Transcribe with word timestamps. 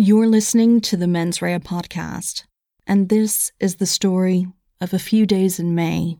You're 0.00 0.28
listening 0.28 0.80
to 0.82 0.96
the 0.96 1.08
Mens 1.08 1.42
Rea 1.42 1.58
podcast, 1.58 2.44
and 2.86 3.08
this 3.08 3.50
is 3.58 3.74
the 3.74 3.84
story 3.84 4.46
of 4.80 4.94
a 4.94 4.98
few 5.00 5.26
days 5.26 5.58
in 5.58 5.74
May. 5.74 6.18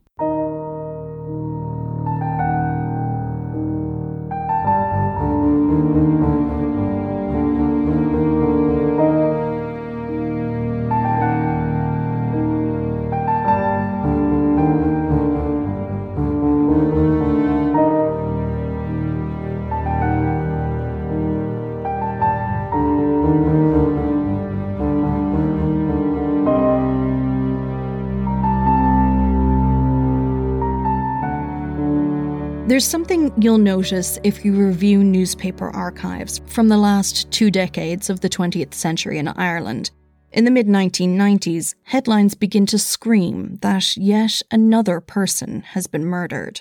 You'll 33.42 33.58
notice 33.58 34.18
if 34.24 34.44
you 34.44 34.52
review 34.52 35.04
newspaper 35.04 35.70
archives 35.70 36.40
from 36.46 36.68
the 36.68 36.76
last 36.76 37.30
two 37.30 37.50
decades 37.50 38.10
of 38.10 38.20
the 38.20 38.28
20th 38.28 38.74
century 38.74 39.18
in 39.18 39.28
Ireland. 39.28 39.90
In 40.32 40.44
the 40.44 40.50
mid 40.50 40.66
1990s, 40.66 41.74
headlines 41.84 42.34
begin 42.34 42.66
to 42.66 42.78
scream 42.78 43.58
that 43.62 43.96
yet 43.96 44.42
another 44.50 45.00
person 45.00 45.62
has 45.62 45.86
been 45.86 46.04
murdered. 46.04 46.60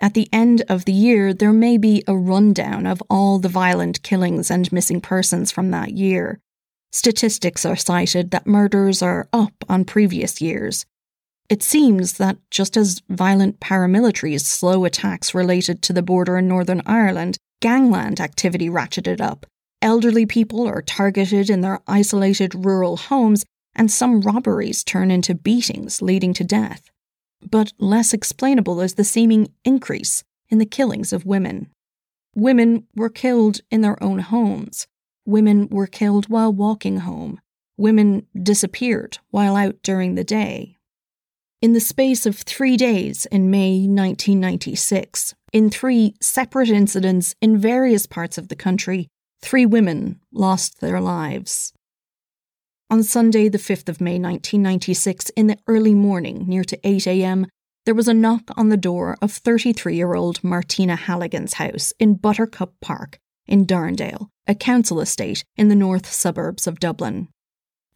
At 0.00 0.14
the 0.14 0.28
end 0.32 0.62
of 0.68 0.84
the 0.84 0.92
year, 0.92 1.32
there 1.32 1.52
may 1.52 1.78
be 1.78 2.02
a 2.06 2.16
rundown 2.16 2.86
of 2.86 3.02
all 3.08 3.38
the 3.38 3.48
violent 3.48 4.02
killings 4.02 4.50
and 4.50 4.72
missing 4.72 5.00
persons 5.00 5.50
from 5.50 5.70
that 5.70 5.92
year. 5.92 6.40
Statistics 6.92 7.64
are 7.64 7.76
cited 7.76 8.30
that 8.30 8.46
murders 8.46 9.02
are 9.02 9.28
up 9.32 9.52
on 9.68 9.84
previous 9.84 10.40
years, 10.40 10.86
it 11.48 11.62
seems 11.62 12.14
that 12.14 12.36
just 12.50 12.76
as 12.76 13.02
violent 13.08 13.58
paramilitaries 13.58 14.42
slow 14.42 14.84
attacks 14.84 15.34
related 15.34 15.82
to 15.82 15.92
the 15.92 16.02
border 16.02 16.36
in 16.36 16.46
Northern 16.46 16.82
Ireland, 16.84 17.38
gangland 17.60 18.20
activity 18.20 18.68
ratcheted 18.68 19.20
up. 19.20 19.46
Elderly 19.80 20.26
people 20.26 20.66
are 20.66 20.82
targeted 20.82 21.48
in 21.48 21.60
their 21.60 21.80
isolated 21.86 22.54
rural 22.54 22.96
homes, 22.96 23.44
and 23.74 23.90
some 23.90 24.20
robberies 24.20 24.84
turn 24.84 25.10
into 25.10 25.34
beatings 25.34 26.02
leading 26.02 26.34
to 26.34 26.44
death. 26.44 26.90
But 27.48 27.72
less 27.78 28.12
explainable 28.12 28.80
is 28.80 28.94
the 28.94 29.04
seeming 29.04 29.48
increase 29.64 30.24
in 30.48 30.58
the 30.58 30.66
killings 30.66 31.12
of 31.12 31.24
women. 31.24 31.70
Women 32.34 32.86
were 32.94 33.08
killed 33.10 33.60
in 33.70 33.80
their 33.80 34.02
own 34.02 34.18
homes. 34.18 34.86
Women 35.24 35.68
were 35.70 35.86
killed 35.86 36.28
while 36.28 36.52
walking 36.52 36.98
home. 36.98 37.40
Women 37.76 38.26
disappeared 38.40 39.18
while 39.30 39.54
out 39.54 39.76
during 39.82 40.14
the 40.14 40.24
day. 40.24 40.77
In 41.60 41.72
the 41.72 41.80
space 41.80 42.24
of 42.24 42.36
three 42.36 42.76
days 42.76 43.26
in 43.26 43.50
May 43.50 43.80
1996, 43.80 45.34
in 45.52 45.70
three 45.70 46.14
separate 46.20 46.68
incidents 46.68 47.34
in 47.42 47.58
various 47.58 48.06
parts 48.06 48.38
of 48.38 48.46
the 48.46 48.54
country, 48.54 49.08
three 49.42 49.66
women 49.66 50.20
lost 50.32 50.80
their 50.80 51.00
lives. 51.00 51.72
On 52.90 53.02
Sunday, 53.02 53.48
the 53.48 53.58
5th 53.58 53.88
of 53.88 54.00
May 54.00 54.20
1996, 54.20 55.30
in 55.30 55.48
the 55.48 55.58
early 55.66 55.94
morning, 55.94 56.44
near 56.46 56.62
to 56.62 56.78
8 56.84 57.08
am, 57.08 57.48
there 57.86 57.94
was 57.94 58.06
a 58.06 58.14
knock 58.14 58.52
on 58.56 58.68
the 58.68 58.76
door 58.76 59.16
of 59.20 59.32
33 59.32 59.96
year 59.96 60.14
old 60.14 60.44
Martina 60.44 60.94
Halligan's 60.94 61.54
house 61.54 61.92
in 61.98 62.14
Buttercup 62.14 62.74
Park 62.80 63.18
in 63.48 63.66
Darndale, 63.66 64.28
a 64.46 64.54
council 64.54 65.00
estate 65.00 65.44
in 65.56 65.66
the 65.66 65.74
north 65.74 66.06
suburbs 66.06 66.68
of 66.68 66.78
Dublin. 66.78 67.30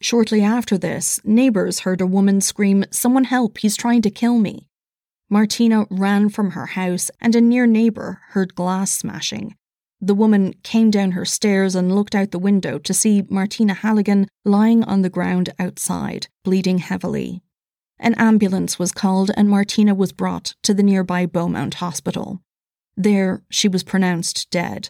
Shortly 0.03 0.41
after 0.41 0.77
this, 0.77 1.21
neighbours 1.23 1.79
heard 1.79 2.01
a 2.01 2.05
woman 2.05 2.41
scream, 2.41 2.83
Someone 2.91 3.23
help, 3.23 3.59
he's 3.59 3.77
trying 3.77 4.01
to 4.01 4.09
kill 4.09 4.37
me. 4.37 4.67
Martina 5.29 5.85
ran 5.89 6.27
from 6.27 6.51
her 6.51 6.65
house, 6.65 7.09
and 7.21 7.33
a 7.37 7.39
near 7.39 7.65
neighbour 7.65 8.19
heard 8.31 8.53
glass 8.53 8.91
smashing. 8.91 9.55
The 10.01 10.13
woman 10.13 10.55
came 10.61 10.91
down 10.91 11.11
her 11.11 11.23
stairs 11.23 11.73
and 11.73 11.95
looked 11.95 12.15
out 12.15 12.31
the 12.31 12.37
window 12.37 12.79
to 12.79 12.93
see 12.93 13.23
Martina 13.29 13.73
Halligan 13.73 14.27
lying 14.43 14.83
on 14.83 15.03
the 15.03 15.09
ground 15.09 15.53
outside, 15.57 16.27
bleeding 16.43 16.79
heavily. 16.79 17.41
An 17.97 18.13
ambulance 18.15 18.77
was 18.77 18.91
called 18.91 19.31
and 19.37 19.49
Martina 19.49 19.95
was 19.95 20.11
brought 20.11 20.53
to 20.63 20.73
the 20.73 20.83
nearby 20.83 21.25
Beaumont 21.25 21.75
Hospital. 21.75 22.41
There, 22.97 23.43
she 23.49 23.69
was 23.69 23.83
pronounced 23.83 24.49
dead. 24.49 24.89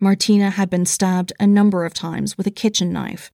Martina 0.00 0.48
had 0.48 0.70
been 0.70 0.86
stabbed 0.86 1.34
a 1.38 1.46
number 1.46 1.84
of 1.84 1.92
times 1.92 2.38
with 2.38 2.46
a 2.46 2.50
kitchen 2.50 2.94
knife. 2.94 3.30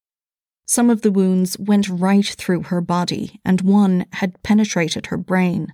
Some 0.67 0.89
of 0.89 1.03
the 1.03 1.13
wounds 1.13 1.59
went 1.59 1.89
right 1.89 2.27
through 2.27 2.65
her 2.65 2.81
body, 2.81 3.41
and 3.45 3.61
one 3.61 4.07
had 4.13 4.43
penetrated 4.43 5.07
her 5.07 5.17
brain. 5.17 5.73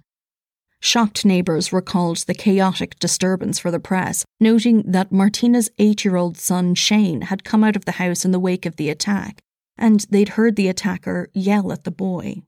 Shocked 0.80 1.24
neighbours 1.24 1.72
recalled 1.72 2.18
the 2.18 2.34
chaotic 2.34 2.98
disturbance 2.98 3.58
for 3.58 3.70
the 3.70 3.78
press, 3.78 4.24
noting 4.40 4.82
that 4.86 5.12
Martina's 5.12 5.70
eight 5.78 6.04
year 6.04 6.16
old 6.16 6.38
son 6.38 6.74
Shane 6.74 7.22
had 7.22 7.44
come 7.44 7.62
out 7.62 7.76
of 7.76 7.84
the 7.84 7.92
house 7.92 8.24
in 8.24 8.30
the 8.30 8.40
wake 8.40 8.66
of 8.66 8.76
the 8.76 8.88
attack, 8.88 9.40
and 9.76 10.06
they'd 10.10 10.30
heard 10.30 10.56
the 10.56 10.68
attacker 10.68 11.28
yell 11.34 11.70
at 11.70 11.84
the 11.84 11.90
boy. 11.90 12.42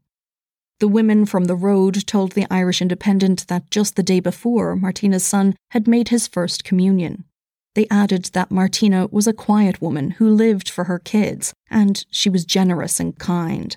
The 0.81 0.89
women 0.89 1.27
from 1.27 1.45
the 1.45 1.55
road 1.55 2.07
told 2.07 2.33
the 2.33 2.47
Irish 2.51 2.83
Independent 2.83 3.47
that 3.47 3.71
just 3.71 3.95
the 3.95 4.03
day 4.03 4.19
before, 4.19 4.75
Martina's 4.75 5.25
son 5.25 5.55
had 5.71 5.87
made 5.87 6.09
his 6.09 6.27
first 6.27 6.65
communion. 6.65 7.25
They 7.75 7.87
added 7.91 8.27
that 8.33 8.51
Martina 8.51 9.09
was 9.11 9.27
a 9.27 9.33
quiet 9.33 9.81
woman 9.81 10.13
who 10.13 10.29
lived 10.29 10.69
for 10.69 10.85
her 10.85 10.99
kids, 10.99 11.55
and 11.71 12.05
she 12.11 12.29
was 12.29 12.45
generous 12.45 13.01
and 13.01 13.19
kind. 13.19 13.77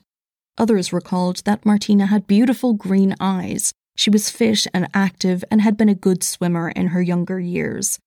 Others 0.57 0.91
recalled 0.91 1.37
that 1.45 1.65
Martina 1.65 2.07
had 2.07 2.27
beautiful 2.27 2.73
green 2.73 3.15
eyes. 3.19 3.73
She 3.95 4.09
was 4.09 4.29
fit 4.29 4.67
and 4.73 4.89
active 4.93 5.43
and 5.49 5.61
had 5.61 5.77
been 5.77 5.89
a 5.89 5.95
good 5.95 6.23
swimmer 6.23 6.69
in 6.69 6.87
her 6.87 7.01
younger 7.01 7.39
years. 7.39 7.99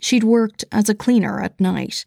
She'd 0.00 0.24
worked 0.24 0.64
as 0.72 0.88
a 0.88 0.94
cleaner 0.94 1.40
at 1.42 1.60
night. 1.60 2.04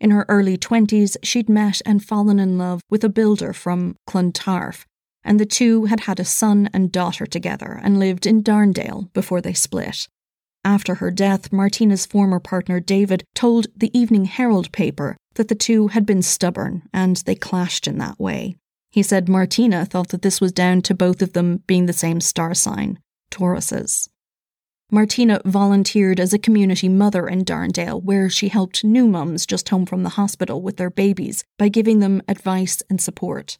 In 0.00 0.10
her 0.10 0.26
early 0.28 0.56
20s, 0.56 1.16
she'd 1.22 1.48
met 1.48 1.80
and 1.86 2.04
fallen 2.04 2.40
in 2.40 2.58
love 2.58 2.80
with 2.90 3.04
a 3.04 3.08
builder 3.08 3.52
from 3.52 3.94
Clontarf, 4.08 4.86
and 5.22 5.38
the 5.38 5.46
two 5.46 5.84
had 5.84 6.00
had 6.00 6.18
a 6.18 6.24
son 6.24 6.68
and 6.72 6.90
daughter 6.90 7.26
together 7.26 7.78
and 7.82 8.00
lived 8.00 8.26
in 8.26 8.42
Darndale 8.42 9.12
before 9.12 9.40
they 9.40 9.52
split. 9.52 10.08
After 10.64 10.96
her 10.96 11.10
death, 11.10 11.52
Martina's 11.52 12.06
former 12.06 12.38
partner 12.38 12.78
David 12.78 13.24
told 13.34 13.66
the 13.76 13.96
Evening 13.98 14.26
Herald 14.26 14.70
paper 14.72 15.16
that 15.34 15.48
the 15.48 15.54
two 15.54 15.88
had 15.88 16.06
been 16.06 16.22
stubborn 16.22 16.82
and 16.92 17.16
they 17.16 17.34
clashed 17.34 17.86
in 17.86 17.98
that 17.98 18.20
way. 18.20 18.56
He 18.90 19.02
said 19.02 19.28
Martina 19.28 19.84
thought 19.84 20.08
that 20.08 20.22
this 20.22 20.40
was 20.40 20.52
down 20.52 20.82
to 20.82 20.94
both 20.94 21.22
of 21.22 21.32
them 21.32 21.62
being 21.66 21.86
the 21.86 21.92
same 21.92 22.20
star 22.20 22.54
sign, 22.54 22.98
Tauruses. 23.30 24.08
Martina 24.90 25.40
volunteered 25.46 26.20
as 26.20 26.34
a 26.34 26.38
community 26.38 26.88
mother 26.88 27.26
in 27.26 27.44
Darndale, 27.46 28.02
where 28.02 28.28
she 28.28 28.48
helped 28.48 28.84
new 28.84 29.08
mums 29.08 29.46
just 29.46 29.70
home 29.70 29.86
from 29.86 30.02
the 30.02 30.10
hospital 30.10 30.60
with 30.60 30.76
their 30.76 30.90
babies 30.90 31.44
by 31.58 31.70
giving 31.70 32.00
them 32.00 32.22
advice 32.28 32.82
and 32.90 33.00
support. 33.00 33.56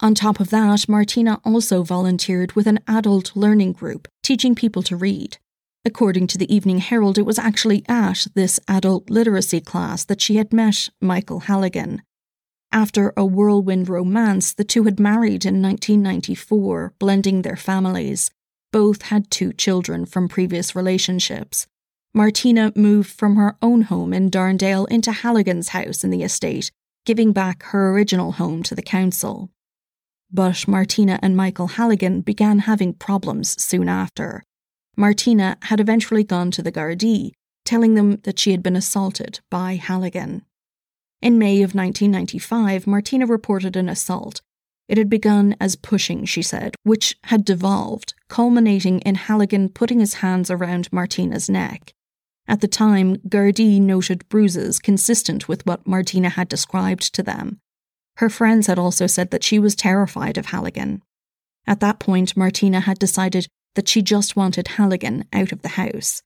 On 0.00 0.14
top 0.14 0.40
of 0.40 0.48
that, 0.50 0.88
Martina 0.88 1.38
also 1.44 1.82
volunteered 1.82 2.52
with 2.52 2.66
an 2.66 2.80
adult 2.88 3.36
learning 3.36 3.72
group, 3.72 4.08
teaching 4.22 4.54
people 4.54 4.82
to 4.84 4.96
read. 4.96 5.36
According 5.86 6.28
to 6.28 6.38
the 6.38 6.52
Evening 6.54 6.78
Herald, 6.78 7.18
it 7.18 7.26
was 7.26 7.38
actually 7.38 7.84
at 7.88 8.26
this 8.34 8.58
adult 8.66 9.10
literacy 9.10 9.60
class 9.60 10.02
that 10.06 10.22
she 10.22 10.36
had 10.36 10.50
met 10.50 10.88
Michael 10.98 11.40
Halligan. 11.40 12.02
After 12.72 13.12
a 13.18 13.26
whirlwind 13.26 13.90
romance, 13.90 14.54
the 14.54 14.64
two 14.64 14.84
had 14.84 14.98
married 14.98 15.44
in 15.44 15.60
1994, 15.60 16.94
blending 16.98 17.42
their 17.42 17.56
families. 17.56 18.30
Both 18.72 19.02
had 19.02 19.30
two 19.30 19.52
children 19.52 20.06
from 20.06 20.26
previous 20.26 20.74
relationships. 20.74 21.66
Martina 22.14 22.72
moved 22.74 23.10
from 23.10 23.36
her 23.36 23.56
own 23.60 23.82
home 23.82 24.14
in 24.14 24.30
Darndale 24.30 24.88
into 24.88 25.12
Halligan's 25.12 25.68
house 25.68 26.02
in 26.02 26.08
the 26.08 26.22
estate, 26.22 26.70
giving 27.04 27.32
back 27.32 27.62
her 27.64 27.90
original 27.90 28.32
home 28.32 28.62
to 28.62 28.74
the 28.74 28.82
council. 28.82 29.50
But 30.32 30.66
Martina 30.66 31.18
and 31.22 31.36
Michael 31.36 31.66
Halligan 31.66 32.22
began 32.22 32.60
having 32.60 32.94
problems 32.94 33.62
soon 33.62 33.88
after. 33.88 34.42
Martina 34.96 35.56
had 35.62 35.80
eventually 35.80 36.24
gone 36.24 36.50
to 36.52 36.62
the 36.62 36.72
Gardaí, 36.72 37.32
telling 37.64 37.94
them 37.94 38.16
that 38.22 38.38
she 38.38 38.50
had 38.52 38.62
been 38.62 38.76
assaulted 38.76 39.40
by 39.50 39.76
Halligan. 39.76 40.44
In 41.20 41.38
May 41.38 41.62
of 41.62 41.74
1995, 41.74 42.86
Martina 42.86 43.26
reported 43.26 43.76
an 43.76 43.88
assault. 43.88 44.42
It 44.88 44.98
had 44.98 45.08
begun 45.08 45.56
as 45.60 45.76
pushing, 45.76 46.26
she 46.26 46.42
said, 46.42 46.74
which 46.82 47.16
had 47.24 47.44
devolved, 47.44 48.12
culminating 48.28 49.00
in 49.00 49.14
Halligan 49.14 49.70
putting 49.70 50.00
his 50.00 50.14
hands 50.14 50.50
around 50.50 50.92
Martina's 50.92 51.48
neck. 51.48 51.94
At 52.46 52.60
the 52.60 52.68
time, 52.68 53.16
Gardaí 53.16 53.80
noted 53.80 54.28
bruises 54.28 54.78
consistent 54.78 55.48
with 55.48 55.64
what 55.64 55.86
Martina 55.86 56.28
had 56.28 56.48
described 56.48 57.14
to 57.14 57.22
them. 57.22 57.58
Her 58.18 58.28
friends 58.28 58.66
had 58.66 58.78
also 58.78 59.06
said 59.06 59.30
that 59.30 59.42
she 59.42 59.58
was 59.58 59.74
terrified 59.74 60.36
of 60.36 60.46
Halligan. 60.46 61.02
At 61.66 61.80
that 61.80 61.98
point, 61.98 62.36
Martina 62.36 62.80
had 62.80 62.98
decided 62.98 63.48
that 63.74 63.88
she 63.88 64.02
just 64.02 64.36
wanted 64.36 64.68
Halligan 64.68 65.24
out 65.32 65.52
of 65.52 65.62
the 65.62 65.70
house. 65.70 66.22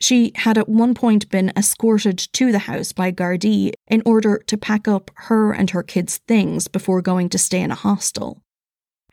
She 0.00 0.32
had 0.34 0.56
at 0.56 0.68
one 0.68 0.94
point 0.94 1.28
been 1.28 1.52
escorted 1.56 2.18
to 2.32 2.52
the 2.52 2.60
house 2.60 2.92
by 2.92 3.12
Gardaí 3.12 3.72
in 3.86 4.02
order 4.06 4.38
to 4.46 4.56
pack 4.56 4.88
up 4.88 5.10
her 5.14 5.52
and 5.52 5.70
her 5.70 5.82
kids' 5.82 6.20
things 6.26 6.68
before 6.68 7.02
going 7.02 7.28
to 7.28 7.38
stay 7.38 7.60
in 7.60 7.70
a 7.70 7.74
hostel. 7.74 8.42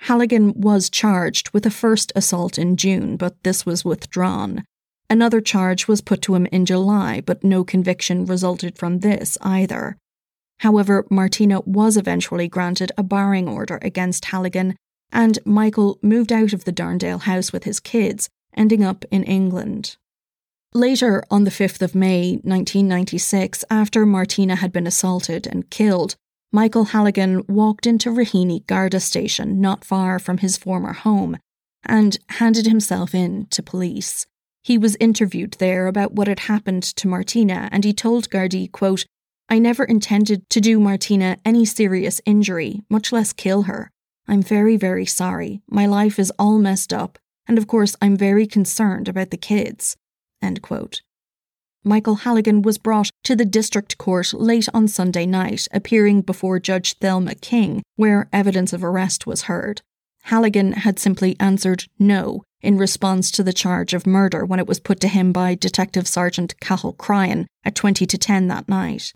Halligan 0.01 0.53
was 0.53 0.89
charged 0.89 1.49
with 1.51 1.65
a 1.65 1.71
first 1.71 2.13
assault 2.15 2.57
in 2.57 2.77
June, 2.77 3.17
but 3.17 3.43
this 3.43 3.65
was 3.65 3.83
withdrawn. 3.83 4.63
Another 5.09 5.41
charge 5.41 5.87
was 5.87 6.01
put 6.01 6.21
to 6.23 6.35
him 6.35 6.45
in 6.47 6.65
July, 6.65 7.21
but 7.21 7.43
no 7.43 7.63
conviction 7.63 8.25
resulted 8.25 8.77
from 8.77 8.99
this 8.99 9.37
either. 9.41 9.97
However, 10.59 11.05
Martina 11.09 11.61
was 11.61 11.97
eventually 11.97 12.47
granted 12.47 12.91
a 12.97 13.03
barring 13.03 13.47
order 13.47 13.79
against 13.81 14.25
Halligan, 14.25 14.75
and 15.11 15.39
Michael 15.45 15.99
moved 16.01 16.31
out 16.31 16.53
of 16.53 16.65
the 16.65 16.73
Darndale 16.73 17.21
house 17.21 17.51
with 17.51 17.63
his 17.63 17.79
kids, 17.79 18.29
ending 18.55 18.83
up 18.83 19.05
in 19.11 19.23
England. 19.23 19.97
Later, 20.73 21.23
on 21.31 21.43
the 21.43 21.51
5th 21.51 21.81
of 21.81 21.95
May 21.95 22.33
1996, 22.43 23.63
after 23.69 24.05
Martina 24.05 24.55
had 24.55 24.71
been 24.71 24.85
assaulted 24.85 25.47
and 25.47 25.69
killed, 25.69 26.15
Michael 26.51 26.85
Halligan 26.85 27.43
walked 27.47 27.87
into 27.87 28.09
Raheny 28.09 28.65
Garda 28.67 28.99
station 28.99 29.59
not 29.59 29.83
far 29.83 30.19
from 30.19 30.39
his 30.39 30.57
former 30.57 30.93
home 30.93 31.37
and 31.85 32.17
handed 32.29 32.67
himself 32.67 33.15
in 33.15 33.47
to 33.47 33.63
police. 33.63 34.27
He 34.63 34.77
was 34.77 34.97
interviewed 34.99 35.53
there 35.53 35.87
about 35.87 36.13
what 36.13 36.27
had 36.27 36.41
happened 36.41 36.83
to 36.83 37.07
Martina 37.07 37.69
and 37.71 37.83
he 37.83 37.93
told 37.93 38.29
Gardaí, 38.29 38.71
quote, 38.71 39.05
I 39.49 39.59
never 39.59 39.85
intended 39.85 40.49
to 40.49 40.59
do 40.59 40.79
Martina 40.79 41.37
any 41.45 41.63
serious 41.63 42.19
injury, 42.25 42.81
much 42.89 43.13
less 43.13 43.31
kill 43.31 43.63
her. 43.63 43.91
I'm 44.27 44.41
very, 44.41 44.77
very 44.77 45.05
sorry. 45.05 45.61
My 45.69 45.85
life 45.85 46.19
is 46.19 46.31
all 46.37 46.59
messed 46.59 46.91
up, 46.91 47.17
and 47.47 47.57
of 47.57 47.67
course, 47.67 47.95
I'm 48.01 48.17
very 48.17 48.45
concerned 48.45 49.07
about 49.07 49.31
the 49.31 49.37
kids. 49.37 49.95
End 50.41 50.61
quote. 50.61 51.01
Michael 51.83 52.15
Halligan 52.15 52.61
was 52.61 52.77
brought 52.77 53.09
to 53.23 53.35
the 53.35 53.45
district 53.45 53.97
court 53.97 54.33
late 54.33 54.67
on 54.73 54.89
Sunday 54.89 55.25
night, 55.25 55.67
appearing 55.71 56.21
before 56.21 56.59
Judge 56.59 56.95
Thelma 56.95 57.35
King, 57.35 57.81
where 57.95 58.27
evidence 58.33 58.73
of 58.73 58.83
arrest 58.83 59.25
was 59.25 59.43
heard. 59.43 59.81
Halligan 60.23 60.73
had 60.73 60.99
simply 60.99 61.37
answered 61.39 61.85
no 61.97 62.43
in 62.61 62.77
response 62.77 63.31
to 63.31 63.43
the 63.43 63.53
charge 63.53 63.93
of 63.93 64.05
murder 64.05 64.45
when 64.45 64.59
it 64.59 64.67
was 64.67 64.81
put 64.81 64.99
to 64.99 65.07
him 65.07 65.31
by 65.31 65.55
Detective 65.55 66.07
Sergeant 66.07 66.59
Cathal 66.59 66.91
Cryan 66.91 67.47
at 67.63 67.75
20 67.75 68.05
to 68.05 68.17
10 68.17 68.47
that 68.47 68.67
night. 68.67 69.13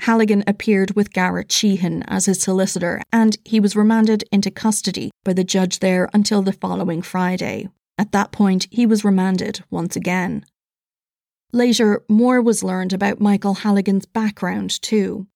Halligan 0.00 0.42
appeared 0.46 0.96
with 0.96 1.12
Garrett 1.12 1.52
Sheehan 1.52 2.02
as 2.04 2.26
his 2.26 2.42
solicitor, 2.42 3.02
and 3.12 3.36
he 3.44 3.60
was 3.60 3.76
remanded 3.76 4.24
into 4.32 4.50
custody 4.50 5.10
by 5.24 5.32
the 5.32 5.44
judge 5.44 5.78
there 5.78 6.08
until 6.12 6.42
the 6.42 6.52
following 6.52 7.02
Friday. 7.02 7.68
At 7.98 8.12
that 8.12 8.32
point, 8.32 8.66
he 8.70 8.84
was 8.84 9.04
remanded 9.04 9.62
once 9.70 9.94
again. 9.94 10.44
Later, 11.52 12.02
more 12.08 12.40
was 12.40 12.64
learned 12.64 12.92
about 12.92 13.20
Michael 13.20 13.54
Halligan's 13.54 14.06
background, 14.06 14.80
too. 14.82 15.26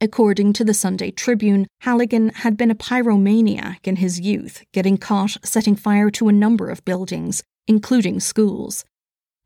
According 0.00 0.52
to 0.52 0.64
the 0.64 0.74
Sunday 0.74 1.10
Tribune, 1.10 1.66
Halligan 1.80 2.28
had 2.28 2.58
been 2.58 2.70
a 2.70 2.74
pyromaniac 2.74 3.88
in 3.88 3.96
his 3.96 4.20
youth, 4.20 4.62
getting 4.72 4.98
caught 4.98 5.38
setting 5.42 5.74
fire 5.74 6.10
to 6.10 6.28
a 6.28 6.32
number 6.32 6.68
of 6.68 6.84
buildings, 6.84 7.42
including 7.66 8.20
schools. 8.20 8.84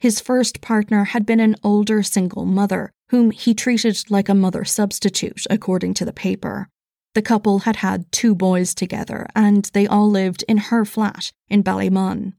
His 0.00 0.20
first 0.20 0.60
partner 0.60 1.04
had 1.04 1.24
been 1.24 1.38
an 1.38 1.54
older 1.62 2.02
single 2.02 2.44
mother, 2.44 2.90
whom 3.10 3.30
he 3.32 3.54
treated 3.54 3.98
like 4.08 4.28
a 4.28 4.34
mother 4.34 4.64
substitute, 4.64 5.44
according 5.50 5.94
to 5.94 6.04
the 6.04 6.12
paper. 6.12 6.68
The 7.14 7.22
couple 7.22 7.60
had 7.60 7.76
had 7.76 8.10
two 8.12 8.36
boys 8.36 8.72
together, 8.72 9.26
and 9.34 9.68
they 9.72 9.86
all 9.86 10.08
lived 10.08 10.44
in 10.48 10.58
her 10.58 10.84
flat 10.84 11.32
in 11.48 11.64
Ballymun. 11.64 12.34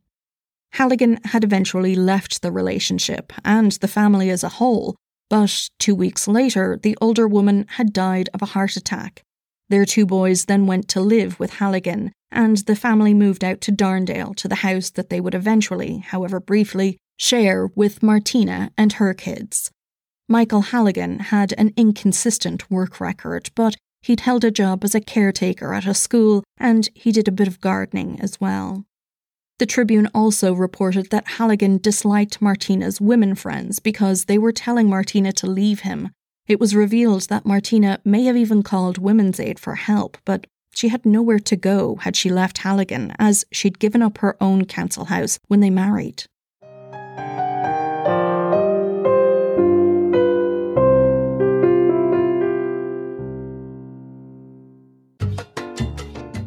Halligan 0.73 1.19
had 1.25 1.43
eventually 1.43 1.95
left 1.95 2.41
the 2.41 2.51
relationship 2.51 3.33
and 3.43 3.73
the 3.73 3.89
family 3.89 4.29
as 4.29 4.45
a 4.45 4.49
whole, 4.49 4.95
but 5.29 5.69
two 5.77 5.93
weeks 5.93 6.25
later, 6.25 6.79
the 6.81 6.97
older 7.01 7.27
woman 7.27 7.65
had 7.71 7.91
died 7.91 8.29
of 8.33 8.41
a 8.41 8.47
heart 8.47 8.77
attack. 8.77 9.23
Their 9.67 9.85
two 9.85 10.05
boys 10.05 10.45
then 10.45 10.67
went 10.67 10.87
to 10.89 11.01
live 11.01 11.37
with 11.37 11.55
Halligan, 11.55 12.13
and 12.31 12.57
the 12.57 12.77
family 12.77 13.13
moved 13.13 13.43
out 13.43 13.59
to 13.61 13.73
Darndale 13.73 14.35
to 14.37 14.47
the 14.47 14.55
house 14.55 14.89
that 14.91 15.09
they 15.09 15.19
would 15.19 15.35
eventually, 15.35 15.97
however 15.97 16.39
briefly, 16.39 16.97
share 17.17 17.67
with 17.75 18.01
Martina 18.01 18.71
and 18.77 18.93
her 18.93 19.13
kids. 19.13 19.69
Michael 20.31 20.61
Halligan 20.61 21.19
had 21.19 21.53
an 21.57 21.73
inconsistent 21.75 22.71
work 22.71 23.01
record, 23.01 23.49
but 23.53 23.75
he'd 24.01 24.21
held 24.21 24.45
a 24.45 24.49
job 24.49 24.81
as 24.85 24.95
a 24.95 25.01
caretaker 25.01 25.73
at 25.73 25.85
a 25.85 25.93
school 25.93 26.41
and 26.57 26.87
he 26.95 27.11
did 27.11 27.27
a 27.27 27.33
bit 27.33 27.49
of 27.49 27.59
gardening 27.59 28.17
as 28.21 28.39
well. 28.39 28.85
The 29.59 29.65
Tribune 29.65 30.07
also 30.15 30.53
reported 30.53 31.09
that 31.09 31.31
Halligan 31.31 31.79
disliked 31.79 32.41
Martina's 32.41 33.01
women 33.01 33.35
friends 33.35 33.79
because 33.79 34.25
they 34.25 34.37
were 34.37 34.53
telling 34.53 34.87
Martina 34.87 35.33
to 35.33 35.47
leave 35.47 35.81
him. 35.81 36.11
It 36.47 36.61
was 36.61 36.73
revealed 36.73 37.23
that 37.23 37.45
Martina 37.45 37.99
may 38.05 38.23
have 38.23 38.37
even 38.37 38.63
called 38.63 38.99
Women's 38.99 39.37
Aid 39.37 39.59
for 39.59 39.75
help, 39.75 40.17
but 40.23 40.47
she 40.73 40.87
had 40.87 41.05
nowhere 41.05 41.39
to 41.39 41.57
go 41.57 41.97
had 41.97 42.15
she 42.15 42.29
left 42.29 42.59
Halligan, 42.59 43.13
as 43.19 43.43
she'd 43.51 43.79
given 43.79 44.01
up 44.01 44.19
her 44.19 44.37
own 44.39 44.63
council 44.63 45.05
house 45.05 45.39
when 45.49 45.59
they 45.59 45.69
married. 45.69 46.23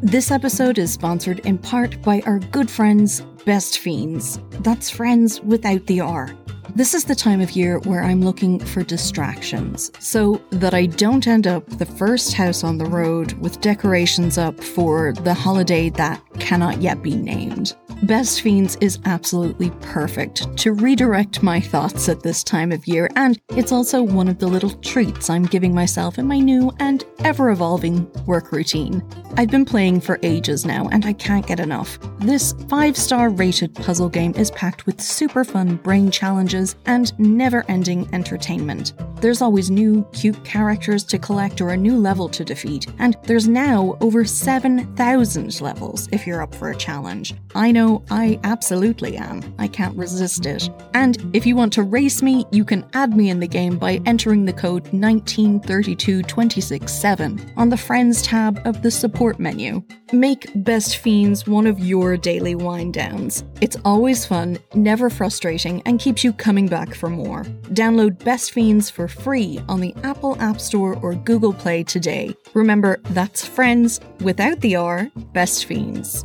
This 0.02 0.30
episode 0.30 0.78
is 0.78 0.92
sponsored 0.92 1.40
in 1.40 1.58
part 1.58 2.00
by 2.02 2.22
our 2.26 2.38
good 2.38 2.70
friends, 2.70 3.22
Best 3.44 3.78
Fiends. 3.78 4.38
That's 4.60 4.90
friends 4.90 5.40
without 5.40 5.86
the 5.86 6.00
R. 6.00 6.34
This 6.74 6.94
is 6.94 7.04
the 7.04 7.14
time 7.14 7.40
of 7.40 7.52
year 7.52 7.78
where 7.80 8.02
I'm 8.02 8.20
looking 8.20 8.58
for 8.58 8.82
distractions 8.82 9.92
so 10.00 10.42
that 10.50 10.74
I 10.74 10.86
don't 10.86 11.26
end 11.26 11.46
up 11.46 11.66
the 11.78 11.86
first 11.86 12.34
house 12.34 12.64
on 12.64 12.78
the 12.78 12.84
road 12.84 13.32
with 13.34 13.60
decorations 13.60 14.38
up 14.38 14.62
for 14.62 15.12
the 15.12 15.34
holiday 15.34 15.88
that 15.90 16.20
cannot 16.40 16.82
yet 16.82 17.02
be 17.02 17.14
named. 17.14 17.76
Best 18.04 18.42
Fiends 18.42 18.76
is 18.82 18.98
absolutely 19.06 19.70
perfect 19.80 20.54
to 20.58 20.74
redirect 20.74 21.42
my 21.42 21.58
thoughts 21.58 22.10
at 22.10 22.22
this 22.22 22.44
time 22.44 22.70
of 22.70 22.86
year, 22.86 23.08
and 23.16 23.40
it's 23.56 23.72
also 23.72 24.02
one 24.02 24.28
of 24.28 24.38
the 24.38 24.46
little 24.46 24.72
treats 24.82 25.30
I'm 25.30 25.46
giving 25.46 25.74
myself 25.74 26.18
in 26.18 26.26
my 26.26 26.38
new 26.38 26.70
and 26.80 27.02
ever 27.20 27.50
evolving 27.50 28.06
work 28.26 28.52
routine. 28.52 29.02
I've 29.38 29.50
been 29.50 29.64
playing 29.64 30.02
for 30.02 30.20
ages 30.22 30.66
now, 30.66 30.86
and 30.92 31.06
I 31.06 31.14
can't 31.14 31.46
get 31.46 31.60
enough. 31.60 31.98
This 32.18 32.52
five 32.68 32.94
star 32.94 33.30
rated 33.30 33.74
puzzle 33.74 34.10
game 34.10 34.34
is 34.36 34.50
packed 34.50 34.84
with 34.84 35.00
super 35.00 35.42
fun 35.42 35.76
brain 35.76 36.10
challenges 36.10 36.76
and 36.84 37.18
never 37.18 37.64
ending 37.68 38.06
entertainment. 38.12 38.92
There's 39.22 39.40
always 39.40 39.70
new, 39.70 40.06
cute 40.12 40.44
characters 40.44 41.02
to 41.04 41.18
collect 41.18 41.62
or 41.62 41.70
a 41.70 41.76
new 41.76 41.96
level 41.96 42.28
to 42.28 42.44
defeat, 42.44 42.86
and 42.98 43.16
there's 43.22 43.48
now 43.48 43.96
over 44.02 44.26
7,000 44.26 45.60
levels 45.62 46.08
if 46.12 46.26
you're 46.26 46.42
up 46.42 46.54
for 46.54 46.70
a 46.70 46.76
challenge. 46.76 47.34
I 47.54 47.72
know 47.72 47.93
Oh, 47.94 48.02
I 48.10 48.40
absolutely 48.42 49.16
am. 49.16 49.54
I 49.56 49.68
can't 49.68 49.96
resist 49.96 50.46
it. 50.46 50.68
And 50.94 51.30
if 51.32 51.46
you 51.46 51.54
want 51.54 51.72
to 51.74 51.84
race 51.84 52.22
me, 52.22 52.44
you 52.50 52.64
can 52.64 52.84
add 52.92 53.16
me 53.16 53.30
in 53.30 53.38
the 53.38 53.46
game 53.46 53.78
by 53.78 54.00
entering 54.04 54.44
the 54.44 54.52
code 54.52 54.86
1923267 54.86 57.52
on 57.56 57.68
the 57.68 57.76
Friends 57.76 58.20
tab 58.22 58.60
of 58.64 58.82
the 58.82 58.90
support 58.90 59.38
menu. 59.38 59.80
Make 60.12 60.50
Best 60.56 60.96
Fiends 60.96 61.46
one 61.46 61.68
of 61.68 61.78
your 61.78 62.16
daily 62.16 62.56
wind 62.56 62.94
downs. 62.94 63.44
It's 63.60 63.76
always 63.84 64.26
fun, 64.26 64.58
never 64.74 65.08
frustrating, 65.08 65.80
and 65.86 66.00
keeps 66.00 66.24
you 66.24 66.32
coming 66.32 66.66
back 66.66 66.94
for 66.94 67.08
more. 67.08 67.44
Download 67.74 68.18
Best 68.24 68.50
Fiends 68.50 68.90
for 68.90 69.06
free 69.06 69.60
on 69.68 69.80
the 69.80 69.94
Apple 70.02 70.36
App 70.40 70.60
Store 70.60 70.96
or 70.96 71.14
Google 71.14 71.52
Play 71.52 71.84
today. 71.84 72.34
Remember, 72.54 72.98
that's 73.10 73.46
Friends 73.46 74.00
without 74.20 74.60
the 74.62 74.74
R, 74.74 75.12
Best 75.32 75.66
Fiends. 75.66 76.24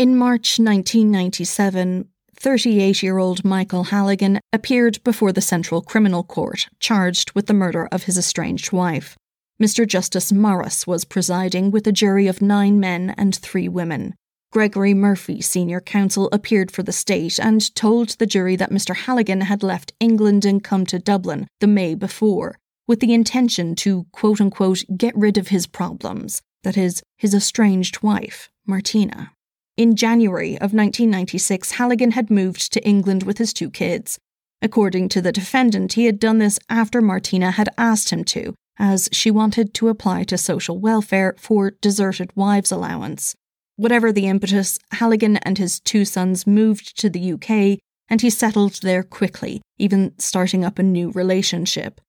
In 0.00 0.16
March 0.16 0.58
1997, 0.58 2.08
38 2.34 3.02
year 3.02 3.18
old 3.18 3.44
Michael 3.44 3.84
Halligan 3.84 4.40
appeared 4.50 4.98
before 5.04 5.30
the 5.30 5.42
Central 5.42 5.82
Criminal 5.82 6.24
Court, 6.24 6.68
charged 6.78 7.32
with 7.32 7.48
the 7.48 7.52
murder 7.52 7.86
of 7.92 8.04
his 8.04 8.16
estranged 8.16 8.72
wife. 8.72 9.18
Mr. 9.62 9.86
Justice 9.86 10.32
Morris 10.32 10.86
was 10.86 11.04
presiding 11.04 11.70
with 11.70 11.86
a 11.86 11.92
jury 11.92 12.28
of 12.28 12.40
nine 12.40 12.80
men 12.80 13.14
and 13.18 13.36
three 13.36 13.68
women. 13.68 14.14
Gregory 14.50 14.94
Murphy, 14.94 15.42
senior 15.42 15.82
counsel, 15.82 16.30
appeared 16.32 16.70
for 16.70 16.82
the 16.82 16.92
state 16.92 17.38
and 17.38 17.74
told 17.74 18.08
the 18.16 18.24
jury 18.24 18.56
that 18.56 18.70
Mr. 18.70 18.96
Halligan 18.96 19.42
had 19.42 19.62
left 19.62 19.92
England 20.00 20.46
and 20.46 20.64
come 20.64 20.86
to 20.86 20.98
Dublin 20.98 21.46
the 21.60 21.66
May 21.66 21.94
before, 21.94 22.56
with 22.88 23.00
the 23.00 23.12
intention 23.12 23.74
to 23.74 24.06
quote 24.12 24.40
unquote 24.40 24.82
get 24.96 25.14
rid 25.14 25.36
of 25.36 25.48
his 25.48 25.66
problems, 25.66 26.40
that 26.62 26.78
is, 26.78 27.02
his 27.18 27.34
estranged 27.34 28.02
wife, 28.02 28.48
Martina. 28.66 29.32
In 29.80 29.96
January 29.96 30.56
of 30.56 30.74
1996, 30.74 31.70
Halligan 31.70 32.10
had 32.10 32.30
moved 32.30 32.70
to 32.74 32.86
England 32.86 33.22
with 33.22 33.38
his 33.38 33.54
two 33.54 33.70
kids. 33.70 34.18
According 34.60 35.08
to 35.08 35.22
the 35.22 35.32
defendant, 35.32 35.94
he 35.94 36.04
had 36.04 36.20
done 36.20 36.36
this 36.36 36.58
after 36.68 37.00
Martina 37.00 37.52
had 37.52 37.70
asked 37.78 38.10
him 38.10 38.22
to, 38.24 38.52
as 38.78 39.08
she 39.10 39.30
wanted 39.30 39.72
to 39.72 39.88
apply 39.88 40.24
to 40.24 40.36
social 40.36 40.78
welfare 40.78 41.34
for 41.38 41.70
deserted 41.80 42.30
wives 42.36 42.70
allowance. 42.70 43.34
Whatever 43.76 44.12
the 44.12 44.26
impetus, 44.26 44.78
Halligan 44.92 45.38
and 45.38 45.56
his 45.56 45.80
two 45.80 46.04
sons 46.04 46.46
moved 46.46 46.98
to 46.98 47.08
the 47.08 47.32
UK 47.32 47.78
and 48.10 48.20
he 48.20 48.28
settled 48.28 48.82
there 48.82 49.02
quickly, 49.02 49.62
even 49.78 50.12
starting 50.18 50.62
up 50.62 50.78
a 50.78 50.82
new 50.82 51.10
relationship. 51.12 52.02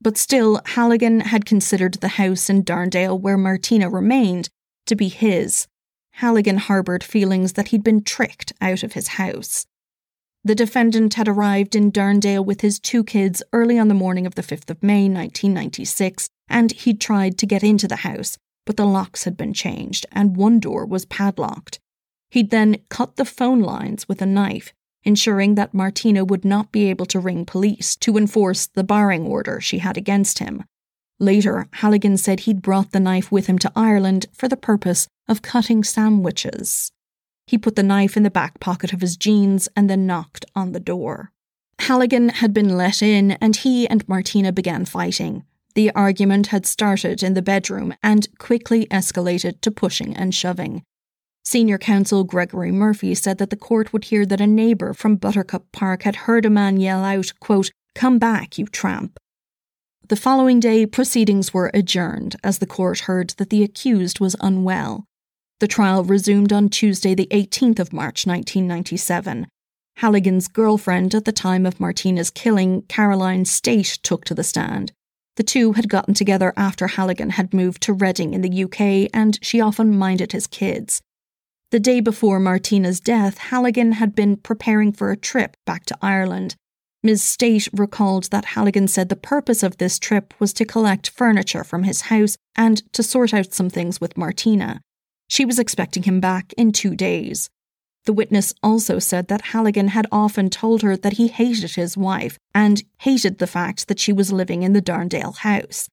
But 0.00 0.16
still, 0.16 0.62
Halligan 0.64 1.20
had 1.20 1.44
considered 1.44 1.96
the 1.96 2.08
house 2.08 2.48
in 2.48 2.64
Darndale 2.64 3.20
where 3.20 3.36
Martina 3.36 3.90
remained 3.90 4.48
to 4.86 4.96
be 4.96 5.08
his. 5.08 5.68
Halligan 6.18 6.56
harboured 6.56 7.04
feelings 7.04 7.52
that 7.52 7.68
he'd 7.68 7.84
been 7.84 8.02
tricked 8.02 8.52
out 8.60 8.82
of 8.82 8.94
his 8.94 9.06
house. 9.22 9.66
The 10.42 10.56
defendant 10.56 11.14
had 11.14 11.28
arrived 11.28 11.76
in 11.76 11.92
Darndale 11.92 12.44
with 12.44 12.60
his 12.60 12.80
two 12.80 13.04
kids 13.04 13.40
early 13.52 13.78
on 13.78 13.86
the 13.86 13.94
morning 13.94 14.26
of 14.26 14.34
the 14.34 14.42
5th 14.42 14.68
of 14.68 14.82
May 14.82 15.02
1996, 15.02 16.28
and 16.48 16.72
he'd 16.72 17.00
tried 17.00 17.38
to 17.38 17.46
get 17.46 17.62
into 17.62 17.86
the 17.86 18.02
house, 18.02 18.36
but 18.66 18.76
the 18.76 18.84
locks 18.84 19.22
had 19.24 19.36
been 19.36 19.54
changed 19.54 20.06
and 20.10 20.36
one 20.36 20.58
door 20.58 20.84
was 20.84 21.04
padlocked. 21.04 21.78
He'd 22.32 22.50
then 22.50 22.78
cut 22.88 23.14
the 23.14 23.24
phone 23.24 23.60
lines 23.60 24.08
with 24.08 24.20
a 24.20 24.26
knife, 24.26 24.72
ensuring 25.04 25.54
that 25.54 25.72
Martina 25.72 26.24
would 26.24 26.44
not 26.44 26.72
be 26.72 26.90
able 26.90 27.06
to 27.06 27.20
ring 27.20 27.46
police 27.46 27.94
to 27.94 28.16
enforce 28.16 28.66
the 28.66 28.82
barring 28.82 29.24
order 29.24 29.60
she 29.60 29.78
had 29.78 29.96
against 29.96 30.40
him. 30.40 30.64
Later, 31.20 31.68
Halligan 31.74 32.16
said 32.16 32.40
he'd 32.40 32.60
brought 32.60 32.90
the 32.90 32.98
knife 32.98 33.30
with 33.30 33.46
him 33.46 33.58
to 33.60 33.70
Ireland 33.76 34.26
for 34.32 34.48
the 34.48 34.56
purpose 34.56 35.06
of 35.28 35.42
cutting 35.42 35.84
sandwiches. 35.84 36.92
He 37.46 37.58
put 37.58 37.76
the 37.76 37.82
knife 37.82 38.16
in 38.16 38.22
the 38.22 38.30
back 38.30 38.60
pocket 38.60 38.92
of 38.92 39.00
his 39.00 39.16
jeans 39.16 39.68
and 39.74 39.88
then 39.88 40.06
knocked 40.06 40.44
on 40.54 40.72
the 40.72 40.80
door. 40.80 41.32
Halligan 41.80 42.28
had 42.28 42.52
been 42.52 42.76
let 42.76 43.02
in, 43.02 43.32
and 43.32 43.56
he 43.56 43.88
and 43.88 44.06
Martina 44.08 44.52
began 44.52 44.84
fighting. 44.84 45.44
The 45.74 45.90
argument 45.92 46.48
had 46.48 46.66
started 46.66 47.22
in 47.22 47.34
the 47.34 47.42
bedroom 47.42 47.94
and 48.02 48.28
quickly 48.38 48.86
escalated 48.86 49.60
to 49.60 49.70
pushing 49.70 50.16
and 50.16 50.34
shoving. 50.34 50.82
Senior 51.44 51.78
counsel 51.78 52.24
Gregory 52.24 52.72
Murphy 52.72 53.14
said 53.14 53.38
that 53.38 53.48
the 53.48 53.56
court 53.56 53.92
would 53.92 54.04
hear 54.04 54.26
that 54.26 54.40
a 54.40 54.46
neighbour 54.46 54.92
from 54.92 55.16
Buttercup 55.16 55.64
Park 55.72 56.02
had 56.02 56.16
heard 56.26 56.44
a 56.44 56.50
man 56.50 56.78
yell 56.78 57.04
out, 57.04 57.32
quote, 57.40 57.70
Come 57.94 58.18
back, 58.18 58.58
you 58.58 58.66
tramp. 58.66 59.18
The 60.08 60.16
following 60.16 60.60
day, 60.60 60.84
proceedings 60.84 61.54
were 61.54 61.70
adjourned 61.72 62.36
as 62.44 62.58
the 62.58 62.66
court 62.66 63.00
heard 63.00 63.30
that 63.38 63.50
the 63.50 63.62
accused 63.62 64.20
was 64.20 64.36
unwell. 64.40 65.04
The 65.60 65.66
trial 65.66 66.04
resumed 66.04 66.52
on 66.52 66.68
Tuesday, 66.68 67.16
the 67.16 67.26
18th 67.32 67.80
of 67.80 67.92
March 67.92 68.26
1997. 68.26 69.48
Halligan's 69.96 70.46
girlfriend 70.46 71.16
at 71.16 71.24
the 71.24 71.32
time 71.32 71.66
of 71.66 71.80
Martina's 71.80 72.30
killing, 72.30 72.82
Caroline 72.82 73.44
State, 73.44 73.98
took 74.04 74.24
to 74.26 74.34
the 74.34 74.44
stand. 74.44 74.92
The 75.34 75.42
two 75.42 75.72
had 75.72 75.88
gotten 75.88 76.14
together 76.14 76.52
after 76.56 76.86
Halligan 76.86 77.30
had 77.30 77.52
moved 77.52 77.82
to 77.82 77.92
Reading 77.92 78.34
in 78.34 78.42
the 78.42 78.64
UK, 78.64 79.10
and 79.12 79.36
she 79.42 79.60
often 79.60 79.98
minded 79.98 80.30
his 80.30 80.46
kids. 80.46 81.02
The 81.72 81.80
day 81.80 81.98
before 81.98 82.38
Martina's 82.38 83.00
death, 83.00 83.38
Halligan 83.38 83.92
had 83.92 84.14
been 84.14 84.36
preparing 84.36 84.92
for 84.92 85.10
a 85.10 85.16
trip 85.16 85.56
back 85.66 85.84
to 85.86 85.98
Ireland. 86.00 86.54
Ms. 87.02 87.22
State 87.22 87.68
recalled 87.72 88.30
that 88.30 88.44
Halligan 88.44 88.86
said 88.86 89.08
the 89.08 89.16
purpose 89.16 89.64
of 89.64 89.78
this 89.78 89.98
trip 89.98 90.34
was 90.38 90.52
to 90.52 90.64
collect 90.64 91.10
furniture 91.10 91.64
from 91.64 91.82
his 91.82 92.02
house 92.02 92.36
and 92.54 92.92
to 92.92 93.02
sort 93.02 93.34
out 93.34 93.52
some 93.52 93.70
things 93.70 94.00
with 94.00 94.16
Martina. 94.16 94.80
She 95.28 95.44
was 95.44 95.58
expecting 95.58 96.04
him 96.04 96.20
back 96.20 96.52
in 96.54 96.72
two 96.72 96.96
days. 96.96 97.50
The 98.06 98.12
witness 98.14 98.54
also 98.62 98.98
said 98.98 99.28
that 99.28 99.52
Halligan 99.52 99.88
had 99.88 100.06
often 100.10 100.48
told 100.48 100.82
her 100.82 100.96
that 100.96 101.14
he 101.14 101.28
hated 101.28 101.74
his 101.74 101.96
wife 101.96 102.38
and 102.54 102.82
hated 103.00 103.38
the 103.38 103.46
fact 103.46 103.88
that 103.88 104.00
she 104.00 104.12
was 104.12 104.32
living 104.32 104.62
in 104.62 104.72
the 104.72 104.80
Darndale 104.80 105.36
house. 105.36 105.88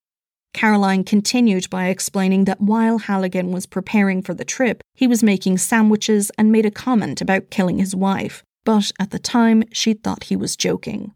Caroline 0.54 1.04
continued 1.04 1.70
by 1.70 1.88
explaining 1.88 2.46
that 2.46 2.62
while 2.62 3.00
Halligan 3.00 3.52
was 3.52 3.66
preparing 3.66 4.22
for 4.22 4.34
the 4.34 4.46
trip, 4.46 4.82
he 4.94 5.06
was 5.06 5.22
making 5.22 5.58
sandwiches 5.58 6.32
and 6.38 6.50
made 6.50 6.66
a 6.66 6.72
comment 6.72 7.20
about 7.20 7.50
killing 7.50 7.78
his 7.78 7.94
wife, 7.94 8.42
but 8.64 8.94
at 8.98 9.12
the 9.12 9.20
time 9.20 9.66
she 9.74 9.94
thought 9.94 10.26
he 10.26 10.38
was 10.38 10.56
joking. 10.56 11.14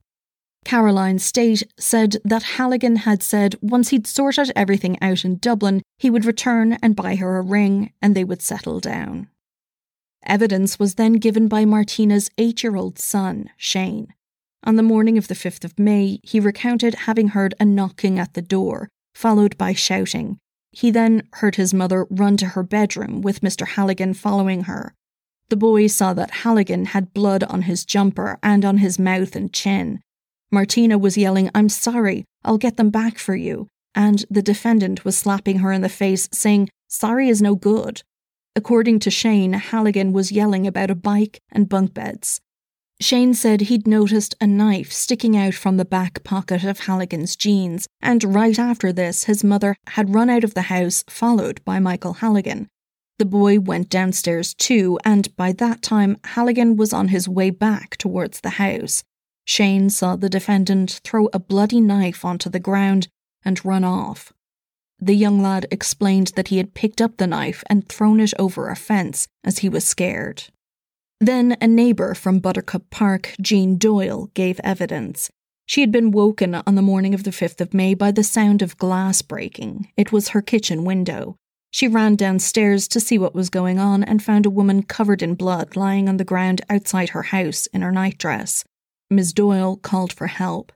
Caroline 0.69 1.17
State 1.17 1.63
said 1.79 2.17
that 2.23 2.43
Halligan 2.43 2.97
had 2.97 3.23
said 3.23 3.55
once 3.59 3.89
he'd 3.89 4.05
sorted 4.05 4.51
everything 4.55 5.01
out 5.01 5.25
in 5.25 5.37
Dublin, 5.37 5.81
he 5.97 6.11
would 6.11 6.25
return 6.25 6.77
and 6.83 6.95
buy 6.95 7.15
her 7.15 7.39
a 7.39 7.41
ring 7.41 7.91
and 8.03 8.13
they 8.13 8.23
would 8.23 8.43
settle 8.43 8.79
down. 8.79 9.29
Evidence 10.27 10.77
was 10.77 10.93
then 10.93 11.13
given 11.13 11.47
by 11.47 11.65
Martina's 11.65 12.29
eight 12.37 12.61
year 12.61 12.75
old 12.75 12.99
son, 12.99 13.49
Shane. 13.57 14.13
On 14.63 14.75
the 14.75 14.83
morning 14.83 15.17
of 15.17 15.27
the 15.27 15.33
5th 15.33 15.63
of 15.63 15.79
May, 15.79 16.19
he 16.21 16.39
recounted 16.39 16.93
having 16.93 17.29
heard 17.29 17.55
a 17.59 17.65
knocking 17.65 18.19
at 18.19 18.35
the 18.35 18.41
door, 18.43 18.89
followed 19.15 19.57
by 19.57 19.73
shouting. 19.73 20.37
He 20.71 20.91
then 20.91 21.23
heard 21.33 21.55
his 21.55 21.73
mother 21.73 22.05
run 22.11 22.37
to 22.37 22.45
her 22.45 22.61
bedroom 22.61 23.23
with 23.23 23.41
Mr. 23.41 23.69
Halligan 23.69 24.13
following 24.13 24.65
her. 24.65 24.93
The 25.49 25.57
boy 25.57 25.87
saw 25.87 26.13
that 26.13 26.45
Halligan 26.45 26.85
had 26.85 27.11
blood 27.11 27.43
on 27.45 27.63
his 27.63 27.85
jumper 27.85 28.37
and 28.43 28.63
on 28.63 28.77
his 28.77 28.99
mouth 28.99 29.35
and 29.35 29.51
chin, 29.51 30.01
Martina 30.51 30.97
was 30.97 31.17
yelling, 31.17 31.49
I'm 31.53 31.69
sorry, 31.69 32.25
I'll 32.43 32.57
get 32.57 32.77
them 32.77 32.89
back 32.89 33.17
for 33.17 33.35
you. 33.35 33.67
And 33.95 34.25
the 34.29 34.41
defendant 34.41 35.05
was 35.05 35.17
slapping 35.17 35.59
her 35.59 35.71
in 35.71 35.81
the 35.81 35.89
face, 35.89 36.29
saying, 36.31 36.69
Sorry 36.87 37.29
is 37.29 37.41
no 37.41 37.55
good. 37.55 38.01
According 38.55 38.99
to 38.99 39.11
Shane, 39.11 39.53
Halligan 39.53 40.11
was 40.11 40.31
yelling 40.31 40.65
about 40.65 40.91
a 40.91 40.95
bike 40.95 41.39
and 41.51 41.69
bunk 41.69 41.93
beds. 41.93 42.41
Shane 43.01 43.33
said 43.33 43.61
he'd 43.61 43.87
noticed 43.87 44.35
a 44.41 44.47
knife 44.47 44.91
sticking 44.91 45.37
out 45.37 45.53
from 45.53 45.77
the 45.77 45.85
back 45.85 46.23
pocket 46.25 46.65
of 46.65 46.81
Halligan's 46.81 47.37
jeans, 47.37 47.87
and 48.01 48.35
right 48.35 48.59
after 48.59 48.91
this, 48.91 49.23
his 49.23 49.43
mother 49.43 49.77
had 49.87 50.13
run 50.13 50.29
out 50.29 50.43
of 50.43 50.53
the 50.53 50.63
house, 50.63 51.05
followed 51.07 51.63
by 51.63 51.79
Michael 51.79 52.15
Halligan. 52.15 52.67
The 53.17 53.25
boy 53.25 53.59
went 53.59 53.89
downstairs 53.89 54.53
too, 54.53 54.99
and 55.05 55.33
by 55.37 55.53
that 55.53 55.81
time, 55.81 56.17
Halligan 56.23 56.75
was 56.75 56.91
on 56.91 57.07
his 57.07 57.29
way 57.29 57.51
back 57.51 57.95
towards 57.95 58.41
the 58.41 58.51
house. 58.51 59.03
Shane 59.49 59.89
saw 59.89 60.15
the 60.15 60.29
defendant 60.29 61.01
throw 61.03 61.27
a 61.33 61.39
bloody 61.39 61.81
knife 61.81 62.23
onto 62.23 62.51
the 62.51 62.59
ground 62.59 63.07
and 63.43 63.65
run 63.65 63.83
off. 63.83 64.31
The 64.99 65.15
young 65.15 65.41
lad 65.41 65.65
explained 65.71 66.33
that 66.35 66.49
he 66.49 66.57
had 66.57 66.75
picked 66.75 67.01
up 67.01 67.17
the 67.17 67.25
knife 67.25 67.63
and 67.67 67.89
thrown 67.89 68.19
it 68.19 68.31
over 68.37 68.69
a 68.69 68.75
fence 68.75 69.27
as 69.43 69.57
he 69.57 69.67
was 69.67 69.83
scared. 69.83 70.43
Then 71.19 71.57
a 71.59 71.65
neighbour 71.65 72.13
from 72.13 72.37
Buttercup 72.37 72.91
Park, 72.91 73.33
Jean 73.41 73.75
Doyle, 73.75 74.29
gave 74.35 74.59
evidence. 74.63 75.31
She 75.65 75.81
had 75.81 75.91
been 75.91 76.11
woken 76.11 76.53
on 76.53 76.75
the 76.75 76.83
morning 76.83 77.15
of 77.15 77.23
the 77.23 77.31
5th 77.31 77.59
of 77.59 77.73
May 77.73 77.95
by 77.95 78.11
the 78.11 78.23
sound 78.23 78.61
of 78.61 78.77
glass 78.77 79.23
breaking. 79.23 79.91
It 79.97 80.11
was 80.11 80.29
her 80.29 80.43
kitchen 80.43 80.85
window. 80.85 81.37
She 81.71 81.87
ran 81.87 82.15
downstairs 82.15 82.87
to 82.89 82.99
see 82.99 83.17
what 83.17 83.33
was 83.33 83.49
going 83.49 83.79
on 83.79 84.03
and 84.03 84.21
found 84.21 84.45
a 84.45 84.51
woman 84.51 84.83
covered 84.83 85.23
in 85.23 85.33
blood 85.33 85.75
lying 85.75 86.07
on 86.07 86.17
the 86.17 86.23
ground 86.23 86.61
outside 86.69 87.09
her 87.09 87.23
house 87.23 87.65
in 87.73 87.81
her 87.81 87.91
nightdress. 87.91 88.63
Ms. 89.09 89.33
Doyle 89.33 89.77
called 89.77 90.13
for 90.13 90.27
help. 90.27 90.71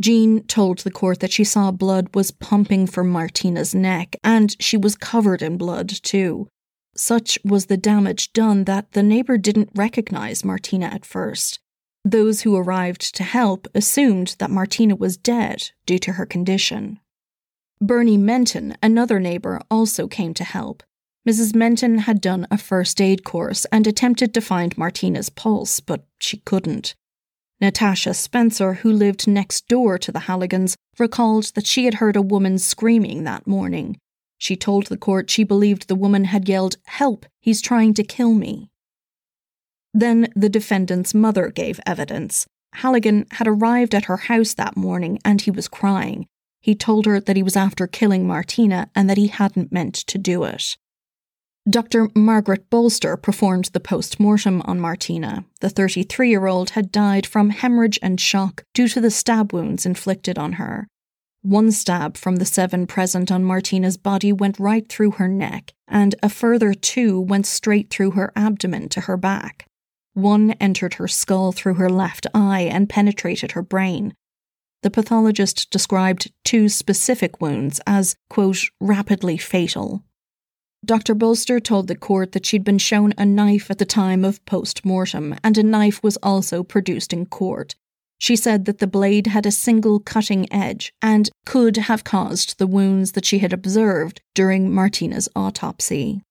Jean 0.00 0.42
told 0.44 0.78
the 0.78 0.90
court 0.90 1.20
that 1.20 1.32
she 1.32 1.44
saw 1.44 1.70
blood 1.70 2.14
was 2.14 2.30
pumping 2.30 2.86
from 2.86 3.08
Martina's 3.08 3.74
neck, 3.74 4.16
and 4.22 4.54
she 4.60 4.76
was 4.76 4.96
covered 4.96 5.40
in 5.40 5.56
blood 5.56 5.88
too. 5.88 6.48
Such 6.96 7.38
was 7.44 7.66
the 7.66 7.76
damage 7.76 8.32
done 8.32 8.64
that 8.64 8.92
the 8.92 9.02
neighbour 9.02 9.38
didn't 9.38 9.70
recognise 9.74 10.44
Martina 10.44 10.86
at 10.86 11.06
first. 11.06 11.60
Those 12.04 12.42
who 12.42 12.56
arrived 12.56 13.14
to 13.16 13.24
help 13.24 13.66
assumed 13.74 14.36
that 14.38 14.50
Martina 14.50 14.96
was 14.96 15.16
dead 15.16 15.70
due 15.86 15.98
to 16.00 16.12
her 16.12 16.26
condition. 16.26 17.00
Bernie 17.80 18.16
Menton, 18.16 18.76
another 18.82 19.20
neighbour, 19.20 19.60
also 19.70 20.06
came 20.06 20.32
to 20.34 20.44
help. 20.44 20.82
Mrs. 21.28 21.54
Menton 21.54 21.98
had 21.98 22.20
done 22.20 22.46
a 22.50 22.56
first 22.56 23.00
aid 23.00 23.24
course 23.24 23.66
and 23.66 23.86
attempted 23.86 24.32
to 24.32 24.40
find 24.40 24.78
Martina's 24.78 25.28
pulse, 25.28 25.80
but 25.80 26.06
she 26.18 26.38
couldn't. 26.38 26.94
Natasha 27.60 28.12
Spencer, 28.12 28.74
who 28.74 28.92
lived 28.92 29.26
next 29.26 29.66
door 29.68 29.98
to 29.98 30.12
the 30.12 30.20
Halligans, 30.20 30.76
recalled 30.98 31.52
that 31.54 31.66
she 31.66 31.86
had 31.86 31.94
heard 31.94 32.16
a 32.16 32.22
woman 32.22 32.58
screaming 32.58 33.24
that 33.24 33.46
morning. 33.46 33.98
She 34.38 34.56
told 34.56 34.86
the 34.86 34.98
court 34.98 35.30
she 35.30 35.44
believed 35.44 35.88
the 35.88 35.94
woman 35.94 36.24
had 36.24 36.48
yelled, 36.48 36.76
Help, 36.84 37.24
he's 37.40 37.62
trying 37.62 37.94
to 37.94 38.04
kill 38.04 38.34
me. 38.34 38.70
Then 39.94 40.28
the 40.36 40.50
defendant's 40.50 41.14
mother 41.14 41.48
gave 41.50 41.80
evidence. 41.86 42.46
Halligan 42.74 43.26
had 43.32 43.48
arrived 43.48 43.94
at 43.94 44.04
her 44.04 44.18
house 44.18 44.52
that 44.54 44.76
morning 44.76 45.18
and 45.24 45.40
he 45.40 45.50
was 45.50 45.68
crying. 45.68 46.26
He 46.60 46.74
told 46.74 47.06
her 47.06 47.20
that 47.20 47.36
he 47.36 47.42
was 47.42 47.56
after 47.56 47.86
killing 47.86 48.26
Martina 48.26 48.90
and 48.94 49.08
that 49.08 49.16
he 49.16 49.28
hadn't 49.28 49.72
meant 49.72 49.94
to 49.94 50.18
do 50.18 50.44
it. 50.44 50.76
Dr. 51.68 52.08
Margaret 52.14 52.70
Bolster 52.70 53.16
performed 53.16 53.70
the 53.72 53.80
post 53.80 54.20
mortem 54.20 54.62
on 54.66 54.78
Martina. 54.78 55.44
The 55.60 55.68
33 55.68 56.30
year 56.30 56.46
old 56.46 56.70
had 56.70 56.92
died 56.92 57.26
from 57.26 57.50
hemorrhage 57.50 57.98
and 58.00 58.20
shock 58.20 58.62
due 58.72 58.86
to 58.86 59.00
the 59.00 59.10
stab 59.10 59.52
wounds 59.52 59.84
inflicted 59.84 60.38
on 60.38 60.54
her. 60.54 60.86
One 61.42 61.72
stab 61.72 62.16
from 62.16 62.36
the 62.36 62.44
seven 62.44 62.86
present 62.86 63.32
on 63.32 63.42
Martina's 63.42 63.96
body 63.96 64.32
went 64.32 64.60
right 64.60 64.88
through 64.88 65.12
her 65.12 65.26
neck, 65.26 65.72
and 65.88 66.14
a 66.22 66.28
further 66.28 66.72
two 66.72 67.20
went 67.20 67.46
straight 67.46 67.90
through 67.90 68.12
her 68.12 68.32
abdomen 68.36 68.88
to 68.90 69.02
her 69.02 69.16
back. 69.16 69.66
One 70.14 70.52
entered 70.60 70.94
her 70.94 71.08
skull 71.08 71.50
through 71.50 71.74
her 71.74 71.90
left 71.90 72.28
eye 72.32 72.62
and 72.62 72.88
penetrated 72.88 73.52
her 73.52 73.62
brain. 73.62 74.14
The 74.82 74.90
pathologist 74.90 75.70
described 75.72 76.30
two 76.44 76.68
specific 76.68 77.40
wounds 77.40 77.80
as, 77.88 78.14
quote, 78.30 78.62
rapidly 78.80 79.36
fatal. 79.36 80.04
Dr. 80.84 81.14
Bolster 81.14 81.58
told 81.58 81.88
the 81.88 81.96
court 81.96 82.32
that 82.32 82.46
she'd 82.46 82.64
been 82.64 82.78
shown 82.78 83.12
a 83.18 83.24
knife 83.24 83.70
at 83.70 83.78
the 83.78 83.84
time 83.84 84.24
of 84.24 84.44
post 84.46 84.84
mortem, 84.84 85.34
and 85.42 85.58
a 85.58 85.62
knife 85.62 86.02
was 86.02 86.16
also 86.18 86.62
produced 86.62 87.12
in 87.12 87.26
court. 87.26 87.74
She 88.18 88.36
said 88.36 88.64
that 88.64 88.78
the 88.78 88.86
blade 88.86 89.26
had 89.26 89.46
a 89.46 89.50
single 89.50 90.00
cutting 90.00 90.50
edge 90.52 90.92
and 91.02 91.30
could 91.44 91.76
have 91.76 92.04
caused 92.04 92.58
the 92.58 92.66
wounds 92.66 93.12
that 93.12 93.24
she 93.24 93.40
had 93.40 93.52
observed 93.52 94.22
during 94.34 94.72
Martina's 94.72 95.28
autopsy. 95.36 96.22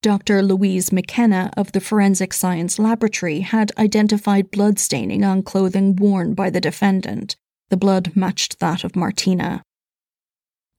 Dr. 0.00 0.42
Louise 0.42 0.92
McKenna 0.92 1.50
of 1.56 1.72
the 1.72 1.80
Forensic 1.80 2.32
Science 2.32 2.78
Laboratory 2.78 3.40
had 3.40 3.72
identified 3.76 4.50
blood 4.50 4.78
staining 4.78 5.24
on 5.24 5.42
clothing 5.42 5.96
worn 5.96 6.34
by 6.34 6.50
the 6.50 6.60
defendant. 6.60 7.36
The 7.68 7.76
blood 7.76 8.12
matched 8.14 8.60
that 8.60 8.84
of 8.84 8.96
Martina. 8.96 9.62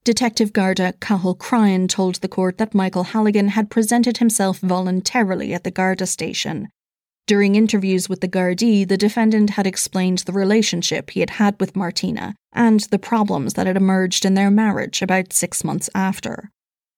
Detective 0.03 0.53
Garda 0.53 0.93
Cathal 1.01 1.35
Cryan 1.35 1.87
told 1.87 2.15
the 2.15 2.27
court 2.27 2.57
that 2.57 2.73
Michael 2.73 3.03
Halligan 3.03 3.49
had 3.49 3.69
presented 3.69 4.17
himself 4.17 4.59
voluntarily 4.59 5.53
at 5.53 5.63
the 5.63 5.71
Garda 5.71 6.05
station. 6.05 6.69
During 7.27 7.53
interviews 7.55 8.09
with 8.09 8.21
the 8.21 8.27
Gardaí, 8.27 8.87
the 8.87 8.97
defendant 8.97 9.51
had 9.51 9.67
explained 9.67 10.19
the 10.19 10.31
relationship 10.31 11.11
he 11.11 11.19
had 11.19 11.29
had 11.31 11.59
with 11.59 11.75
Martina 11.75 12.33
and 12.53 12.79
the 12.79 12.97
problems 12.97 13.53
that 13.53 13.67
had 13.67 13.77
emerged 13.77 14.25
in 14.25 14.33
their 14.33 14.49
marriage 14.49 15.01
about 15.03 15.33
six 15.33 15.63
months 15.63 15.89
after. 15.93 16.49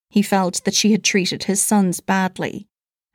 He 0.08 0.22
felt 0.22 0.64
that 0.64 0.74
she 0.74 0.92
had 0.92 1.04
treated 1.04 1.44
his 1.44 1.60
sons 1.60 2.00
badly. 2.00 2.66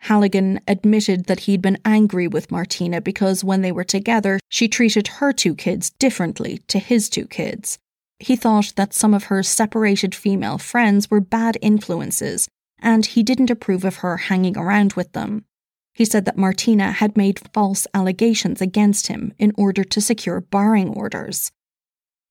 Halligan 0.02 0.60
admitted 0.68 1.26
that 1.26 1.42
he'd 1.42 1.62
been 1.62 1.80
angry 1.86 2.28
with 2.28 2.52
Martina 2.52 3.02
because 3.02 3.44
when 3.44 3.62
they 3.62 3.72
were 3.72 3.84
together, 3.84 4.40
she 4.50 4.68
treated 4.68 5.08
her 5.08 5.34
two 5.34 5.56
kids 5.56 5.90
differently 5.92 6.60
to 6.68 6.78
his 6.78 7.10
two 7.10 7.26
kids. 7.26 7.80
He 8.20 8.36
thought 8.36 8.74
that 8.76 8.94
some 8.94 9.14
of 9.14 9.26
her 9.26 9.44
separated 9.44 10.16
female 10.16 10.58
friends 10.58 11.10
were 11.10 11.22
bad 11.22 11.58
influences, 11.62 12.48
and 12.80 13.06
he 13.06 13.24
didn't 13.24 13.52
approve 13.52 13.86
of 13.86 13.98
her 13.98 14.18
hanging 14.18 14.58
around 14.58 14.94
with 14.94 15.12
them. 15.14 15.46
He 15.94 16.06
said 16.06 16.26
that 16.26 16.38
Martina 16.38 16.92
had 16.92 17.18
made 17.18 17.42
false 17.54 17.88
allegations 17.94 18.62
against 18.62 19.08
him 19.08 19.34
in 19.38 19.52
order 19.58 19.84
to 19.84 20.02
secure 20.02 20.42
barring 20.42 20.90
orders. 20.90 21.52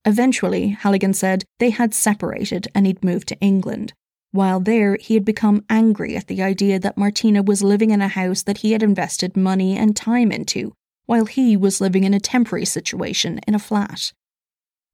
Eventually, 0.05 0.69
Halligan 0.69 1.13
said 1.13 1.43
they 1.59 1.71
had 1.71 1.93
separated 1.93 2.69
and 2.73 2.85
he'd 2.85 3.03
moved 3.03 3.27
to 3.27 3.39
England. 3.39 3.93
While 4.31 4.59
there, 4.59 4.97
he 5.01 5.15
had 5.15 5.25
become 5.25 5.65
angry 5.69 6.15
at 6.15 6.27
the 6.27 6.41
idea 6.41 6.79
that 6.79 6.97
Martina 6.97 7.43
was 7.43 7.63
living 7.63 7.91
in 7.91 8.01
a 8.01 8.07
house 8.07 8.43
that 8.43 8.59
he 8.59 8.71
had 8.71 8.83
invested 8.83 9.35
money 9.35 9.77
and 9.77 9.95
time 9.95 10.31
into, 10.31 10.73
while 11.05 11.25
he 11.25 11.57
was 11.57 11.81
living 11.81 12.03
in 12.03 12.13
a 12.13 12.19
temporary 12.19 12.65
situation 12.65 13.39
in 13.47 13.55
a 13.55 13.59
flat. 13.59 14.13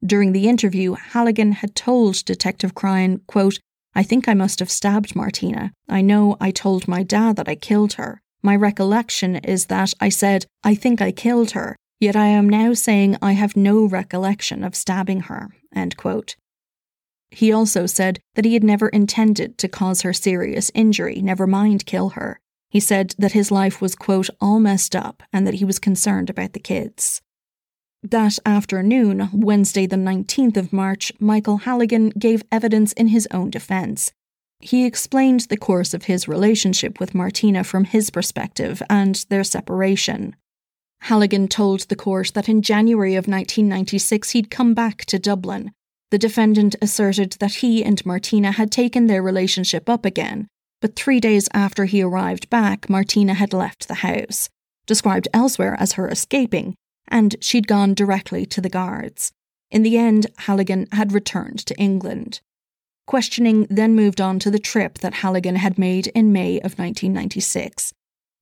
During 0.05 0.33
the 0.33 0.49
interview, 0.49 0.95
Halligan 0.95 1.53
had 1.53 1.75
told 1.75 2.25
Detective 2.25 2.75
Cryan, 2.75 3.21
quote, 3.27 3.59
I 3.95 4.03
think 4.03 4.27
I 4.27 4.33
must 4.33 4.59
have 4.59 4.71
stabbed 4.71 5.15
Martina. 5.15 5.71
I 5.87 6.01
know 6.01 6.35
I 6.41 6.51
told 6.51 6.87
my 6.87 7.03
dad 7.03 7.37
that 7.37 7.47
I 7.47 7.55
killed 7.55 7.93
her. 7.93 8.19
My 8.41 8.55
recollection 8.55 9.37
is 9.37 9.67
that 9.67 9.93
I 10.01 10.09
said, 10.09 10.45
I 10.63 10.75
think 10.75 11.01
I 11.01 11.11
killed 11.11 11.51
her, 11.51 11.77
yet 12.01 12.15
I 12.15 12.25
am 12.25 12.49
now 12.49 12.73
saying 12.73 13.17
I 13.21 13.33
have 13.33 13.55
no 13.55 13.85
recollection 13.85 14.63
of 14.63 14.75
stabbing 14.75 15.21
her. 15.21 15.51
End 15.73 15.95
quote. 15.95 16.35
He 17.31 17.53
also 17.53 17.85
said 17.85 18.19
that 18.35 18.45
he 18.45 18.55
had 18.55 18.63
never 18.63 18.89
intended 18.89 19.57
to 19.59 19.69
cause 19.69 20.01
her 20.01 20.13
serious 20.13 20.69
injury, 20.75 21.21
never 21.21 21.47
mind 21.47 21.85
kill 21.85 22.09
her. 22.09 22.39
He 22.69 22.79
said 22.79 23.15
that 23.17 23.31
his 23.31 23.51
life 23.51 23.79
was, 23.81 23.95
quote, 23.95 24.29
all 24.41 24.59
messed 24.59 24.95
up 24.95 25.23
and 25.31 25.47
that 25.47 25.55
he 25.55 25.65
was 25.65 25.79
concerned 25.79 26.29
about 26.29 26.53
the 26.53 26.59
kids. 26.59 27.21
That 28.03 28.37
afternoon, 28.45 29.29
Wednesday, 29.31 29.85
the 29.85 29.95
19th 29.95 30.57
of 30.57 30.73
March, 30.73 31.13
Michael 31.21 31.59
Halligan 31.59 32.09
gave 32.09 32.43
evidence 32.51 32.91
in 32.91 33.07
his 33.07 33.29
own 33.31 33.49
defence. 33.49 34.11
He 34.59 34.85
explained 34.85 35.41
the 35.41 35.55
course 35.55 35.93
of 35.93 36.03
his 36.03 36.27
relationship 36.27 36.99
with 36.99 37.15
Martina 37.15 37.63
from 37.63 37.85
his 37.85 38.09
perspective 38.09 38.83
and 38.89 39.25
their 39.29 39.45
separation. 39.45 40.35
Halligan 41.03 41.47
told 41.47 41.81
the 41.81 41.95
court 41.95 42.31
that 42.33 42.49
in 42.49 42.61
January 42.61 43.15
of 43.15 43.27
1996 43.27 44.31
he'd 44.31 44.51
come 44.51 44.73
back 44.73 45.05
to 45.05 45.17
Dublin. 45.17 45.71
The 46.11 46.17
defendant 46.17 46.75
asserted 46.81 47.37
that 47.39 47.55
he 47.55 47.85
and 47.85 48.05
Martina 48.05 48.51
had 48.51 48.69
taken 48.69 49.07
their 49.07 49.23
relationship 49.23 49.89
up 49.89 50.03
again, 50.03 50.49
but 50.81 50.97
three 50.97 51.21
days 51.21 51.47
after 51.53 51.85
he 51.85 52.01
arrived 52.01 52.49
back, 52.49 52.89
Martina 52.89 53.33
had 53.33 53.53
left 53.53 53.87
the 53.87 53.95
house. 53.95 54.49
Described 54.85 55.29
elsewhere 55.33 55.77
as 55.79 55.93
her 55.93 56.09
escaping, 56.09 56.75
and 57.07 57.35
she'd 57.41 57.67
gone 57.67 57.93
directly 57.93 58.45
to 58.45 58.61
the 58.61 58.69
guards. 58.69 59.31
In 59.71 59.83
the 59.83 59.97
end, 59.97 60.27
Halligan 60.39 60.87
had 60.91 61.11
returned 61.11 61.59
to 61.65 61.75
England. 61.77 62.41
Questioning 63.07 63.67
then 63.69 63.95
moved 63.95 64.21
on 64.21 64.39
to 64.39 64.51
the 64.51 64.59
trip 64.59 64.99
that 64.99 65.15
Halligan 65.15 65.57
had 65.57 65.77
made 65.77 66.07
in 66.07 66.31
May 66.31 66.57
of 66.57 66.77
1996. 66.77 67.93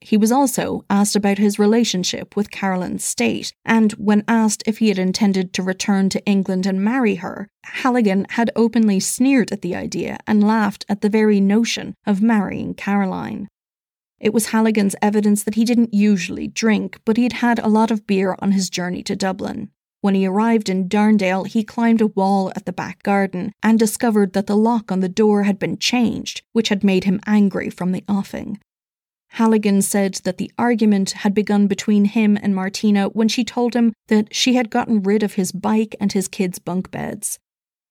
He 0.04 0.18
was 0.18 0.32
also 0.32 0.84
asked 0.90 1.16
about 1.16 1.38
his 1.38 1.60
relationship 1.60 2.36
with 2.36 2.50
Carolyn 2.50 2.98
State, 2.98 3.54
and 3.64 3.92
when 3.94 4.24
asked 4.28 4.64
if 4.66 4.80
he 4.80 4.90
had 4.90 4.98
intended 4.98 5.54
to 5.54 5.64
return 5.64 6.10
to 6.10 6.26
England 6.26 6.66
and 6.66 6.84
marry 6.84 7.16
her, 7.16 7.48
Halligan 7.64 8.26
had 8.32 8.50
openly 8.56 9.00
sneered 9.00 9.52
at 9.52 9.62
the 9.62 9.76
idea 9.76 10.18
and 10.26 10.44
laughed 10.44 10.86
at 10.90 11.02
the 11.02 11.10
very 11.10 11.40
notion 11.40 11.94
of 12.08 12.22
marrying 12.22 12.74
Caroline. 12.74 13.48
It 14.22 14.36
was 14.36 14.48
Halligan's 14.48 14.96
evidence 15.02 15.44
that 15.44 15.56
he 15.56 15.66
didn't 15.66 15.96
usually 15.96 16.48
drink, 16.48 17.00
but 17.06 17.18
he'd 17.18 17.34
had 17.34 17.58
a 17.58 17.68
lot 17.68 17.90
of 17.90 18.06
beer 18.06 18.36
on 18.38 18.52
his 18.52 18.70
journey 18.70 19.02
to 19.04 19.16
Dublin. 19.16 19.72
When 20.02 20.14
he 20.14 20.28
arrived 20.28 20.70
in 20.70 20.88
Darndale, 20.88 21.48
he 21.48 21.64
climbed 21.64 22.02
a 22.02 22.08
wall 22.08 22.52
at 22.56 22.66
the 22.66 22.72
back 22.72 23.02
garden 23.02 23.52
and 23.64 23.80
discovered 23.80 24.34
that 24.34 24.46
the 24.46 24.56
lock 24.56 24.92
on 24.92 25.00
the 25.00 25.10
door 25.10 25.44
had 25.44 25.58
been 25.58 25.78
changed, 25.78 26.44
which 26.54 26.70
had 26.70 26.84
made 26.84 27.04
him 27.04 27.20
angry 27.26 27.72
from 27.72 27.92
the 27.92 28.04
offing. 28.08 28.60
Halligan 29.30 29.82
said 29.82 30.16
that 30.24 30.38
the 30.38 30.52
argument 30.58 31.12
had 31.12 31.34
begun 31.34 31.66
between 31.66 32.06
him 32.06 32.38
and 32.42 32.54
Martina 32.54 33.08
when 33.08 33.28
she 33.28 33.44
told 33.44 33.76
him 33.76 33.94
that 34.08 34.36
she 34.36 34.54
had 34.54 34.70
gotten 34.70 35.02
rid 35.02 35.24
of 35.24 35.34
his 35.34 35.52
bike 35.52 35.96
and 36.00 36.12
his 36.12 36.28
kids' 36.28 36.60
bunk 36.60 36.92
beds. 36.92 37.40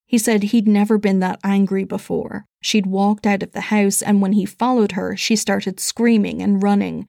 He 0.07 0.19
said 0.19 0.45
he'd 0.45 0.69
never 0.69 0.97
been 0.97 1.19
that 1.21 1.40
angry 1.43 1.85
before. 1.85 2.45
She'd 2.62 2.87
walked 2.87 3.27
out 3.27 3.42
of 3.42 3.53
the 3.53 3.62
house, 3.62 4.03
and 4.03 4.20
when 4.20 4.33
he 4.33 4.44
followed 4.44 4.92
her, 4.92 5.16
she 5.16 5.37
started 5.37 5.81
screaming 5.81 6.42
and 6.42 6.62
running. 6.62 7.07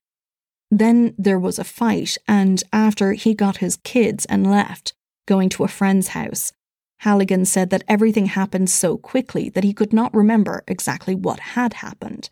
Then 0.69 1.13
there 1.17 1.39
was 1.39 1.59
a 1.59 1.65
fight, 1.65 2.17
and 2.27 2.63
after 2.71 3.13
he 3.13 3.33
got 3.33 3.57
his 3.57 3.77
kids 3.83 4.25
and 4.25 4.49
left, 4.49 4.93
going 5.27 5.49
to 5.49 5.63
a 5.63 5.67
friend's 5.67 6.09
house. 6.09 6.53
Halligan 6.99 7.45
said 7.45 7.71
that 7.71 7.83
everything 7.87 8.27
happened 8.27 8.69
so 8.69 8.95
quickly 8.95 9.49
that 9.49 9.63
he 9.63 9.73
could 9.73 9.91
not 9.91 10.13
remember 10.13 10.63
exactly 10.67 11.15
what 11.15 11.39
had 11.39 11.73
happened. 11.73 12.29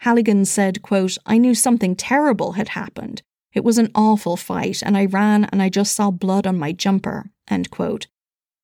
Halligan 0.00 0.44
said, 0.44 0.82
quote, 0.82 1.16
I 1.24 1.38
knew 1.38 1.54
something 1.54 1.96
terrible 1.96 2.52
had 2.52 2.70
happened. 2.70 3.22
It 3.54 3.64
was 3.64 3.78
an 3.78 3.90
awful 3.94 4.36
fight, 4.36 4.82
and 4.82 4.96
I 4.96 5.06
ran 5.06 5.44
and 5.44 5.62
I 5.62 5.68
just 5.70 5.94
saw 5.94 6.10
blood 6.10 6.46
on 6.46 6.58
my 6.58 6.72
jumper. 6.72 7.30
End 7.48 7.70
quote. 7.70 8.06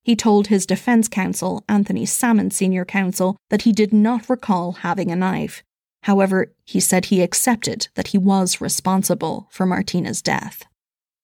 He 0.03 0.17
told 0.17 0.47
his 0.47 0.67
defense 0.67 1.09
counsel, 1.09 1.63
Anthony 1.69 2.07
Sammon 2.07 2.51
Senior 2.51 2.85
Counsel, 2.85 3.37
that 3.51 3.63
he 3.63 3.73
did 3.73 3.93
not 3.93 4.31
recall 4.31 4.73
having 4.73 5.11
a 5.11 5.17
knife. 5.17 5.63
However, 6.05 6.53
he 6.65 6.81
said 6.81 7.07
he 7.07 7.21
accepted 7.21 7.89
that 7.95 8.09
he 8.09 8.19
was 8.19 8.61
responsible 8.61 9.49
for 9.51 9.67
Martina's 9.67 10.23
death. 10.23 10.65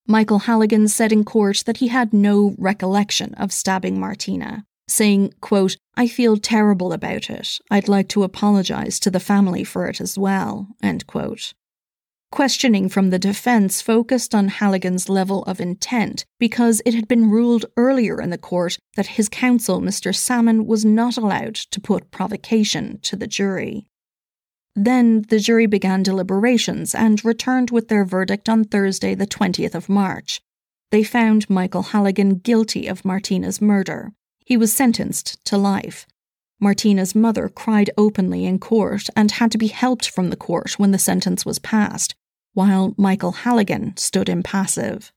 Michael 0.06 0.40
Halligan 0.40 0.88
said 0.88 1.12
in 1.12 1.24
court 1.24 1.64
that 1.66 1.78
he 1.78 1.88
had 1.88 2.12
no 2.12 2.54
recollection 2.58 3.34
of 3.34 3.52
stabbing 3.52 3.98
Martina, 3.98 4.64
saying, 4.86 5.32
quote, 5.40 5.76
I 5.96 6.06
feel 6.06 6.36
terrible 6.36 6.92
about 6.92 7.30
it. 7.30 7.58
I'd 7.70 7.88
like 7.88 8.08
to 8.10 8.22
apologise 8.22 9.00
to 9.00 9.10
the 9.10 9.18
family 9.18 9.64
for 9.64 9.86
it 9.88 10.00
as 10.00 10.18
well, 10.18 10.68
end 10.82 11.06
quote. 11.06 11.54
Questioning 12.36 12.90
from 12.90 13.08
the 13.08 13.18
defence 13.18 13.80
focused 13.80 14.34
on 14.34 14.48
Halligan's 14.48 15.08
level 15.08 15.42
of 15.44 15.58
intent 15.58 16.26
because 16.38 16.82
it 16.84 16.92
had 16.92 17.08
been 17.08 17.30
ruled 17.30 17.64
earlier 17.78 18.20
in 18.20 18.28
the 18.28 18.36
court 18.36 18.76
that 18.94 19.16
his 19.16 19.30
counsel, 19.30 19.80
Mr. 19.80 20.14
Sammon, 20.14 20.66
was 20.66 20.84
not 20.84 21.16
allowed 21.16 21.54
to 21.54 21.80
put 21.80 22.10
provocation 22.10 23.00
to 23.04 23.16
the 23.16 23.26
jury. 23.26 23.86
Then 24.74 25.22
the 25.30 25.38
jury 25.38 25.64
began 25.64 26.02
deliberations 26.02 26.94
and 26.94 27.24
returned 27.24 27.70
with 27.70 27.88
their 27.88 28.04
verdict 28.04 28.50
on 28.50 28.64
Thursday, 28.64 29.14
the 29.14 29.26
20th 29.26 29.74
of 29.74 29.88
March. 29.88 30.42
They 30.90 31.04
found 31.04 31.48
Michael 31.48 31.84
Halligan 31.84 32.40
guilty 32.40 32.86
of 32.86 33.02
Martina's 33.02 33.62
murder. 33.62 34.12
He 34.44 34.58
was 34.58 34.74
sentenced 34.74 35.42
to 35.46 35.56
life. 35.56 36.06
Martina's 36.60 37.14
mother 37.14 37.48
cried 37.48 37.88
openly 37.96 38.44
in 38.44 38.58
court 38.58 39.08
and 39.16 39.30
had 39.30 39.50
to 39.52 39.58
be 39.58 39.68
helped 39.68 40.10
from 40.10 40.28
the 40.28 40.36
court 40.36 40.78
when 40.78 40.90
the 40.90 40.98
sentence 40.98 41.46
was 41.46 41.58
passed, 41.58 42.14
while 42.56 42.94
Michael 42.96 43.32
Halligan 43.32 43.94
stood 43.98 44.30
impassive. 44.30 45.12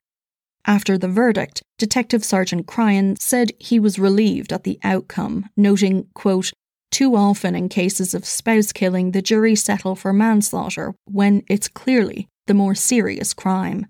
After 0.66 0.98
the 0.98 1.08
verdict, 1.08 1.62
Detective 1.78 2.26
Sergeant 2.26 2.68
Cryan 2.68 3.16
said 3.18 3.54
he 3.58 3.80
was 3.80 3.98
relieved 3.98 4.52
at 4.52 4.66
the 4.66 4.78
outcome, 4.84 5.50
noting, 5.56 6.08
quote, 6.14 6.52
Too 6.92 7.16
often 7.16 7.56
in 7.56 7.70
cases 7.70 8.14
of 8.14 8.26
spouse 8.26 8.74
killing, 8.74 9.12
the 9.12 9.22
jury 9.22 9.56
settle 9.56 9.96
for 9.96 10.12
manslaughter 10.12 10.94
when 11.06 11.44
it's 11.48 11.70
clearly 11.70 12.28
the 12.48 12.54
more 12.54 12.76
serious 12.76 13.34
crime. 13.34 13.88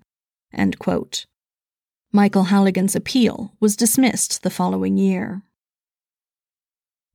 End 0.54 0.78
quote. 0.78 1.26
Michael 2.12 2.44
Halligan's 2.44 2.94
appeal 2.94 3.56
was 3.58 3.74
dismissed 3.74 4.44
the 4.44 4.50
following 4.50 4.96
year. 4.96 5.42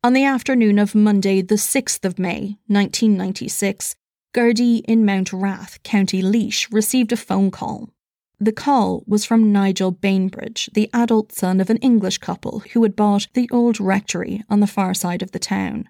On 0.03 0.11
the 0.11 0.25
afternoon 0.25 0.79
of 0.79 0.95
Monday, 0.95 1.41
the 1.41 1.55
6th 1.55 2.03
of 2.03 2.19
May, 2.19 2.57
1996, 2.67 3.95
Gardaí 4.35 4.81
in 4.85 5.05
Mountrath, 5.05 5.81
County 5.83 6.21
Laois, 6.21 6.67
received 6.69 7.13
a 7.13 7.17
phone 7.17 7.51
call. 7.51 7.89
The 8.37 8.51
call 8.51 9.05
was 9.07 9.23
from 9.23 9.53
Nigel 9.53 9.91
Bainbridge, 9.91 10.69
the 10.73 10.89
adult 10.93 11.31
son 11.31 11.61
of 11.61 11.69
an 11.69 11.77
English 11.77 12.17
couple 12.17 12.59
who 12.73 12.83
had 12.83 12.97
bought 12.97 13.27
the 13.33 13.49
old 13.49 13.79
rectory 13.79 14.43
on 14.49 14.59
the 14.59 14.67
far 14.67 14.93
side 14.93 15.21
of 15.21 15.31
the 15.31 15.39
town. 15.39 15.87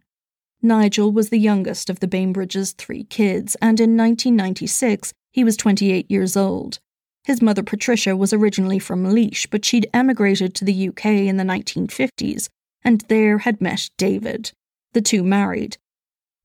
Nigel 0.62 1.12
was 1.12 1.30
the 1.30 1.40
youngest 1.40 1.90
of 1.90 2.02
the 2.02 2.08
Bainbridges' 2.08 2.74
three 2.74 3.06
kids, 3.06 3.56
and 3.64 3.80
in 3.80 3.98
1996 3.98 5.12
he 5.32 5.44
was 5.44 5.58
28 5.58 6.10
years 6.12 6.38
old. 6.38 6.78
His 7.24 7.42
mother 7.42 7.64
Patricia 7.64 8.16
was 8.16 8.32
originally 8.32 8.78
from 8.78 9.04
Laois, 9.04 9.48
but 9.50 9.66
she'd 9.66 9.90
emigrated 9.92 10.54
to 10.54 10.66
the 10.66 10.90
UK 10.90 11.06
in 11.06 11.38
the 11.38 11.44
1950s 11.44 12.50
and 12.84 13.02
there 13.10 13.40
had 13.40 13.60
met 13.60 13.90
David. 13.98 14.52
The 14.94 15.02
two 15.02 15.24
married. 15.24 15.78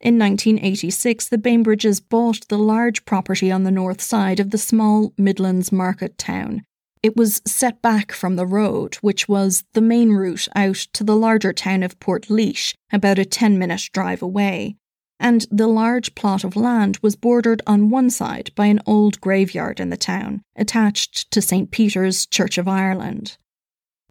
In 0.01 0.19
1986, 0.19 1.29
the 1.29 1.37
Bainbridges 1.37 2.01
bought 2.01 2.49
the 2.49 2.59
large 2.59 3.05
property 3.05 3.53
on 3.53 3.65
the 3.65 3.71
north 3.71 4.01
side 4.01 4.41
of 4.41 4.51
the 4.51 4.57
small 4.57 5.13
Midlands 5.19 5.71
market 5.71 6.17
town. 6.17 6.63
It 7.03 7.19
was 7.19 7.43
set 7.47 7.83
back 7.83 8.11
from 8.11 8.37
the 8.37 8.47
road, 8.47 8.95
which 8.97 9.29
was 9.29 9.63
the 9.75 9.83
main 9.83 10.13
route 10.13 10.49
out 10.55 10.77
to 10.95 11.05
the 11.05 11.17
larger 11.17 11.53
town 11.53 11.83
of 11.83 12.01
Portlaoise, 12.01 12.75
about 12.91 13.19
a 13.19 13.27
10 13.27 13.59
minute 13.59 13.91
drive 13.93 14.23
away. 14.23 14.77
And 15.19 15.47
the 15.51 15.67
large 15.67 16.15
plot 16.15 16.45
of 16.45 16.57
land 16.57 16.99
was 17.03 17.15
bordered 17.15 17.61
on 17.67 17.91
one 17.91 18.09
side 18.09 18.53
by 18.55 18.67
an 18.67 18.81
old 18.87 19.21
graveyard 19.21 19.81
in 19.81 19.91
the 19.91 19.99
town, 19.99 20.41
attached 20.57 21.31
to 21.31 21.43
St. 21.43 21.71
Peter's 21.71 22.25
Church 22.25 22.57
of 22.57 22.67
Ireland. 22.67 23.37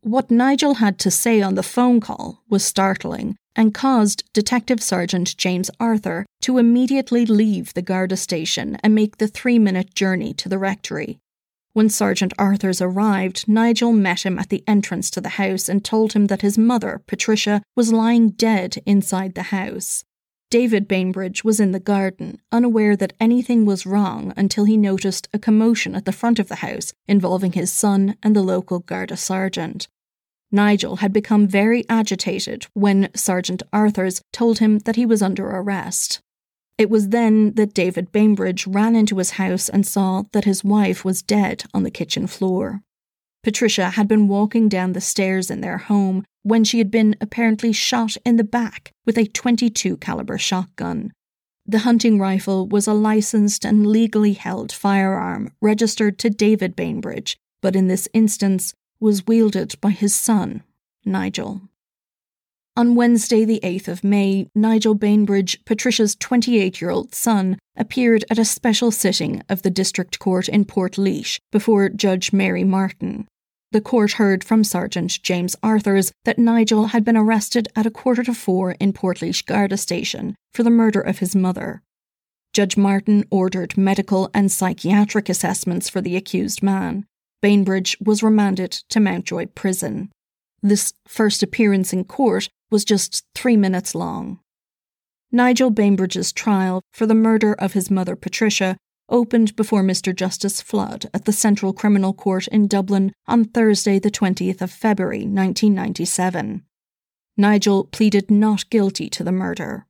What 0.02 0.30
Nigel 0.30 0.76
had 0.76 1.00
to 1.00 1.10
say 1.10 1.42
on 1.42 1.56
the 1.56 1.64
phone 1.64 2.00
call 2.00 2.44
was 2.48 2.64
startling 2.64 3.39
and 3.56 3.74
caused 3.74 4.24
Detective 4.34 4.82
Sergeant 4.82 5.36
James 5.38 5.72
Arthur 5.80 6.26
to 6.42 6.58
immediately 6.58 7.26
leave 7.26 7.74
the 7.74 7.82
Garda 7.82 8.18
station 8.18 8.78
and 8.84 8.96
make 8.96 9.18
the 9.18 9.28
three 9.28 9.60
minute 9.60 9.96
journey 9.96 10.34
to 10.36 10.50
the 10.50 10.58
rectory. 10.58 11.20
When 11.74 11.90
Sergeant 11.90 12.34
Arthurs 12.38 12.82
arrived, 12.82 13.48
Nigel 13.48 13.94
met 13.94 14.26
him 14.26 14.40
at 14.40 14.50
the 14.50 14.64
entrance 14.68 15.10
to 15.12 15.22
the 15.22 15.30
house 15.30 15.70
and 15.70 15.86
told 15.86 16.14
him 16.14 16.28
that 16.28 16.42
his 16.42 16.58
mother, 16.58 17.02
Patricia, 17.06 17.62
was 17.76 17.94
lying 17.94 18.32
dead 18.32 18.82
inside 18.86 19.36
the 19.36 19.44
house. 19.44 20.04
David 20.50 20.88
Bainbridge 20.88 21.44
was 21.44 21.60
in 21.60 21.72
the 21.72 21.80
garden, 21.80 22.42
unaware 22.52 22.96
that 22.96 23.14
anything 23.20 23.66
was 23.66 23.86
wrong 23.86 24.34
until 24.36 24.66
he 24.66 24.78
noticed 24.78 25.30
a 25.32 25.38
commotion 25.38 25.94
at 25.94 26.06
the 26.06 26.12
front 26.12 26.40
of 26.40 26.48
the 26.48 26.56
house 26.56 26.92
involving 27.08 27.52
his 27.52 27.72
son 27.72 28.16
and 28.24 28.36
the 28.36 28.42
local 28.42 28.80
Garda 28.80 29.16
sergeant. 29.16 29.88
Nigel 30.52 30.98
had 30.98 31.14
become 31.14 31.48
very 31.48 31.88
agitated 31.90 32.66
when 32.74 33.10
Sergeant 33.16 33.62
Arthurs 33.72 34.22
told 34.34 34.60
him 34.60 34.80
that 34.80 34.96
he 34.96 35.06
was 35.06 35.22
under 35.22 35.48
arrest. 35.48 36.22
It 36.78 36.90
was 36.90 37.10
then 37.10 37.54
that 37.56 37.74
David 37.74 38.12
Bainbridge 38.12 38.66
ran 38.66 38.96
into 38.96 39.18
his 39.18 39.32
house 39.32 39.70
and 39.70 39.86
saw 39.86 40.24
that 40.32 40.46
his 40.46 40.64
wife 40.64 41.04
was 41.04 41.22
dead 41.22 41.66
on 41.74 41.84
the 41.84 41.92
kitchen 41.92 42.26
floor. 42.26 42.82
Patricia 43.44 43.92
had 43.92 44.08
been 44.08 44.28
walking 44.28 44.70
down 44.70 44.94
the 44.94 45.02
stairs 45.02 45.52
in 45.52 45.62
their 45.62 45.78
home 45.78 46.26
when 46.44 46.64
she 46.64 46.78
had 46.78 46.90
been 46.90 47.16
apparently 47.22 47.72
shot 47.72 48.18
in 48.26 48.38
the 48.38 48.44
back 48.44 48.92
with 49.06 49.18
a 49.18 49.26
22 49.26 49.98
caliber 49.98 50.38
shotgun. 50.38 51.12
The 51.66 51.80
hunting 51.80 52.18
rifle 52.18 52.68
was 52.68 52.88
a 52.88 52.94
licensed 52.94 53.66
and 53.66 53.86
legally 53.86 54.34
held 54.34 54.72
firearm 54.72 55.52
registered 55.62 56.18
to 56.20 56.30
David 56.30 56.76
Bainbridge, 56.76 57.38
but 57.62 57.76
in 57.76 57.88
this 57.88 58.08
instance 58.14 58.74
was 59.00 59.26
wielded 59.28 59.76
by 59.82 59.92
his 59.92 60.14
son, 60.14 60.64
Nigel. 61.06 61.62
On 62.76 62.96
Wednesday, 62.96 63.44
the 63.44 63.60
8th 63.64 63.88
of 63.90 64.04
May, 64.04 64.48
Nigel 64.56 64.96
Bainbridge, 64.96 65.60
Patricia's 65.66 66.16
28 66.16 66.80
year 66.80 66.90
old 66.90 67.14
son, 67.14 67.58
appeared 67.76 68.24
at 68.30 68.40
a 68.40 68.46
special 68.46 68.92
sitting 68.92 69.42
of 69.50 69.64
the 69.64 69.70
District 69.70 70.18
Court 70.20 70.48
in 70.48 70.64
Portlaoise 70.64 71.40
before 71.52 71.90
Judge 71.90 72.32
Mary 72.32 72.64
Martin. 72.64 73.28
The 73.72 73.82
court 73.82 74.14
heard 74.14 74.44
from 74.44 74.64
Sergeant 74.64 75.22
James 75.22 75.56
Arthurs 75.62 76.12
that 76.26 76.40
Nigel 76.40 76.88
had 76.88 77.04
been 77.04 77.18
arrested 77.18 77.68
at 77.76 77.86
a 77.86 77.92
quarter 77.92 78.24
to 78.24 78.34
four 78.34 78.72
in 78.80 78.94
Portlaoise 78.94 79.46
Garda 79.46 79.78
Station 79.78 80.36
for 80.54 80.64
the 80.64 80.72
murder 80.72 81.02
of 81.02 81.20
his 81.20 81.36
mother. 81.36 81.84
Judge 82.54 82.78
Martin 82.78 83.26
ordered 83.30 83.78
medical 83.78 84.32
and 84.34 84.52
psychiatric 84.52 85.30
assessments 85.30 85.88
for 85.88 86.02
the 86.02 86.16
accused 86.16 86.64
man. 86.64 87.06
Bainbridge 87.42 87.98
was 88.00 88.24
remanded 88.24 88.72
to 88.90 89.00
Mountjoy 89.00 89.48
Prison. 89.48 90.12
This 90.62 90.94
first 91.08 91.42
appearance 91.42 91.94
in 91.94 92.04
court 92.04 92.50
was 92.70 92.84
just 92.86 93.26
three 93.34 93.56
minutes 93.56 93.96
long. 93.96 94.40
Nigel 95.32 95.70
Bainbridge's 95.70 96.32
trial 96.32 96.82
for 96.92 97.06
the 97.06 97.16
murder 97.16 97.54
of 97.54 97.74
his 97.74 97.90
mother 97.92 98.16
Patricia 98.16 98.78
opened 99.10 99.56
before 99.56 99.84
Mr. 99.84 100.16
Justice 100.16 100.62
Flood 100.62 101.10
at 101.14 101.26
the 101.26 101.34
Central 101.34 101.74
Criminal 101.74 102.14
Court 102.14 102.48
in 102.48 102.68
Dublin 102.68 103.12
on 103.28 103.46
Thursday, 103.46 104.00
the 104.00 104.12
20th 104.12 104.62
of 104.62 104.72
February 104.72 105.20
1997. 105.20 106.64
Nigel 107.38 107.86
pleaded 107.86 108.30
not 108.30 108.70
guilty 108.70 109.10
to 109.10 109.24
the 109.24 109.32
murder. 109.32 109.86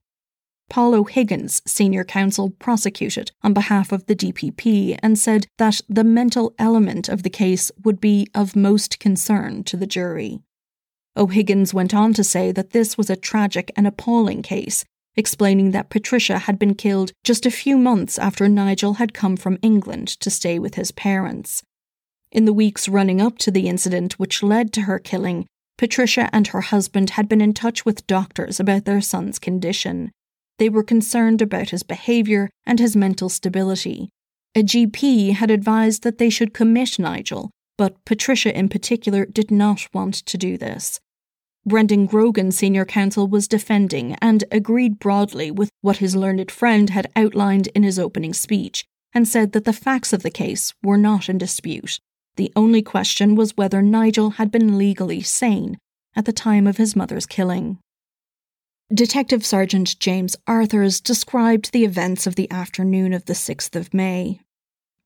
Paul 0.70 0.94
O'Higgins, 0.94 1.62
senior 1.66 2.04
counsel, 2.04 2.52
prosecuted 2.52 3.32
on 3.42 3.54
behalf 3.54 3.92
of 3.92 4.06
the 4.06 4.16
DPP 4.16 5.00
and 5.02 5.18
said 5.18 5.48
that 5.58 5.82
the 5.90 6.04
mental 6.04 6.54
element 6.60 7.10
of 7.10 7.24
the 7.24 7.30
case 7.30 7.72
would 7.84 8.00
be 8.00 8.28
of 8.36 8.56
most 8.56 9.00
concern 9.00 9.64
to 9.66 9.76
the 9.76 9.88
jury. 9.88 10.40
O'Higgins 11.18 11.74
went 11.74 11.94
on 11.94 12.14
to 12.14 12.24
say 12.24 12.52
that 12.52 12.70
this 12.70 12.98
was 12.98 13.10
a 13.10 13.16
tragic 13.16 13.72
and 13.76 13.88
appalling 13.88 14.44
case, 14.44 14.86
explaining 15.16 15.72
that 15.72 15.90
Patricia 15.90 16.40
had 16.40 16.60
been 16.60 16.76
killed 16.76 17.12
just 17.24 17.46
a 17.46 17.52
few 17.52 17.78
months 17.78 18.18
after 18.20 18.48
Nigel 18.48 18.94
had 18.94 19.14
come 19.14 19.36
from 19.36 19.58
England 19.62 20.08
to 20.20 20.30
stay 20.30 20.60
with 20.60 20.76
his 20.76 20.92
parents. 20.92 21.64
In 22.32 22.46
the 22.46 22.54
weeks 22.54 22.88
running 22.88 23.20
up 23.20 23.40
to 23.40 23.52
the 23.52 23.68
incident 23.68 24.20
which 24.20 24.44
led 24.44 24.72
to 24.74 24.82
her 24.82 25.00
killing, 25.00 25.48
Patricia 25.80 26.30
and 26.32 26.48
her 26.48 26.62
husband 26.62 27.12
had 27.12 27.28
been 27.28 27.42
in 27.42 27.54
touch 27.54 27.86
with 27.86 28.06
doctors 28.06 28.60
about 28.60 28.86
their 28.86 29.02
son's 29.02 29.40
condition. 29.40 30.12
They 30.60 30.70
were 30.70 30.84
concerned 30.84 31.42
about 31.42 31.70
his 31.70 31.84
behaviour 31.84 32.50
and 32.66 32.80
his 32.80 32.96
mental 32.96 33.30
stability. 33.30 34.10
A 34.56 34.62
GP 34.62 35.34
had 35.34 35.50
advised 35.50 36.04
that 36.04 36.18
they 36.18 36.30
should 36.30 36.54
commit 36.54 37.00
Nigel, 37.00 37.50
but 37.78 38.04
Patricia 38.06 38.56
in 38.58 38.68
particular 38.68 39.26
did 39.26 39.52
not 39.52 39.88
want 39.94 40.16
to 40.16 40.38
do 40.38 40.58
this. 40.58 41.00
Brendan 41.66 42.08
Grogan, 42.08 42.52
senior 42.52 42.84
counsel, 42.84 43.28
was 43.28 43.48
defending 43.48 44.16
and 44.22 44.44
agreed 44.52 45.00
broadly 45.00 45.50
with 45.50 45.70
what 45.82 45.98
his 45.98 46.16
learned 46.16 46.52
friend 46.52 46.90
had 46.90 47.12
outlined 47.16 47.68
in 47.68 47.84
his 47.84 47.98
opening 47.98 48.34
speech, 48.34 48.86
and 49.14 49.28
said 49.28 49.54
that 49.54 49.66
the 49.66 49.74
facts 49.74 50.12
of 50.12 50.24
the 50.24 50.32
case 50.32 50.74
were 50.84 50.98
not 50.98 51.30
in 51.30 51.38
dispute. 51.38 52.00
The 52.36 52.52
only 52.56 52.82
question 52.82 53.36
was 53.36 53.56
whether 53.56 53.82
Nigel 53.82 54.32
had 54.32 54.52
been 54.52 54.78
legally 54.78 55.22
sane 55.22 55.78
at 56.16 56.26
the 56.26 56.34
time 56.34 56.68
of 56.68 56.78
his 56.78 56.96
mother's 56.96 57.26
killing. 57.26 57.78
Detective 58.92 59.46
Sergeant 59.46 60.00
James 60.00 60.36
Arthurs 60.48 61.00
described 61.00 61.72
the 61.72 61.86
events 61.86 62.26
of 62.26 62.34
the 62.34 62.50
afternoon 62.50 63.14
of 63.14 63.26
the 63.26 63.34
6th 63.34 63.76
of 63.76 63.94
May. 63.94 64.42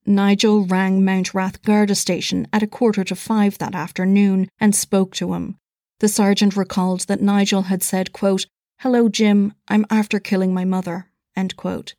Nigel 0.06 0.66
rang 0.66 1.02
Mountrath 1.02 1.62
Garda 1.64 1.94
station 1.94 2.48
at 2.54 2.64
a 2.64 2.68
quarter 2.68 3.04
to 3.04 3.14
five 3.14 3.58
that 3.58 3.76
afternoon 3.76 4.48
and 4.58 4.74
spoke 4.74 5.14
to 5.16 5.34
him. 5.34 5.58
The 6.00 6.08
sergeant 6.08 6.56
recalled 6.56 7.02
that 7.08 7.22
Nigel 7.22 7.64
had 7.64 7.84
said, 7.84 8.14
quote, 8.14 8.46
Hello, 8.80 9.10
Jim, 9.10 9.54
I'm 9.68 9.86
after 9.90 10.18
killing 10.18 10.54
my 10.54 10.64
mother. 10.64 11.10
End 11.36 11.58
quote. 11.58 11.94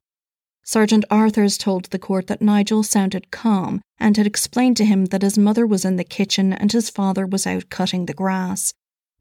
Sergeant 0.63 1.05
Arthurs 1.11 1.59
told 1.59 1.85
the 1.87 1.99
court 1.99 2.29
that 2.29 2.41
Nigel 2.41 2.83
sounded 2.83 3.31
calm 3.31 3.83
and 3.99 4.17
had 4.17 4.27
explained 4.27 4.79
to 4.79 4.87
him 4.87 5.07
that 5.07 5.21
his 5.21 5.37
mother 5.37 5.67
was 5.67 5.85
in 5.85 5.97
the 5.97 6.05
kitchen 6.05 6.51
and 6.51 6.73
his 6.73 6.89
father 6.89 7.27
was 7.27 7.47
out 7.47 7.69
cutting 7.69 8.07
the 8.07 8.15
grass. 8.15 8.73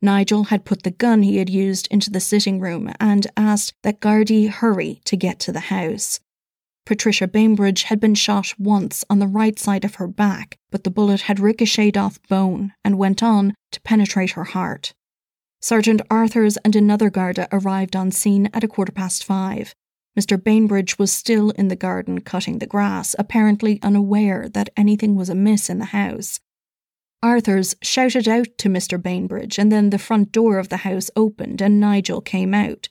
Nigel 0.04 0.46
had 0.46 0.66
put 0.66 0.84
the 0.84 0.92
gun 0.92 1.24
he 1.24 1.38
had 1.38 1.50
used 1.50 1.88
into 1.90 2.12
the 2.12 2.20
sitting 2.20 2.60
room 2.60 2.92
and 3.00 3.26
asked 3.38 3.74
that 3.84 4.02
Gardaí 4.02 4.50
hurry 4.50 5.02
to 5.06 5.16
get 5.16 5.40
to 5.40 5.54
the 5.54 5.62
house. 5.62 6.20
Patricia 6.86 7.28
Bainbridge 7.28 7.84
had 7.84 8.02
been 8.02 8.14
shot 8.14 8.54
once 8.60 9.06
on 9.10 9.20
the 9.20 9.28
right 9.28 9.58
side 9.58 9.86
of 9.86 9.96
her 9.96 10.08
back, 10.08 10.58
but 10.70 10.84
the 10.84 10.92
bullet 10.92 11.22
had 11.22 11.40
ricocheted 11.40 11.98
off 11.98 12.20
bone 12.28 12.74
and 12.84 12.98
went 12.98 13.24
on 13.24 13.56
to 13.72 13.80
penetrate 13.82 14.32
her 14.32 14.44
heart. 14.44 14.94
Sergeant 15.62 16.02
Arthurs 16.12 16.58
and 16.58 16.76
another 16.76 17.10
Garda 17.10 17.48
arrived 17.54 17.96
on 17.96 18.12
scene 18.12 18.50
at 18.54 18.66
a 18.66 18.68
quarter 18.68 18.92
past 18.92 19.24
five. 19.24 19.74
Mr. 20.20 20.42
Bainbridge 20.42 21.00
was 21.00 21.14
still 21.14 21.52
in 21.52 21.70
the 21.70 21.78
garden 21.78 22.20
cutting 22.20 22.60
the 22.60 22.68
grass, 22.68 23.16
apparently 23.18 23.80
unaware 23.82 24.50
that 24.50 24.70
anything 24.76 25.16
was 25.16 25.30
amiss 25.30 25.70
in 25.70 25.80
the 25.80 25.86
house. 25.86 26.42
Arthurs 27.24 27.74
shouted 27.82 28.28
out 28.28 28.50
to 28.58 28.68
Mr. 28.68 29.02
Bainbridge, 29.02 29.58
and 29.58 29.72
then 29.72 29.90
the 29.90 29.98
front 29.98 30.34
door 30.34 30.60
of 30.60 30.68
the 30.68 30.78
house 30.78 31.10
opened 31.16 31.62
and 31.62 31.80
Nigel 31.80 32.20
came 32.20 32.54
out. 32.54 32.90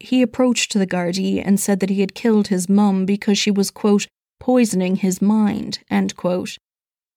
He 0.00 0.22
approached 0.22 0.72
the 0.72 0.86
Gardaí 0.86 1.42
and 1.44 1.60
said 1.60 1.80
that 1.80 1.90
he 1.90 2.00
had 2.00 2.14
killed 2.14 2.48
his 2.48 2.68
mum 2.68 3.04
because 3.04 3.36
she 3.36 3.50
was, 3.50 3.70
quote, 3.70 4.06
poisoning 4.40 4.96
his 4.96 5.20
mind, 5.20 5.80
end 5.90 6.16
quote. 6.16 6.56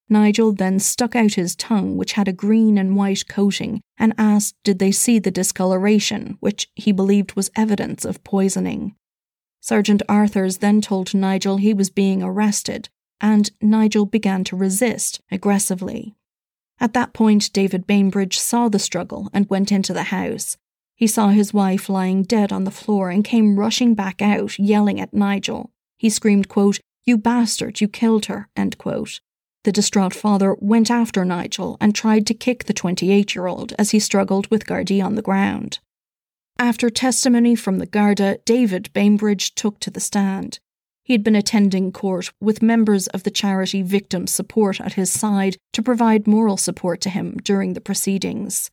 Nigel 0.10 0.52
then 0.52 0.78
stuck 0.78 1.16
out 1.16 1.36
his 1.36 1.56
tongue, 1.56 1.96
which 1.96 2.14
had 2.14 2.28
a 2.28 2.34
green 2.34 2.78
and 2.78 2.98
white 2.98 3.30
coating, 3.30 3.80
and 3.98 4.14
asked 4.18 4.56
did 4.66 4.80
they 4.80 4.92
see 4.92 5.20
the 5.20 5.32
discoloration, 5.32 6.36
which 6.42 6.70
he 6.76 6.92
believed 6.92 7.38
was 7.38 7.50
evidence 7.56 8.04
of 8.04 8.26
poisoning. 8.26 8.94
Sergeant 9.62 10.02
Arthurs 10.10 10.58
then 10.58 10.82
told 10.82 11.14
Nigel 11.14 11.58
he 11.58 11.74
was 11.74 11.90
being 11.90 12.22
arrested, 12.22 12.90
and 13.22 13.52
Nigel 13.62 14.06
began 14.06 14.44
to 14.44 14.58
resist 14.58 15.22
aggressively. 15.32 16.16
At 16.82 16.94
that 16.94 17.14
point, 17.14 17.54
David 17.54 17.86
Bainbridge 17.86 18.40
saw 18.40 18.68
the 18.68 18.80
struggle 18.80 19.30
and 19.32 19.48
went 19.50 19.72
into 19.72 19.94
the 19.94 20.04
house. 20.04 20.58
He 20.96 21.06
saw 21.06 21.30
his 21.30 21.54
wife 21.54 21.90
lying 21.90 22.24
dead 22.24 22.52
on 22.52 22.64
the 22.64 22.72
floor 22.72 23.12
and 23.12 23.24
came 23.24 23.60
rushing 23.60 23.94
back 23.94 24.20
out, 24.20 24.58
yelling 24.58 25.00
at 25.00 25.14
Nigel. 25.14 25.72
He 26.00 26.10
screamed, 26.10 26.50
quote, 26.50 26.80
You 27.06 27.20
bastard, 27.20 27.82
you 27.82 27.88
killed 27.88 28.26
her, 28.26 28.50
end 28.56 28.80
quote. 28.80 29.22
The 29.64 29.72
distraught 29.72 30.16
father 30.16 30.56
went 30.60 30.90
after 30.90 31.24
Nigel 31.24 31.78
and 31.80 31.94
tried 31.94 32.26
to 32.28 32.34
kick 32.34 32.64
the 32.64 32.74
28 32.74 33.36
year 33.36 33.46
old 33.46 33.74
as 33.78 33.92
he 33.92 34.00
struggled 34.00 34.48
with 34.48 34.66
Gardaí 34.66 35.06
on 35.06 35.14
the 35.14 35.22
ground. 35.22 35.78
After 36.58 36.90
testimony 36.90 37.56
from 37.56 37.78
the 37.78 37.86
Garda, 37.86 38.40
David 38.44 38.92
Bainbridge 38.94 39.54
took 39.54 39.80
to 39.82 39.92
the 39.92 40.00
stand. 40.00 40.60
He 41.04 41.14
had 41.14 41.24
been 41.24 41.36
attending 41.36 41.92
court 41.92 42.32
with 42.40 42.62
members 42.62 43.08
of 43.08 43.24
the 43.24 43.32
charity 43.32 43.82
Victim 43.82 44.28
Support 44.28 44.80
at 44.80 44.94
his 44.94 45.12
side 45.12 45.58
to 45.74 45.82
provide 45.82 46.28
moral 46.28 46.58
support 46.58 47.02
to 47.02 47.10
him 47.10 47.38
during 47.44 47.74
the 47.74 47.82
proceedings. 47.82 48.70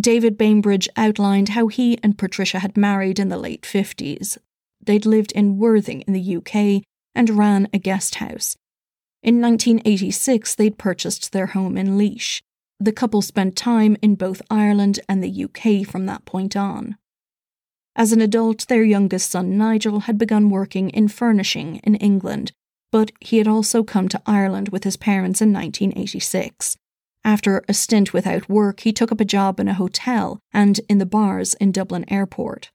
David 0.00 0.38
Bainbridge 0.38 0.88
outlined 0.96 1.50
how 1.50 1.66
he 1.66 1.98
and 2.02 2.16
Patricia 2.16 2.60
had 2.60 2.76
married 2.76 3.18
in 3.18 3.28
the 3.28 3.36
late 3.36 3.62
50s. 3.62 4.38
They'd 4.80 5.04
lived 5.04 5.32
in 5.32 5.58
Worthing 5.58 6.02
in 6.02 6.12
the 6.12 6.36
UK 6.36 6.84
and 7.14 7.30
ran 7.36 7.68
a 7.72 7.78
guest 7.78 8.16
house. 8.16 8.56
In 9.22 9.40
1986, 9.40 10.54
they'd 10.54 10.78
purchased 10.78 11.32
their 11.32 11.46
home 11.46 11.76
in 11.76 11.98
Laois. 11.98 12.40
The 12.78 12.92
couple 12.92 13.22
spent 13.22 13.56
time 13.56 13.96
in 14.00 14.14
both 14.14 14.40
Ireland 14.48 15.00
and 15.08 15.22
the 15.22 15.44
UK 15.44 15.84
from 15.84 16.06
that 16.06 16.24
point 16.24 16.56
on. 16.56 16.96
As 17.98 18.12
an 18.12 18.20
adult, 18.20 18.68
their 18.68 18.84
youngest 18.84 19.28
son 19.28 19.58
Nigel 19.58 20.00
had 20.00 20.18
begun 20.18 20.50
working 20.50 20.88
in 20.90 21.08
furnishing 21.08 21.80
in 21.82 21.96
England, 21.96 22.52
but 22.92 23.10
he 23.18 23.38
had 23.38 23.48
also 23.48 23.82
come 23.82 24.08
to 24.08 24.22
Ireland 24.24 24.68
with 24.68 24.84
his 24.84 24.96
parents 24.96 25.42
in 25.42 25.52
1986. 25.52 26.76
After 27.24 27.64
a 27.68 27.74
stint 27.74 28.14
without 28.14 28.48
work, 28.48 28.80
he 28.80 28.92
took 28.92 29.10
up 29.10 29.20
a 29.20 29.24
job 29.24 29.58
in 29.58 29.66
a 29.66 29.74
hotel 29.74 30.38
and 30.52 30.78
in 30.88 30.98
the 30.98 31.06
bars 31.06 31.54
in 31.54 31.72
Dublin 31.72 32.04
Airport. 32.06 32.70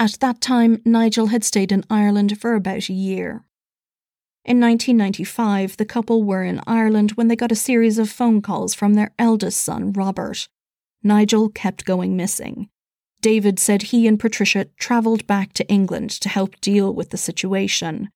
At 0.00 0.18
that 0.18 0.40
time, 0.40 0.82
Nigel 0.84 1.28
had 1.28 1.44
stayed 1.44 1.70
in 1.70 1.84
Ireland 1.88 2.40
for 2.40 2.54
about 2.54 2.88
a 2.88 2.92
year. 2.92 3.44
In 4.44 4.60
1995, 4.60 5.76
the 5.76 5.84
couple 5.84 6.24
were 6.24 6.42
in 6.42 6.60
Ireland 6.66 7.12
when 7.12 7.28
they 7.28 7.36
got 7.36 7.52
a 7.52 7.56
series 7.56 7.98
of 7.98 8.10
phone 8.10 8.42
calls 8.42 8.74
from 8.74 8.94
their 8.94 9.12
eldest 9.16 9.62
son, 9.62 9.92
Robert. 9.92 10.48
Nigel 11.04 11.50
kept 11.50 11.84
going 11.84 12.16
missing. 12.16 12.68
David 13.20 13.58
said 13.58 13.82
he 13.82 14.06
and 14.06 14.20
Patricia 14.20 14.66
travelled 14.78 15.26
back 15.26 15.52
to 15.54 15.68
England 15.68 16.10
to 16.10 16.28
help 16.28 16.60
deal 16.60 16.92
with 16.92 17.10
the 17.10 17.16
situation. 17.16 18.10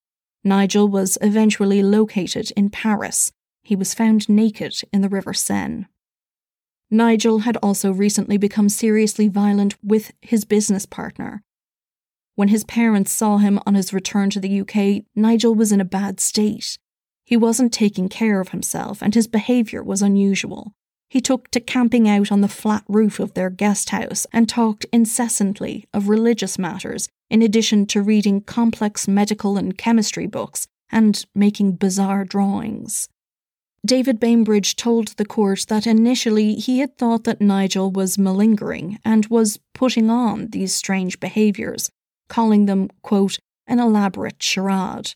Nigel 0.44 0.88
was 0.88 1.18
eventually 1.20 1.82
located 1.82 2.52
in 2.56 2.70
Paris. 2.70 3.32
He 3.62 3.76
was 3.76 3.94
found 3.94 4.28
naked 4.28 4.82
in 4.92 5.00
the 5.02 5.08
River 5.08 5.34
Seine. 5.34 5.86
Nigel 6.90 7.40
had 7.40 7.56
also 7.58 7.92
recently 7.92 8.36
become 8.36 8.68
seriously 8.68 9.28
violent 9.28 9.76
with 9.82 10.12
his 10.20 10.44
business 10.44 10.86
partner, 10.86 11.42
when 12.40 12.48
his 12.48 12.64
parents 12.64 13.12
saw 13.12 13.36
him 13.36 13.60
on 13.66 13.74
his 13.74 13.92
return 13.92 14.30
to 14.30 14.40
the 14.40 14.62
UK, 14.62 15.04
Nigel 15.14 15.54
was 15.54 15.72
in 15.72 15.80
a 15.82 15.84
bad 15.84 16.20
state. 16.20 16.78
He 17.22 17.36
wasn't 17.36 17.70
taking 17.70 18.08
care 18.08 18.40
of 18.40 18.48
himself, 18.48 19.02
and 19.02 19.14
his 19.14 19.26
behaviour 19.26 19.82
was 19.82 20.00
unusual. 20.00 20.72
He 21.10 21.20
took 21.20 21.50
to 21.50 21.60
camping 21.60 22.08
out 22.08 22.30
on 22.30 22.40
the 22.40 22.48
flat 22.48 22.84
roof 22.88 23.18
of 23.18 23.34
their 23.34 23.50
guest 23.50 23.90
house 23.90 24.28
and 24.32 24.48
talked 24.48 24.86
incessantly 24.92 25.88
of 25.92 26.08
religious 26.08 26.56
matters, 26.56 27.08
in 27.28 27.42
addition 27.42 27.84
to 27.86 28.00
reading 28.00 28.42
complex 28.42 29.08
medical 29.08 29.56
and 29.56 29.76
chemistry 29.76 30.28
books 30.28 30.68
and 30.88 31.26
making 31.34 31.72
bizarre 31.72 32.24
drawings. 32.24 33.08
David 33.84 34.20
Bainbridge 34.20 34.76
told 34.76 35.08
the 35.08 35.24
court 35.24 35.66
that 35.68 35.84
initially 35.84 36.54
he 36.54 36.78
had 36.78 36.96
thought 36.96 37.24
that 37.24 37.40
Nigel 37.40 37.90
was 37.90 38.16
malingering 38.16 39.00
and 39.04 39.26
was 39.26 39.58
putting 39.74 40.10
on 40.10 40.48
these 40.48 40.72
strange 40.72 41.18
behaviours, 41.18 41.90
calling 42.28 42.66
them, 42.66 42.88
quote, 43.02 43.38
an 43.66 43.80
elaborate 43.80 44.40
charade. 44.40 45.14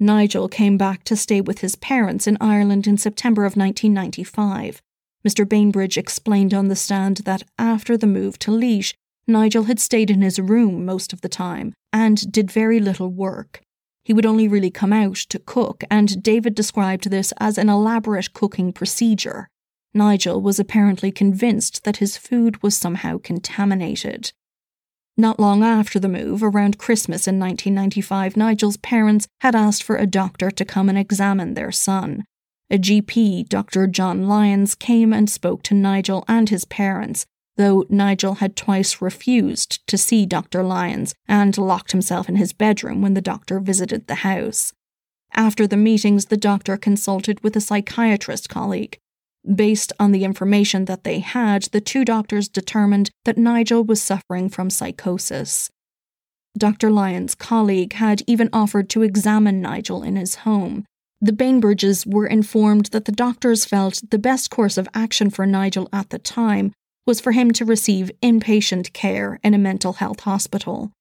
Nigel 0.00 0.48
came 0.48 0.76
back 0.76 1.04
to 1.04 1.14
stay 1.14 1.40
with 1.40 1.60
his 1.60 1.76
parents 1.76 2.26
in 2.26 2.36
Ireland 2.40 2.88
in 2.88 2.98
September 2.98 3.44
of 3.44 3.56
1995. 3.56 4.82
Mr. 5.26 5.48
Bainbridge 5.48 5.98
explained 5.98 6.54
on 6.54 6.68
the 6.68 6.76
stand 6.76 7.16
that 7.24 7.42
after 7.58 7.96
the 7.96 8.06
move 8.06 8.38
to 8.38 8.52
Laois, 8.52 8.94
Nigel 9.26 9.64
had 9.64 9.80
stayed 9.80 10.08
in 10.08 10.22
his 10.22 10.38
room 10.38 10.84
most 10.84 11.12
of 11.12 11.20
the 11.20 11.28
time 11.28 11.74
and 11.92 12.30
did 12.30 12.48
very 12.48 12.78
little 12.78 13.08
work. 13.08 13.60
He 14.04 14.12
would 14.12 14.24
only 14.24 14.46
really 14.46 14.70
come 14.70 14.92
out 14.92 15.16
to 15.16 15.40
cook, 15.40 15.82
and 15.90 16.22
David 16.22 16.54
described 16.54 17.10
this 17.10 17.32
as 17.38 17.58
an 17.58 17.68
elaborate 17.68 18.34
cooking 18.34 18.72
procedure. 18.72 19.48
Nigel 19.92 20.40
was 20.40 20.60
apparently 20.60 21.10
convinced 21.10 21.82
that 21.82 21.96
his 21.96 22.16
food 22.16 22.62
was 22.62 22.76
somehow 22.76 23.18
contaminated. 23.18 24.30
Not 25.16 25.40
long 25.40 25.64
after 25.64 25.98
the 25.98 26.08
move, 26.08 26.40
around 26.40 26.78
Christmas 26.78 27.26
in 27.26 27.40
1995, 27.40 28.36
Nigel's 28.36 28.76
parents 28.76 29.26
had 29.40 29.56
asked 29.56 29.82
for 29.82 29.96
a 29.96 30.06
doctor 30.06 30.52
to 30.52 30.64
come 30.64 30.88
and 30.88 30.96
examine 30.96 31.54
their 31.54 31.72
son. 31.72 32.26
A 32.68 32.78
GP, 32.78 33.48
Dr. 33.48 33.86
John 33.86 34.26
Lyons, 34.26 34.74
came 34.74 35.12
and 35.12 35.30
spoke 35.30 35.62
to 35.64 35.74
Nigel 35.74 36.24
and 36.26 36.48
his 36.48 36.64
parents, 36.64 37.24
though 37.56 37.84
Nigel 37.88 38.34
had 38.34 38.56
twice 38.56 39.00
refused 39.00 39.86
to 39.86 39.96
see 39.96 40.26
Dr. 40.26 40.64
Lyons 40.64 41.14
and 41.28 41.56
locked 41.56 41.92
himself 41.92 42.28
in 42.28 42.36
his 42.36 42.52
bedroom 42.52 43.02
when 43.02 43.14
the 43.14 43.20
doctor 43.20 43.60
visited 43.60 44.06
the 44.06 44.16
house. 44.16 44.72
After 45.32 45.66
the 45.66 45.76
meetings, 45.76 46.26
the 46.26 46.36
doctor 46.36 46.76
consulted 46.76 47.42
with 47.44 47.54
a 47.56 47.60
psychiatrist 47.60 48.48
colleague. 48.48 48.98
Based 49.54 49.92
on 50.00 50.10
the 50.10 50.24
information 50.24 50.86
that 50.86 51.04
they 51.04 51.20
had, 51.20 51.64
the 51.64 51.80
two 51.80 52.04
doctors 52.04 52.48
determined 52.48 53.10
that 53.24 53.38
Nigel 53.38 53.84
was 53.84 54.02
suffering 54.02 54.48
from 54.48 54.70
psychosis. 54.70 55.70
Dr. 56.58 56.90
Lyon's 56.90 57.36
colleague 57.36 57.92
had 57.92 58.22
even 58.26 58.48
offered 58.52 58.88
to 58.90 59.02
examine 59.02 59.60
Nigel 59.60 60.02
in 60.02 60.16
his 60.16 60.36
home. 60.36 60.84
The 61.20 61.32
Bainbridges 61.32 62.06
were 62.06 62.26
informed 62.26 62.86
that 62.86 63.06
the 63.06 63.12
doctors 63.12 63.64
felt 63.64 64.02
the 64.10 64.18
best 64.18 64.50
course 64.50 64.76
of 64.76 64.88
action 64.94 65.30
for 65.30 65.46
Nigel 65.46 65.88
at 65.92 66.10
the 66.10 66.18
time 66.18 66.72
was 67.06 67.20
for 67.20 67.32
him 67.32 67.52
to 67.52 67.64
receive 67.64 68.10
inpatient 68.22 68.92
care 68.92 69.38
in 69.42 69.54
a 69.54 69.58
mental 69.58 69.94
health 69.94 70.20
hospital. 70.20 70.92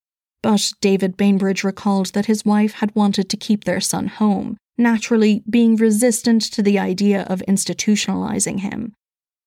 But 0.41 0.71
David 0.79 1.17
Bainbridge 1.17 1.63
recalled 1.63 2.13
that 2.13 2.27
his 2.27 2.45
wife 2.45 2.73
had 2.73 2.95
wanted 2.95 3.29
to 3.29 3.37
keep 3.37 3.63
their 3.63 3.81
son 3.81 4.07
home, 4.07 4.57
naturally 4.77 5.43
being 5.49 5.75
resistant 5.75 6.43
to 6.53 6.61
the 6.61 6.77
idea 6.77 7.23
of 7.23 7.43
institutionalizing 7.47 8.59
him. 8.59 8.93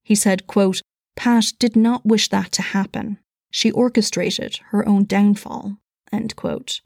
He 0.02 0.14
said, 0.14 0.46
quote, 0.46 0.82
Pat 1.16 1.52
did 1.58 1.76
not 1.76 2.04
wish 2.04 2.28
that 2.28 2.52
to 2.52 2.62
happen. 2.62 3.18
She 3.50 3.70
orchestrated 3.70 4.58
her 4.70 4.86
own 4.88 5.04
downfall. 5.04 5.78
End 6.12 6.34
quote. 6.36 6.80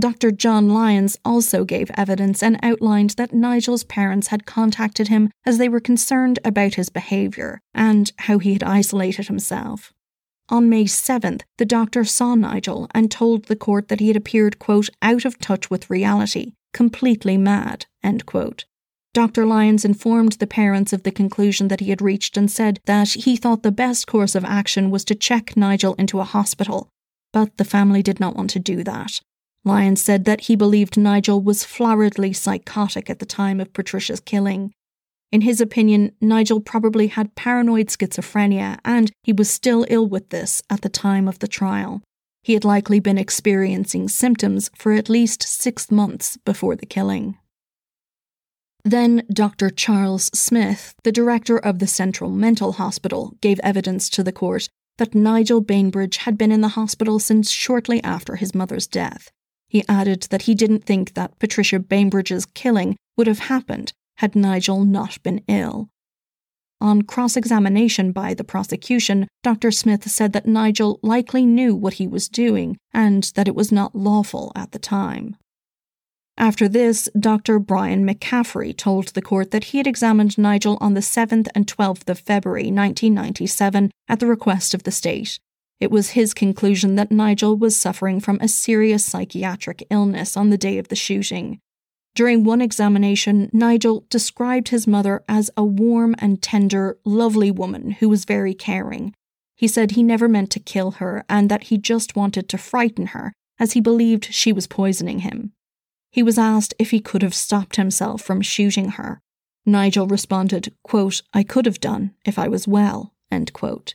Dr. 0.00 0.30
John 0.30 0.70
Lyons 0.70 1.18
also 1.26 1.64
gave 1.64 1.90
evidence 1.94 2.42
and 2.42 2.58
outlined 2.62 3.10
that 3.10 3.34
Nigel's 3.34 3.84
parents 3.84 4.28
had 4.28 4.46
contacted 4.46 5.08
him 5.08 5.30
as 5.44 5.58
they 5.58 5.68
were 5.68 5.78
concerned 5.78 6.38
about 6.42 6.74
his 6.74 6.88
behaviour 6.88 7.60
and 7.74 8.10
how 8.20 8.38
he 8.38 8.54
had 8.54 8.62
isolated 8.62 9.28
himself. 9.28 9.92
On 10.48 10.70
May 10.70 10.84
7th, 10.84 11.42
the 11.58 11.66
doctor 11.66 12.04
saw 12.04 12.34
Nigel 12.34 12.88
and 12.94 13.10
told 13.10 13.44
the 13.44 13.56
court 13.56 13.88
that 13.88 14.00
he 14.00 14.08
had 14.08 14.16
appeared, 14.16 14.58
quote, 14.58 14.88
out 15.02 15.24
of 15.26 15.38
touch 15.38 15.70
with 15.70 15.90
reality 15.90 16.54
completely 16.72 17.36
mad. 17.36 17.86
Dr. 19.12 19.44
Lyons 19.44 19.84
informed 19.84 20.32
the 20.32 20.46
parents 20.46 20.92
of 20.92 21.02
the 21.02 21.10
conclusion 21.10 21.68
that 21.68 21.80
he 21.80 21.90
had 21.90 22.00
reached 22.00 22.36
and 22.36 22.50
said 22.50 22.80
that 22.86 23.08
he 23.08 23.36
thought 23.36 23.62
the 23.62 23.72
best 23.72 24.06
course 24.06 24.34
of 24.34 24.44
action 24.44 24.90
was 24.90 25.04
to 25.04 25.14
check 25.14 25.56
Nigel 25.56 25.94
into 25.94 26.20
a 26.20 26.24
hospital, 26.24 26.88
but 27.32 27.56
the 27.58 27.64
family 27.64 28.02
did 28.02 28.18
not 28.18 28.36
want 28.36 28.50
to 28.50 28.58
do 28.58 28.82
that. 28.84 29.20
Lyons 29.64 30.02
said 30.02 30.24
that 30.24 30.42
he 30.42 30.56
believed 30.56 30.96
Nigel 30.96 31.40
was 31.40 31.64
floridly 31.64 32.32
psychotic 32.32 33.10
at 33.10 33.18
the 33.18 33.26
time 33.26 33.60
of 33.60 33.72
Patricia's 33.72 34.20
killing. 34.20 34.72
In 35.32 35.42
his 35.42 35.60
opinion, 35.60 36.12
Nigel 36.20 36.60
probably 36.60 37.08
had 37.08 37.34
paranoid 37.34 37.88
schizophrenia 37.88 38.78
and 38.84 39.12
he 39.22 39.32
was 39.32 39.50
still 39.50 39.86
ill 39.88 40.06
with 40.06 40.30
this 40.30 40.62
at 40.70 40.80
the 40.80 40.88
time 40.88 41.28
of 41.28 41.38
the 41.38 41.48
trial. 41.48 42.02
He 42.42 42.54
had 42.54 42.64
likely 42.64 43.00
been 43.00 43.18
experiencing 43.18 44.08
symptoms 44.08 44.70
for 44.76 44.92
at 44.92 45.10
least 45.10 45.42
six 45.42 45.90
months 45.90 46.36
before 46.38 46.74
the 46.74 46.86
killing. 46.86 47.36
Then 48.82 49.24
Dr. 49.30 49.68
Charles 49.68 50.30
Smith, 50.32 50.94
the 51.04 51.12
director 51.12 51.58
of 51.58 51.80
the 51.80 51.86
Central 51.86 52.30
Mental 52.30 52.72
Hospital, 52.72 53.36
gave 53.42 53.60
evidence 53.60 54.08
to 54.08 54.22
the 54.22 54.32
court 54.32 54.68
that 54.96 55.14
Nigel 55.14 55.60
Bainbridge 55.60 56.18
had 56.18 56.38
been 56.38 56.50
in 56.50 56.62
the 56.62 56.68
hospital 56.68 57.18
since 57.18 57.50
shortly 57.50 58.02
after 58.02 58.36
his 58.36 58.54
mother's 58.54 58.86
death. 58.86 59.30
He 59.70 59.84
added 59.88 60.26
that 60.30 60.42
he 60.42 60.54
didn't 60.56 60.84
think 60.84 61.14
that 61.14 61.38
Patricia 61.38 61.78
Bainbridge's 61.78 62.44
killing 62.44 62.96
would 63.16 63.28
have 63.28 63.38
happened 63.38 63.92
had 64.16 64.34
Nigel 64.34 64.84
not 64.84 65.22
been 65.22 65.42
ill. 65.46 65.88
On 66.80 67.02
cross 67.02 67.36
examination 67.36 68.10
by 68.10 68.34
the 68.34 68.42
prosecution, 68.42 69.28
Dr. 69.44 69.70
Smith 69.70 70.10
said 70.10 70.32
that 70.32 70.46
Nigel 70.46 70.98
likely 71.02 71.46
knew 71.46 71.76
what 71.76 71.94
he 71.94 72.08
was 72.08 72.28
doing 72.28 72.78
and 72.92 73.30
that 73.36 73.46
it 73.46 73.54
was 73.54 73.70
not 73.70 73.94
lawful 73.94 74.50
at 74.56 74.72
the 74.72 74.78
time. 74.80 75.36
After 76.36 76.68
this, 76.68 77.08
Dr. 77.18 77.60
Brian 77.60 78.04
McCaffrey 78.04 78.76
told 78.76 79.08
the 79.08 79.22
court 79.22 79.52
that 79.52 79.64
he 79.64 79.78
had 79.78 79.86
examined 79.86 80.36
Nigel 80.36 80.78
on 80.80 80.94
the 80.94 81.00
7th 81.00 81.46
and 81.54 81.66
12th 81.66 82.08
of 82.08 82.18
February 82.18 82.72
1997 82.72 83.92
at 84.08 84.18
the 84.18 84.26
request 84.26 84.74
of 84.74 84.82
the 84.82 84.90
state. 84.90 85.38
It 85.80 85.90
was 85.90 86.10
his 86.10 86.34
conclusion 86.34 86.94
that 86.96 87.10
Nigel 87.10 87.56
was 87.56 87.74
suffering 87.74 88.20
from 88.20 88.38
a 88.40 88.48
serious 88.48 89.04
psychiatric 89.04 89.86
illness 89.90 90.36
on 90.36 90.50
the 90.50 90.58
day 90.58 90.76
of 90.76 90.88
the 90.88 90.96
shooting. 90.96 91.58
During 92.14 92.44
one 92.44 92.60
examination, 92.60 93.48
Nigel 93.52 94.04
described 94.10 94.68
his 94.68 94.86
mother 94.86 95.24
as 95.28 95.50
a 95.56 95.64
warm 95.64 96.14
and 96.18 96.42
tender, 96.42 96.98
lovely 97.04 97.50
woman 97.50 97.92
who 97.92 98.08
was 98.08 98.24
very 98.24 98.52
caring. 98.52 99.14
He 99.56 99.68
said 99.68 99.92
he 99.92 100.02
never 100.02 100.28
meant 100.28 100.50
to 100.52 100.60
kill 100.60 100.92
her 100.92 101.24
and 101.28 101.50
that 101.50 101.64
he 101.64 101.78
just 101.78 102.16
wanted 102.16 102.48
to 102.48 102.58
frighten 102.58 103.08
her, 103.08 103.32
as 103.58 103.72
he 103.72 103.80
believed 103.80 104.34
she 104.34 104.52
was 104.52 104.66
poisoning 104.66 105.20
him. 105.20 105.52
He 106.10 106.22
was 106.22 106.38
asked 106.38 106.74
if 106.78 106.90
he 106.90 107.00
could 107.00 107.22
have 107.22 107.34
stopped 107.34 107.76
himself 107.76 108.20
from 108.20 108.42
shooting 108.42 108.90
her. 108.90 109.20
Nigel 109.64 110.06
responded, 110.06 110.74
quote, 110.82 111.22
I 111.32 111.42
could 111.42 111.66
have 111.66 111.80
done 111.80 112.14
if 112.24 112.38
I 112.38 112.48
was 112.48 112.66
well. 112.66 113.14
End 113.30 113.52
quote. 113.52 113.94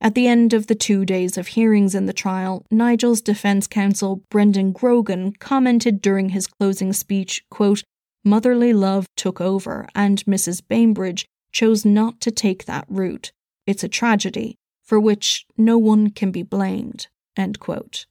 At 0.00 0.14
the 0.14 0.28
end 0.28 0.52
of 0.52 0.68
the 0.68 0.76
two 0.76 1.04
days 1.04 1.36
of 1.36 1.48
hearings 1.48 1.94
in 1.94 2.06
the 2.06 2.12
trial, 2.12 2.64
Nigel's 2.70 3.20
defense 3.20 3.66
counsel, 3.66 4.22
Brendan 4.30 4.72
Grogan, 4.72 5.32
commented 5.32 6.00
during 6.00 6.28
his 6.28 6.46
closing 6.46 6.92
speech, 6.92 7.44
quote, 7.50 7.82
Motherly 8.24 8.72
love 8.72 9.06
took 9.16 9.40
over, 9.40 9.88
and 9.94 10.24
Mrs. 10.24 10.62
Bainbridge 10.66 11.26
chose 11.50 11.84
not 11.84 12.20
to 12.20 12.30
take 12.30 12.64
that 12.66 12.84
route. 12.88 13.32
It's 13.66 13.82
a 13.82 13.88
tragedy, 13.88 14.56
for 14.84 15.00
which 15.00 15.46
no 15.56 15.78
one 15.78 16.10
can 16.10 16.30
be 16.30 16.42
blamed. 16.42 17.08
End 17.36 17.58
quote. 17.58 18.06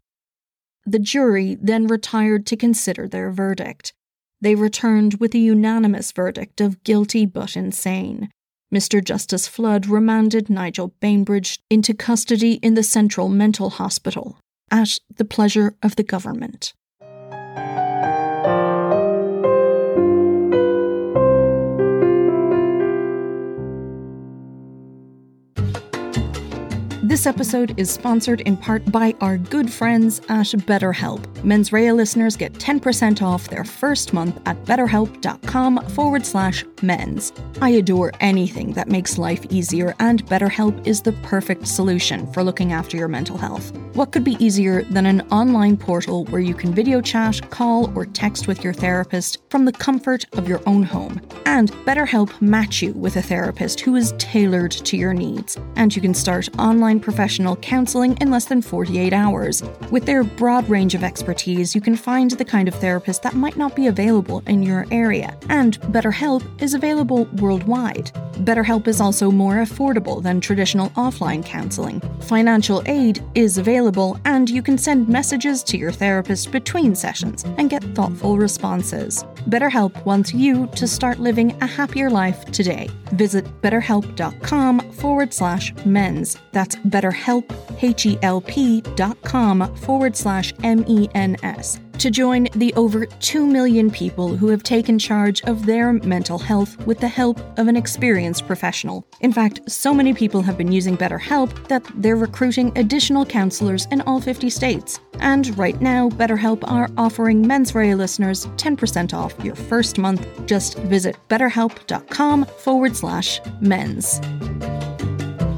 The 0.86 1.00
jury 1.00 1.56
then 1.56 1.88
retired 1.88 2.46
to 2.48 2.58
consider 2.58 3.08
their 3.08 3.32
verdict. 3.32 3.94
They 4.42 4.56
returned 4.56 5.16
with 5.16 5.34
a 5.36 5.40
unanimous 5.40 6.12
verdict 6.12 6.62
of 6.62 6.84
guilty 6.84 7.26
but 7.26 7.56
insane. 7.56 8.30
Mr. 8.74 9.04
Justice 9.04 9.48
Flood 9.48 9.86
remanded 9.86 10.50
Nigel 10.50 10.94
Bainbridge 11.00 11.60
into 11.70 11.94
custody 11.94 12.54
in 12.56 12.74
the 12.74 12.84
Central 12.84 13.30
Mental 13.30 13.70
Hospital 13.70 14.38
at 14.70 15.00
the 15.16 15.26
pleasure 15.26 15.76
of 15.82 15.96
the 15.96 16.04
government. 16.04 16.74
This 27.18 27.26
episode 27.26 27.74
is 27.80 27.90
sponsored 27.90 28.42
in 28.42 28.56
part 28.56 28.92
by 28.92 29.16
our 29.22 29.40
good 29.40 29.74
friends 29.74 30.20
at 30.30 30.54
BetterHelp. 30.68 31.26
Men's 31.44 31.44
Mens 31.44 31.74
Rea 31.74 31.92
listeners 31.92 32.38
get 32.38 32.54
10% 32.54 33.24
off 33.24 33.48
their 33.48 33.64
first 33.64 34.14
month 34.14 34.40
at 34.46 34.64
betterhelp.com 34.66 35.88
forward 35.96 36.28
slash 36.28 36.64
mens. 36.84 37.34
I 37.60 37.70
adore 37.70 38.12
anything 38.20 38.74
that 38.74 38.88
makes 38.88 39.18
life 39.18 39.44
easier, 39.50 39.96
and 40.00 40.24
BetterHelp 40.28 40.86
is 40.86 41.02
the 41.02 41.14
perfect 41.14 41.68
solution 41.68 42.32
for 42.34 42.44
looking 42.44 42.72
after 42.72 42.98
your 42.98 43.08
mental 43.08 43.36
health. 43.36 43.76
What 43.96 44.12
could 44.12 44.24
be 44.24 44.38
easier 44.38 44.84
than 44.84 45.08
an 45.08 45.22
online 45.32 45.76
portal 45.76 46.26
where 46.26 46.40
you 46.40 46.54
can 46.54 46.72
video 46.72 47.02
chat, 47.02 47.50
call, 47.50 47.92
or 47.98 48.06
text 48.06 48.48
with 48.48 48.64
your 48.64 48.74
therapist 48.74 49.40
from 49.50 49.66
the 49.66 49.72
comfort 49.72 50.24
of 50.34 50.48
your 50.48 50.62
own 50.68 50.84
home? 50.84 51.20
And 51.48 51.72
BetterHelp 51.84 52.40
match 52.40 52.84
you 52.84 52.94
with 52.94 53.16
a 53.16 53.24
therapist 53.24 53.80
who 53.80 53.96
is 53.96 54.14
tailored 54.20 54.70
to 54.72 54.98
your 54.98 55.16
needs, 55.16 55.58
and 55.78 55.96
you 55.96 56.02
can 56.04 56.14
start 56.14 56.48
online 56.60 57.00
professional 57.08 57.56
counseling 57.56 58.18
in 58.18 58.30
less 58.30 58.44
than 58.44 58.62
48 58.62 59.14
hours. 59.14 59.64
With 59.92 60.06
their 60.06 60.26
broad 60.26 60.68
range 60.68 60.94
of 60.94 61.06
expertise, 61.06 61.74
you 61.74 61.80
can 61.80 61.96
find 61.96 62.32
the 62.32 62.44
kind 62.44 62.68
of 62.68 62.76
therapist 62.76 63.24
that 63.24 63.34
might 63.34 63.56
not 63.56 63.78
be 63.78 63.88
available 63.88 64.44
in 64.46 64.62
your 64.62 64.86
area, 64.92 65.38
and 65.48 65.80
BetterHelp 65.94 66.44
is 66.62 66.74
available 66.74 67.24
worldwide. 67.38 68.12
BetterHelp 68.44 68.88
is 68.88 69.00
also 69.00 69.32
more 69.32 69.56
affordable 69.56 70.22
than 70.22 70.42
traditional 70.42 70.90
offline 70.92 71.44
counseling. 71.46 72.02
Financial 72.24 72.84
aid 72.88 73.24
is 73.36 73.58
available, 73.58 74.20
and 74.26 74.50
you 74.50 74.62
can 74.62 74.78
send 74.78 75.08
messages 75.08 75.64
to 75.64 75.78
your 75.78 75.94
therapist 75.94 76.52
between 76.52 76.94
sessions 76.94 77.46
and 77.58 77.70
get 77.70 77.84
thoughtful 77.96 78.38
responses. 78.38 79.24
BetterHelp 79.48 80.04
wants 80.04 80.34
you 80.34 80.68
to 80.76 80.86
start 80.86 81.20
living 81.20 81.58
a 81.62 81.66
happier 81.66 82.10
life 82.10 82.44
today. 82.52 82.90
Visit 83.14 83.46
betterhelp.com 83.62 84.92
forward 84.92 85.34
slash 85.34 85.74
mens. 85.86 86.38
That's 86.52 86.76
betterhelp, 86.98 87.46
H-E-L-P 87.82 88.82
dot 88.96 89.22
com 89.22 89.76
forward 89.76 90.16
slash 90.16 90.54
M-E-N-S 90.64 91.80
to 92.00 92.12
join 92.12 92.48
the 92.56 92.74
over 92.76 93.06
2 93.06 93.46
million 93.46 93.90
people 93.90 94.36
who 94.36 94.48
have 94.48 94.64
taken 94.64 95.00
charge 95.00 95.42
of 95.44 95.66
their 95.66 95.94
mental 95.94 96.38
health 96.38 96.78
with 96.86 97.00
the 97.00 97.08
help 97.08 97.40
of 97.58 97.68
an 97.68 97.76
experienced 97.76 98.46
professional. 98.46 99.06
In 99.22 99.34
fact, 99.34 99.60
so 99.70 99.94
many 99.94 100.14
people 100.14 100.42
have 100.42 100.58
been 100.58 100.72
using 100.72 100.98
BetterHelp 100.98 101.68
that 101.68 101.84
they're 101.96 102.16
recruiting 102.16 102.78
additional 102.78 103.26
counselors 103.26 103.88
in 103.88 104.02
all 104.02 104.22
50 104.22 104.50
states. 104.50 105.00
And 105.20 105.58
right 105.58 105.80
now, 105.82 106.10
BetterHelp 106.10 106.64
are 106.70 106.90
offering 106.98 107.46
Mens 107.46 107.74
Rea 107.74 107.96
listeners 107.96 108.46
10% 108.58 109.14
off 109.14 109.34
your 109.44 109.56
first 109.56 109.98
month. 109.98 110.28
Just 110.46 110.78
visit 110.80 111.16
betterhelp.com 111.30 112.46
forward 112.46 112.96
slash 112.96 113.42
mens. 113.60 114.22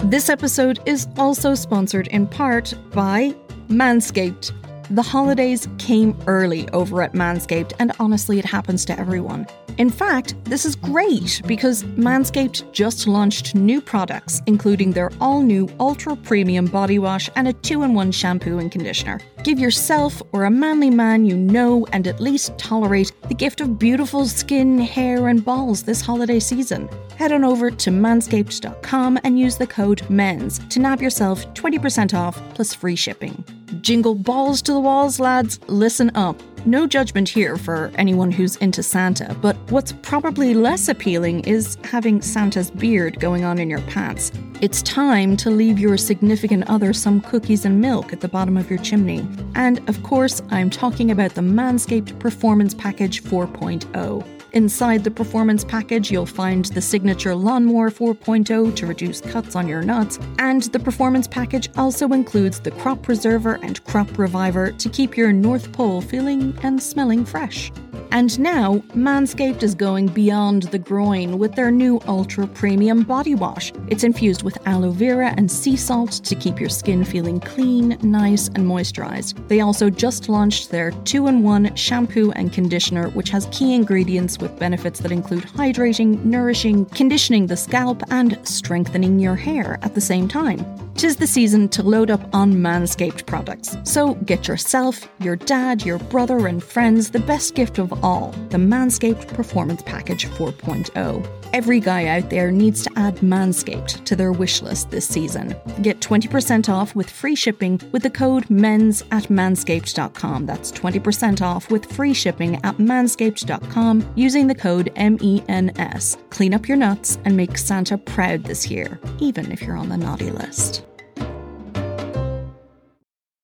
This 0.10 0.28
episode 0.28 0.80
is 0.88 1.08
also 1.19 1.54
sponsored 1.54 2.08
in 2.08 2.26
part 2.26 2.74
by 2.89 3.36
Manscaped. 3.67 4.52
The 4.89 5.04
holidays 5.04 5.67
came 5.78 6.17
early 6.26 6.67
over 6.69 7.04
at 7.04 7.13
Manscaped, 7.13 7.74
and 7.78 7.91
honestly, 8.00 8.39
it 8.39 8.45
happens 8.45 8.86
to 8.86 9.00
everyone. 9.00 9.45
In 9.80 9.89
fact, 9.89 10.36
this 10.44 10.65
is 10.65 10.76
great 10.76 11.42
because 11.48 11.84
Manscaped 11.84 12.70
just 12.74 13.08
launched 13.08 13.56
new 13.56 13.80
products, 13.80 14.42
including 14.46 14.92
their 14.92 15.10
all 15.22 15.42
new 15.42 15.70
ultra 15.80 16.18
premium 16.18 16.65
body 16.65 17.00
wash 17.00 17.30
and 17.38 17.48
a 17.48 17.54
2 17.54 17.84
in 17.84 17.94
1 17.94 18.12
shampoo 18.12 18.60
and 18.60 18.70
conditioner. 18.70 19.22
Give 19.44 19.58
yourself 19.58 20.22
or 20.34 20.44
a 20.44 20.52
manly 20.52 20.89
man 20.89 21.24
you 21.24 21.38
know 21.38 21.88
and 21.94 22.08
at 22.08 22.20
least 22.20 22.58
tolerate 22.58 23.13
the 23.30 23.34
gift 23.34 23.62
of 23.62 23.80
beautiful 23.80 24.26
skin, 24.26 24.80
hair, 24.80 25.30
and 25.30 25.46
balls 25.46 25.84
this 25.84 26.02
holiday 26.02 26.42
season. 26.42 26.89
Head 27.15 27.32
on 27.32 27.46
over 27.46 27.72
to 27.72 27.89
manscaped.com 27.89 29.20
and 29.24 29.39
use 29.39 29.56
the 29.56 29.68
code 29.68 30.02
MENS 30.10 30.60
to 30.72 30.80
nab 30.80 31.02
yourself 31.02 31.46
20% 31.54 32.13
off 32.13 32.38
plus 32.54 32.74
free 32.74 32.98
shipping. 32.98 33.46
Jingle 33.80 34.15
balls 34.15 34.62
to 34.63 34.74
the 34.74 34.80
walls, 34.80 35.22
lads, 35.22 35.58
listen 35.68 36.12
up. 36.15 36.36
No 36.65 36.88
judgment 36.88 37.30
here 37.30 37.58
for 37.58 37.91
anyone 37.95 38.32
who's 38.32 38.56
into 38.58 38.84
Santa, 38.84 39.36
but 39.41 39.56
what's 39.72 39.93
probably 40.02 40.54
less 40.54 40.89
appealing 40.89 41.41
is 41.41 41.78
having 41.84 42.22
Santa's 42.22 42.69
beard 42.69 43.19
going 43.19 43.43
on 43.43 43.60
in 43.60 43.69
your 43.69 43.82
pants. 43.82 44.32
It's 44.62 44.82
time 44.82 45.38
to 45.38 45.50
leave 45.50 45.80
your 45.80 45.98
significant 45.98 46.69
other 46.69 46.91
some 46.91 47.22
cookies 47.22 47.65
and 47.65 47.80
milk 47.80 48.12
at 48.12 48.19
the 48.19 48.28
bottom 48.28 48.58
of 48.58 48.69
your 48.69 48.80
chimney. 48.80 49.28
And 49.56 49.88
of 49.89 50.04
course, 50.04 50.41
I'm 50.50 50.69
talking 50.69 51.12
about 51.12 51.36
the 51.36 51.41
Manscaped 51.41 52.19
Performance 52.19 52.74
Package 52.74 53.24
4.0. 53.24 54.38
Inside 54.54 55.04
the 55.04 55.12
performance 55.12 55.64
package, 55.64 56.10
you'll 56.10 56.26
find 56.26 56.66
the 56.66 56.82
signature 56.82 57.36
Lawnmower 57.36 57.92
4.0 57.92 58.76
to 58.76 58.88
reduce 58.88 59.22
cuts 59.22 59.56
on 59.56 59.68
your 59.68 59.84
nuts, 59.84 60.18
and 60.40 60.64
the 60.64 60.80
performance 60.80 61.28
package 61.28 61.70
also 61.78 62.08
includes 62.14 62.60
the 62.60 62.72
Crop 62.72 63.04
Preserver 63.04 63.60
and 63.62 63.84
Crop 63.86 64.18
Reviver 64.18 64.72
to 64.72 64.90
keep 64.90 65.16
your 65.16 65.32
North 65.32 65.72
Pole 65.72 66.02
feeling 66.02 66.58
and 66.64 66.82
smelling 66.82 67.26
fresh. 67.26 67.72
And 68.12 68.40
now, 68.40 68.78
Manscaped 68.96 69.64
is 69.64 69.76
going 69.76 70.08
beyond 70.08 70.64
the 70.64 70.80
groin 70.80 71.38
with 71.38 71.56
their 71.56 71.72
new 71.72 72.00
ultra 72.08 72.48
premium 72.48 73.04
body 73.04 73.36
wash. 73.36 73.72
It's 73.88 74.04
infused 74.04 74.44
with 74.44 74.58
aloe 74.68 74.92
vera 74.92 75.34
and 75.38 75.52
sea 75.52 75.76
salt 75.76 76.12
to 76.12 76.36
keep 76.36 76.60
your 76.60 76.70
skin 76.70 77.04
feeling 77.04 77.40
clean, 77.40 77.98
nice, 78.02 78.48
and 78.50 78.66
moisturized. 78.66 79.48
They 79.48 79.62
also 79.62 79.90
just 79.90 80.30
launched 80.30 80.72
their 80.72 80.92
2 80.92 81.28
in 81.28 81.44
1 81.44 81.76
shampoo 81.76 82.32
and 82.32 82.52
conditioner, 82.52 83.10
which 83.10 83.30
has 83.30 83.48
key 83.52 83.74
ingredients 83.74 84.40
with 84.40 84.60
benefits 84.60 85.00
that 85.00 85.12
include 85.12 85.43
hydrating, 85.43 86.24
nourishing, 86.26 86.86
conditioning 86.88 87.47
the 87.47 87.58
scalp, 87.58 88.04
and 88.12 88.38
strengthening 88.47 89.20
your 89.20 89.36
hair 89.36 89.80
at 89.82 89.95
the 89.95 90.02
same 90.02 90.28
time. 90.28 90.89
Tis 91.00 91.16
the 91.16 91.26
season 91.26 91.70
to 91.70 91.82
load 91.82 92.12
up 92.12 92.20
on 92.36 92.56
Manscaped 92.56 93.26
products. 93.26 93.78
So 93.86 94.16
get 94.16 94.50
yourself, 94.50 95.08
your 95.22 95.38
dad, 95.38 95.86
your 95.86 95.97
brother, 95.97 96.47
and 96.47 96.62
friends 96.62 97.10
the 97.10 97.22
best 97.22 97.56
gift 97.56 97.80
of 97.80 98.04
all 98.04 98.32
the 98.50 98.58
Manscaped 98.58 99.34
Performance 99.34 99.82
Package 99.84 100.26
4.0. 100.26 101.26
Every 101.54 101.80
guy 101.80 102.08
out 102.08 102.30
there 102.30 102.52
needs 102.52 102.84
to 102.84 102.91
add 102.97 103.16
Manscaped 103.20 104.04
to 104.04 104.16
their 104.18 104.34
wish 104.34 104.62
list 104.62 104.91
this 104.91 105.08
season. 105.08 105.56
Get 105.82 106.02
20% 106.02 106.68
off 106.68 106.93
with 106.95 107.10
free 107.10 107.34
shipping 107.34 107.80
with 107.93 108.04
the 108.04 108.10
code 108.10 108.50
MENS 108.50 109.02
at 109.12 109.30
manscaped.com. 109.30 110.45
That's 110.45 110.70
20% 110.74 111.41
off 111.41 111.72
with 111.72 111.89
free 111.89 112.14
shipping 112.14 112.56
at 112.66 112.76
manscaped.com 112.76 114.14
using 114.18 114.47
the 114.47 114.54
code 114.54 114.91
MENS. 114.97 116.18
Clean 116.30 116.54
up 116.54 116.68
your 116.68 116.78
nuts 116.78 117.20
and 117.24 117.38
make 117.38 117.58
Santa 117.58 117.97
proud 117.97 118.43
this 118.43 118.70
year, 118.70 119.00
even 119.20 119.50
if 119.50 119.62
you're 119.62 119.78
on 119.78 119.88
the 119.88 119.97
naughty 119.97 120.30
list. 120.30 120.84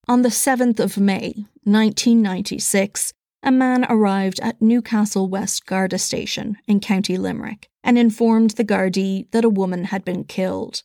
On 0.08 0.22
the 0.22 0.28
7th 0.28 0.78
of 0.78 0.98
May, 0.98 1.34
1996, 1.64 3.12
a 3.42 3.50
man 3.50 3.84
arrived 3.88 4.38
at 4.38 4.62
Newcastle 4.62 5.28
West 5.28 5.66
Garda 5.66 5.98
Station 5.98 6.58
in 6.68 6.78
County 6.78 7.18
Limerick 7.18 7.68
and 7.82 7.98
informed 7.98 8.50
the 8.50 8.64
Gardaí 8.64 9.28
that 9.32 9.44
a 9.44 9.48
woman 9.48 9.86
had 9.86 10.04
been 10.04 10.22
killed. 10.22 10.84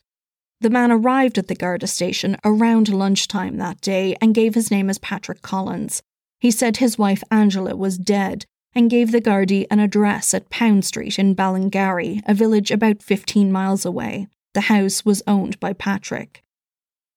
The 0.61 0.71
man 0.71 0.91
arrived 0.91 1.37
at 1.37 1.47
the 1.49 1.55
Garda 1.55 1.85
station 1.85 2.35
around 2.43 2.89
lunchtime 2.89 3.57
that 3.57 3.79
day 3.79 4.15
and 4.19 4.33
gave 4.33 4.55
his 4.55 4.71
name 4.71 4.89
as 4.89 4.97
Patrick 4.97 5.43
Collins. 5.43 6.01
He 6.39 6.49
said 6.49 6.77
his 6.77 6.97
wife 6.97 7.23
Angela 7.29 7.75
was 7.75 7.99
dead 7.99 8.45
and 8.73 8.89
gave 8.89 9.11
the 9.11 9.21
Gardaí 9.21 9.67
an 9.69 9.79
address 9.79 10.33
at 10.33 10.49
Pound 10.49 10.83
Street 10.83 11.19
in 11.19 11.35
Ballingarry, 11.35 12.23
a 12.25 12.33
village 12.33 12.71
about 12.71 13.03
15 13.03 13.51
miles 13.51 13.85
away. 13.85 14.29
The 14.55 14.61
house 14.61 15.05
was 15.05 15.21
owned 15.27 15.59
by 15.59 15.73
Patrick. 15.73 16.43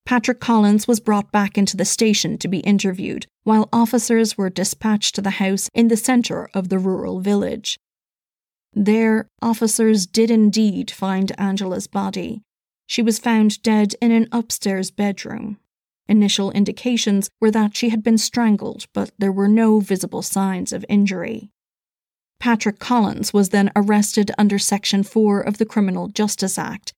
Patrick 0.06 0.38
Collins 0.38 0.86
was 0.86 1.00
brought 1.00 1.32
back 1.32 1.56
into 1.56 1.78
the 1.78 1.84
station 1.86 2.36
to 2.38 2.48
be 2.48 2.58
interviewed, 2.58 3.26
while 3.44 3.70
officers 3.72 4.36
were 4.36 4.50
dispatched 4.50 5.14
to 5.14 5.22
the 5.22 5.30
house 5.30 5.70
in 5.72 5.88
the 5.88 5.96
centre 5.96 6.50
of 6.52 6.68
the 6.68 6.78
rural 6.78 7.20
village. 7.20 7.78
There, 8.74 9.28
officers 9.40 10.06
did 10.06 10.30
indeed 10.30 10.90
find 10.90 11.32
Angela's 11.40 11.86
body. 11.86 12.42
She 12.86 13.00
was 13.00 13.18
found 13.18 13.62
dead 13.62 13.94
in 14.02 14.12
an 14.12 14.28
upstairs 14.30 14.90
bedroom. 14.90 15.58
Initial 16.06 16.50
indications 16.50 17.30
were 17.40 17.50
that 17.52 17.74
she 17.74 17.88
had 17.88 18.02
been 18.02 18.18
strangled, 18.18 18.86
but 18.92 19.10
there 19.18 19.32
were 19.32 19.48
no 19.48 19.80
visible 19.80 20.20
signs 20.20 20.72
of 20.72 20.84
injury. 20.86 21.50
Patrick 22.38 22.78
Collins 22.78 23.32
was 23.32 23.48
then 23.48 23.70
arrested 23.74 24.30
under 24.36 24.58
Section 24.58 25.02
4 25.02 25.40
of 25.40 25.56
the 25.56 25.64
Criminal 25.64 26.08
Justice 26.08 26.58
Act. 26.58 26.92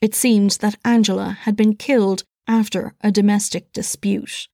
It 0.00 0.14
seemed 0.14 0.52
that 0.60 0.78
Angela 0.84 1.30
had 1.40 1.56
been 1.56 1.74
killed 1.74 2.22
after 2.46 2.94
a 3.00 3.10
domestic 3.10 3.72
dispute. 3.72 4.48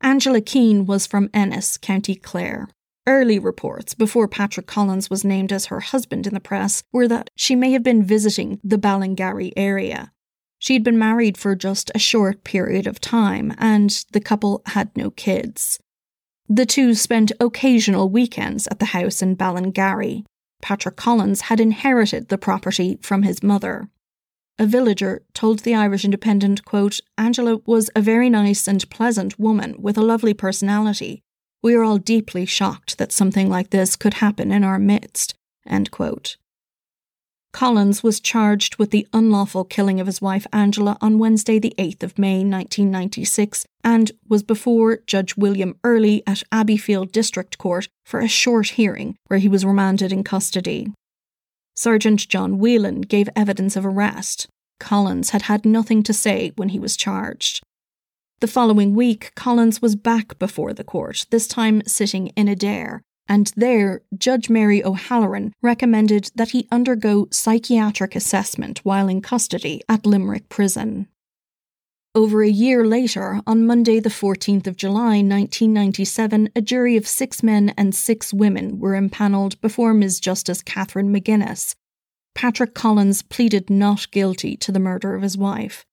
Angela 0.00 0.40
Keane 0.40 0.86
was 0.86 1.06
from 1.06 1.30
Ennis, 1.32 1.76
County 1.78 2.14
Clare. 2.14 2.68
Early 3.06 3.38
reports, 3.38 3.94
before 3.94 4.26
Patrick 4.26 4.66
Collins 4.66 5.08
was 5.08 5.24
named 5.24 5.52
as 5.52 5.66
her 5.66 5.80
husband 5.80 6.26
in 6.26 6.34
the 6.34 6.40
press, 6.40 6.82
were 6.92 7.06
that 7.08 7.30
she 7.36 7.54
may 7.54 7.70
have 7.72 7.84
been 7.84 8.02
visiting 8.02 8.60
the 8.64 8.78
Ballingarry 8.78 9.52
area. 9.56 10.12
She 10.58 10.72
had 10.72 10.82
been 10.82 10.98
married 10.98 11.36
for 11.38 11.54
just 11.54 11.90
a 11.94 12.00
short 12.00 12.42
period 12.42 12.86
of 12.86 13.00
time, 13.00 13.54
and 13.58 13.90
the 14.12 14.20
couple 14.20 14.62
had 14.66 14.90
no 14.96 15.10
kids. 15.10 15.78
The 16.48 16.66
two 16.66 16.94
spent 16.94 17.32
occasional 17.40 18.08
weekends 18.08 18.66
at 18.68 18.78
the 18.78 18.86
house 18.86 19.22
in 19.22 19.36
Ballingarry. 19.36 20.24
Patrick 20.62 20.96
Collins 20.96 21.42
had 21.42 21.60
inherited 21.60 22.28
the 22.28 22.38
property 22.38 22.98
from 23.02 23.22
his 23.22 23.42
mother. 23.42 23.88
A 24.58 24.64
villager 24.64 25.22
told 25.34 25.60
the 25.60 25.74
Irish 25.74 26.04
Independent, 26.04 26.64
quote, 26.64 27.00
Angela 27.18 27.60
was 27.66 27.90
a 27.94 28.00
very 28.00 28.30
nice 28.30 28.66
and 28.66 28.88
pleasant 28.88 29.38
woman 29.38 29.74
with 29.78 29.98
a 29.98 30.02
lovely 30.02 30.32
personality. 30.32 31.22
We 31.62 31.74
are 31.74 31.84
all 31.84 31.98
deeply 31.98 32.46
shocked 32.46 32.96
that 32.96 33.12
something 33.12 33.50
like 33.50 33.68
this 33.68 33.96
could 33.96 34.14
happen 34.14 34.50
in 34.50 34.64
our 34.64 34.78
midst. 34.78 35.34
End 35.66 35.90
quote. 35.90 36.38
Collins 37.52 38.02
was 38.02 38.18
charged 38.18 38.76
with 38.76 38.92
the 38.92 39.06
unlawful 39.12 39.64
killing 39.64 40.00
of 40.00 40.06
his 40.06 40.22
wife 40.22 40.46
Angela 40.54 40.96
on 41.02 41.18
Wednesday, 41.18 41.58
the 41.58 41.74
8th 41.78 42.02
of 42.02 42.18
May 42.18 42.36
1996, 42.38 43.66
and 43.84 44.12
was 44.26 44.42
before 44.42 45.00
Judge 45.06 45.36
William 45.36 45.76
Early 45.84 46.22
at 46.26 46.42
Abbeyfeale 46.50 47.12
District 47.12 47.58
Court 47.58 47.88
for 48.06 48.20
a 48.20 48.28
short 48.28 48.68
hearing 48.68 49.16
where 49.26 49.38
he 49.38 49.48
was 49.48 49.66
remanded 49.66 50.12
in 50.12 50.24
custody. 50.24 50.92
Sergeant 51.76 52.26
John 52.28 52.58
Whelan 52.58 53.02
gave 53.02 53.28
evidence 53.36 53.76
of 53.76 53.84
arrest. 53.84 54.48
Collins 54.80 55.30
had 55.30 55.42
had 55.42 55.66
nothing 55.66 56.02
to 56.04 56.12
say 56.12 56.52
when 56.56 56.70
he 56.70 56.78
was 56.78 56.96
charged. 56.96 57.62
The 58.40 58.46
following 58.46 58.94
week, 58.94 59.32
Collins 59.34 59.80
was 59.80 59.94
back 59.94 60.38
before 60.38 60.72
the 60.72 60.84
court, 60.84 61.26
this 61.30 61.46
time 61.46 61.82
sitting 61.86 62.28
in 62.28 62.48
Adare, 62.48 63.00
and 63.28 63.52
there, 63.56 64.02
Judge 64.16 64.48
Mary 64.48 64.84
O'Halloran 64.84 65.52
recommended 65.62 66.30
that 66.34 66.50
he 66.50 66.68
undergo 66.70 67.28
psychiatric 67.30 68.14
assessment 68.14 68.78
while 68.84 69.08
in 69.08 69.20
custody 69.20 69.82
at 69.88 70.06
Limerick 70.06 70.48
Prison. 70.48 71.08
Over 72.16 72.42
a 72.42 72.48
year 72.48 72.86
later, 72.86 73.42
on 73.46 73.66
Monday, 73.66 74.00
the 74.00 74.08
14th 74.08 74.66
of 74.66 74.78
July 74.78 75.18
1997, 75.18 76.48
a 76.56 76.62
jury 76.62 76.96
of 76.96 77.06
six 77.06 77.42
men 77.42 77.74
and 77.76 77.94
six 77.94 78.32
women 78.32 78.78
were 78.78 78.98
impanelled 78.98 79.60
before 79.60 79.92
Ms. 79.92 80.18
Justice 80.18 80.62
Catherine 80.62 81.14
McGuinness. 81.14 81.74
Patrick 82.34 82.72
Collins 82.72 83.20
pleaded 83.20 83.68
not 83.68 84.10
guilty 84.12 84.56
to 84.56 84.72
the 84.72 84.78
murder 84.78 85.14
of 85.14 85.20
his 85.20 85.36
wife. 85.36 85.84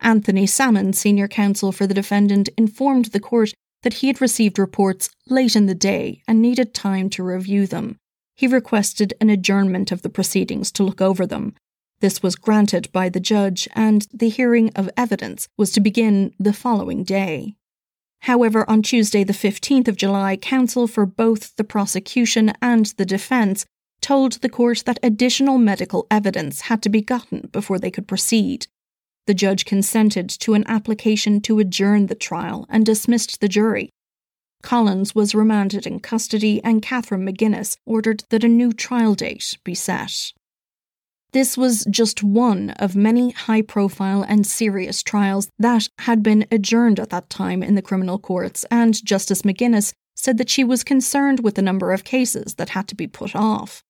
Anthony 0.00 0.46
Sammon, 0.46 0.94
senior 0.94 1.28
counsel 1.28 1.72
for 1.72 1.86
the 1.86 1.92
defendant, 1.92 2.48
informed 2.56 3.06
the 3.12 3.20
court 3.20 3.52
that 3.82 3.94
he 4.00 4.06
had 4.06 4.22
received 4.22 4.58
reports 4.58 5.10
late 5.28 5.54
in 5.54 5.66
the 5.66 5.74
day 5.74 6.22
and 6.26 6.40
needed 6.40 6.72
time 6.72 7.10
to 7.10 7.22
review 7.22 7.66
them. 7.66 7.98
He 8.34 8.46
requested 8.46 9.12
an 9.20 9.28
adjournment 9.28 9.92
of 9.92 10.00
the 10.00 10.08
proceedings 10.08 10.72
to 10.72 10.84
look 10.84 11.02
over 11.02 11.26
them, 11.26 11.54
this 12.00 12.22
was 12.22 12.34
granted 12.34 12.90
by 12.92 13.08
the 13.08 13.20
judge, 13.20 13.68
and 13.74 14.06
the 14.12 14.28
hearing 14.28 14.70
of 14.74 14.90
evidence 14.96 15.48
was 15.56 15.70
to 15.72 15.80
begin 15.80 16.34
the 16.38 16.52
following 16.52 17.04
day. 17.04 17.56
However, 18.24 18.68
on 18.68 18.82
Tuesday, 18.82 19.24
the 19.24 19.32
15th 19.32 19.88
of 19.88 19.96
July, 19.96 20.36
counsel 20.36 20.86
for 20.86 21.06
both 21.06 21.56
the 21.56 21.64
prosecution 21.64 22.52
and 22.60 22.86
the 22.96 23.06
defence 23.06 23.64
told 24.00 24.32
the 24.32 24.48
court 24.48 24.82
that 24.86 24.98
additional 25.02 25.58
medical 25.58 26.06
evidence 26.10 26.62
had 26.62 26.82
to 26.82 26.88
be 26.88 27.02
gotten 27.02 27.48
before 27.52 27.78
they 27.78 27.90
could 27.90 28.08
proceed. 28.08 28.66
The 29.26 29.34
judge 29.34 29.64
consented 29.64 30.28
to 30.40 30.54
an 30.54 30.64
application 30.66 31.40
to 31.42 31.58
adjourn 31.58 32.06
the 32.06 32.14
trial 32.14 32.66
and 32.68 32.84
dismissed 32.84 33.40
the 33.40 33.48
jury. 33.48 33.90
Collins 34.62 35.14
was 35.14 35.34
remanded 35.34 35.86
in 35.86 36.00
custody, 36.00 36.62
and 36.64 36.82
Catherine 36.82 37.26
McGuinness 37.26 37.76
ordered 37.86 38.24
that 38.30 38.44
a 38.44 38.48
new 38.48 38.72
trial 38.72 39.14
date 39.14 39.56
be 39.64 39.74
set. 39.74 40.32
This 41.32 41.56
was 41.56 41.86
just 41.88 42.24
one 42.24 42.70
of 42.70 42.96
many 42.96 43.30
high 43.30 43.62
profile 43.62 44.22
and 44.22 44.46
serious 44.46 45.02
trials 45.02 45.48
that 45.58 45.88
had 46.00 46.22
been 46.22 46.46
adjourned 46.50 46.98
at 46.98 47.10
that 47.10 47.30
time 47.30 47.62
in 47.62 47.76
the 47.76 47.82
criminal 47.82 48.18
courts, 48.18 48.64
and 48.70 49.04
Justice 49.04 49.42
McGuinness 49.42 49.92
said 50.16 50.38
that 50.38 50.50
she 50.50 50.64
was 50.64 50.82
concerned 50.82 51.40
with 51.40 51.54
the 51.54 51.62
number 51.62 51.92
of 51.92 52.04
cases 52.04 52.54
that 52.54 52.70
had 52.70 52.88
to 52.88 52.94
be 52.96 53.06
put 53.06 53.36
off. 53.36 53.82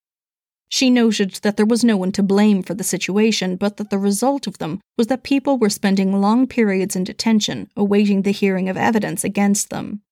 She 0.68 0.88
noted 0.90 1.40
that 1.42 1.56
there 1.56 1.66
was 1.66 1.82
no 1.82 1.96
one 1.96 2.12
to 2.12 2.22
blame 2.22 2.62
for 2.62 2.74
the 2.74 2.84
situation, 2.84 3.56
but 3.56 3.76
that 3.78 3.90
the 3.90 3.98
result 3.98 4.46
of 4.46 4.58
them 4.58 4.80
was 4.96 5.08
that 5.08 5.24
people 5.24 5.58
were 5.58 5.70
spending 5.70 6.20
long 6.20 6.46
periods 6.46 6.94
in 6.94 7.02
detention 7.02 7.68
awaiting 7.76 8.22
the 8.22 8.30
hearing 8.30 8.68
of 8.68 8.76
evidence 8.76 9.24
against 9.24 9.70
them. 9.70 10.02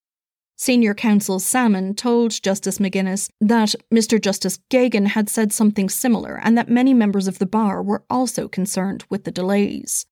Senior 0.61 0.93
counsel 0.93 1.39
Sammon 1.39 1.95
told 1.95 2.43
Justice 2.43 2.79
McGuinness 2.79 3.31
that 3.41 3.77
Mr. 3.95 4.21
Justice 4.21 4.59
Geoghegan 4.69 5.07
had 5.07 5.31
said 5.31 5.53
something 5.53 5.89
similar 5.89 6.41
and 6.43 6.59
that 6.59 6.69
many 6.69 6.93
members 6.93 7.29
of 7.29 7.39
the 7.39 7.47
bar 7.47 7.81
were 7.81 8.03
also 8.11 8.49
concerned 8.49 9.05
with 9.09 9.23
the 9.23 9.31
delays. 9.31 10.05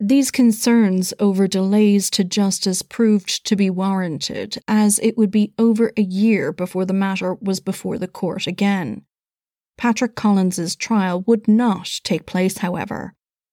These 0.00 0.30
concerns 0.30 1.12
over 1.20 1.46
delays 1.46 2.08
to 2.10 2.24
justice 2.24 2.80
proved 2.80 3.44
to 3.44 3.54
be 3.54 3.68
warranted, 3.68 4.56
as 4.66 4.98
it 5.00 5.18
would 5.18 5.30
be 5.30 5.52
over 5.58 5.92
a 5.94 6.02
year 6.02 6.52
before 6.52 6.86
the 6.86 6.94
matter 6.94 7.34
was 7.34 7.60
before 7.60 7.98
the 7.98 8.08
court 8.08 8.46
again. 8.46 9.02
Patrick 9.76 10.14
Collins's 10.14 10.74
trial 10.74 11.22
would 11.26 11.46
not 11.46 12.00
take 12.02 12.24
place, 12.24 12.58
however. 12.58 13.12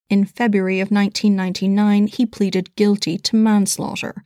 In 0.09 0.23
February 0.23 0.79
of 0.79 0.89
1999, 0.89 2.07
he 2.07 2.25
pleaded 2.25 2.75
guilty 2.75 3.17
to 3.17 3.35
manslaughter, 3.35 4.23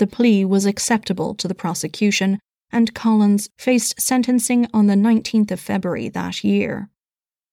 the 0.00 0.06
plea 0.06 0.46
was 0.46 0.64
acceptable 0.64 1.34
to 1.34 1.46
the 1.46 1.54
prosecution, 1.54 2.40
and 2.72 2.94
Collins 2.94 3.50
faced 3.58 4.00
sentencing 4.00 4.66
on 4.72 4.86
the 4.86 4.94
19th 4.94 5.50
of 5.50 5.60
February 5.60 6.08
that 6.08 6.42
year. 6.42 6.88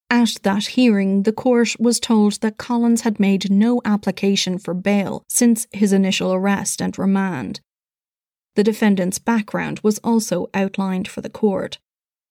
At 0.08 0.36
that 0.44 0.68
hearing, 0.68 1.24
the 1.24 1.32
court 1.32 1.78
was 1.78 2.00
told 2.00 2.40
that 2.40 2.56
Collins 2.56 3.02
had 3.02 3.20
made 3.20 3.50
no 3.50 3.82
application 3.84 4.56
for 4.56 4.72
bail 4.72 5.22
since 5.28 5.66
his 5.72 5.92
initial 5.92 6.32
arrest 6.32 6.80
and 6.80 6.98
remand. 6.98 7.60
The 8.56 8.64
defendant's 8.64 9.18
background 9.18 9.80
was 9.82 9.98
also 9.98 10.48
outlined 10.54 11.06
for 11.06 11.20
the 11.20 11.28
court. 11.28 11.78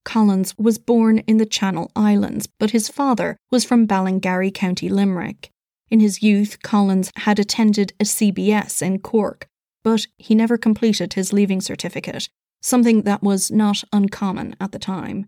Collins 0.03 0.57
was 0.57 0.79
born 0.79 1.19
in 1.19 1.37
the 1.37 1.45
Channel 1.45 1.91
Islands, 1.95 2.47
but 2.59 2.71
his 2.71 2.89
father 2.89 3.37
was 3.51 3.63
from 3.63 3.85
Ballingarry, 3.85 4.51
County 4.51 4.89
Limerick. 4.89 5.51
In 5.91 5.99
his 5.99 6.23
youth, 6.23 6.63
Collins 6.63 7.11
had 7.17 7.37
attended 7.37 7.93
a 7.99 8.03
CBS 8.03 8.81
in 8.81 8.97
Cork, 8.97 9.47
but 9.83 10.05
he 10.17 10.35
never 10.35 10.57
completed 10.57 11.13
his 11.13 11.33
leaving 11.33 11.61
certificate, 11.61 12.29
something 12.61 13.03
that 13.03 13.23
was 13.23 13.51
not 13.51 13.83
uncommon 13.93 14.55
at 14.59 14.71
the 14.71 14.79
time. 14.79 15.27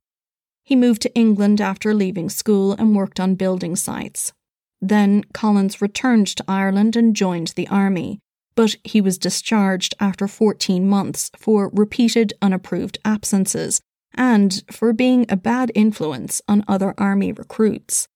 He 0.63 0.75
moved 0.75 1.01
to 1.03 1.15
England 1.15 1.61
after 1.61 1.93
leaving 1.93 2.29
school 2.29 2.73
and 2.73 2.95
worked 2.95 3.19
on 3.19 3.35
building 3.35 3.75
sites. 3.75 4.33
Then 4.81 5.23
Collins 5.33 5.81
returned 5.81 6.27
to 6.27 6.45
Ireland 6.47 6.95
and 6.95 7.15
joined 7.15 7.53
the 7.55 7.67
army, 7.67 8.19
but 8.55 8.75
he 8.83 9.01
was 9.01 9.17
discharged 9.17 9.95
after 9.99 10.27
14 10.27 10.87
months 10.87 11.31
for 11.37 11.69
repeated 11.73 12.33
unapproved 12.41 12.97
absences 13.03 13.81
and 14.13 14.63
for 14.71 14.93
being 14.93 15.25
a 15.29 15.37
bad 15.37 15.71
influence 15.75 16.41
on 16.47 16.65
other 16.67 16.93
army 16.97 17.31
recruits. 17.31 18.07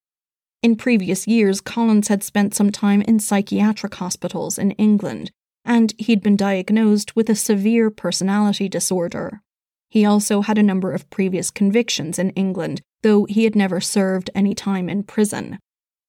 In 0.62 0.76
previous 0.76 1.28
years, 1.28 1.62
Collins 1.62 2.08
had 2.08 2.24
spent 2.24 2.56
some 2.56 2.72
time 2.72 3.02
in 3.02 3.20
psychiatric 3.20 3.96
hospitals 3.96 4.58
in 4.58 4.72
England, 4.72 5.32
and 5.66 5.94
he'd 5.98 6.22
been 6.22 6.36
diagnosed 6.36 7.16
with 7.16 7.30
a 7.30 7.36
severe 7.36 7.90
personality 7.90 8.68
disorder. 8.68 9.42
He 9.90 10.06
also 10.06 10.42
had 10.42 10.58
a 10.58 10.64
number 10.64 10.92
of 10.92 11.10
previous 11.10 11.52
convictions 11.52 12.18
in 12.18 12.32
England, 12.32 12.82
though 13.04 13.26
he 13.26 13.44
had 13.44 13.56
never 13.56 13.80
served 13.80 14.30
any 14.34 14.56
time 14.56 14.90
in 14.90 15.04
prison. 15.04 15.60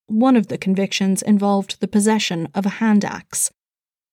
One 0.06 0.36
of 0.36 0.48
the 0.48 0.58
convictions 0.58 1.22
involved 1.22 1.80
the 1.80 1.88
possession 1.88 2.48
of 2.54 2.66
a 2.66 2.76
hand 2.80 3.04
axe. 3.04 3.50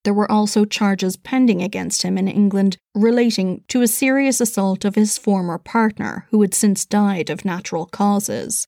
There 0.04 0.14
were 0.14 0.32
also 0.32 0.66
charges 0.66 1.16
pending 1.16 1.62
against 1.62 2.02
him 2.02 2.18
in 2.18 2.28
England 2.28 2.78
relating 2.96 3.64
to 3.68 3.82
a 3.82 3.88
serious 3.88 4.42
assault 4.42 4.84
of 4.84 4.96
his 4.96 5.18
former 5.18 5.58
partner, 5.58 6.28
who 6.32 6.42
had 6.42 6.54
since 6.54 6.86
died 6.86 7.30
of 7.30 7.46
natural 7.46 7.86
causes. 7.86 8.68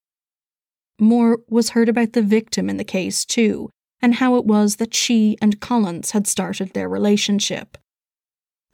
More 1.00 1.40
was 1.50 1.72
heard 1.72 1.90
about 1.90 2.14
the 2.14 2.22
victim 2.22 2.70
in 2.70 2.78
the 2.78 2.84
case, 2.84 3.26
too, 3.26 3.70
and 4.04 4.16
how 4.16 4.36
it 4.36 4.46
was 4.46 4.76
that 4.76 4.94
she 4.94 5.38
and 5.42 5.62
Collins 5.62 6.12
had 6.12 6.28
started 6.28 6.74
their 6.74 6.90
relationship. 6.90 7.78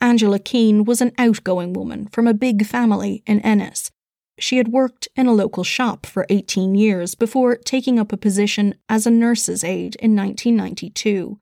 Angela 0.00 0.40
Keane 0.40 0.84
was 0.84 1.00
an 1.00 1.12
outgoing 1.18 1.72
woman 1.72 2.08
from 2.08 2.26
a 2.26 2.34
big 2.34 2.66
family 2.66 3.22
in 3.26 3.40
Ennis. 3.40 3.92
She 4.40 4.56
had 4.56 4.68
worked 4.68 5.06
in 5.14 5.26
a 5.26 5.32
local 5.32 5.62
shop 5.62 6.04
for 6.04 6.26
18 6.30 6.74
years 6.74 7.14
before 7.14 7.56
taking 7.56 7.98
up 7.98 8.12
a 8.12 8.16
position 8.16 8.74
as 8.88 9.06
a 9.06 9.10
nurse's 9.10 9.62
aide 9.62 9.94
in 9.96 10.16
1992. 10.16 11.38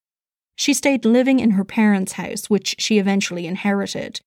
She 0.57 0.75
stayed 0.75 1.05
living 1.05 1.41
in 1.41 1.53
her 1.53 1.65
parents' 1.65 2.13
house, 2.13 2.51
which 2.51 2.75
she 2.79 2.99
eventually 2.99 3.47
inherited. 3.47 4.21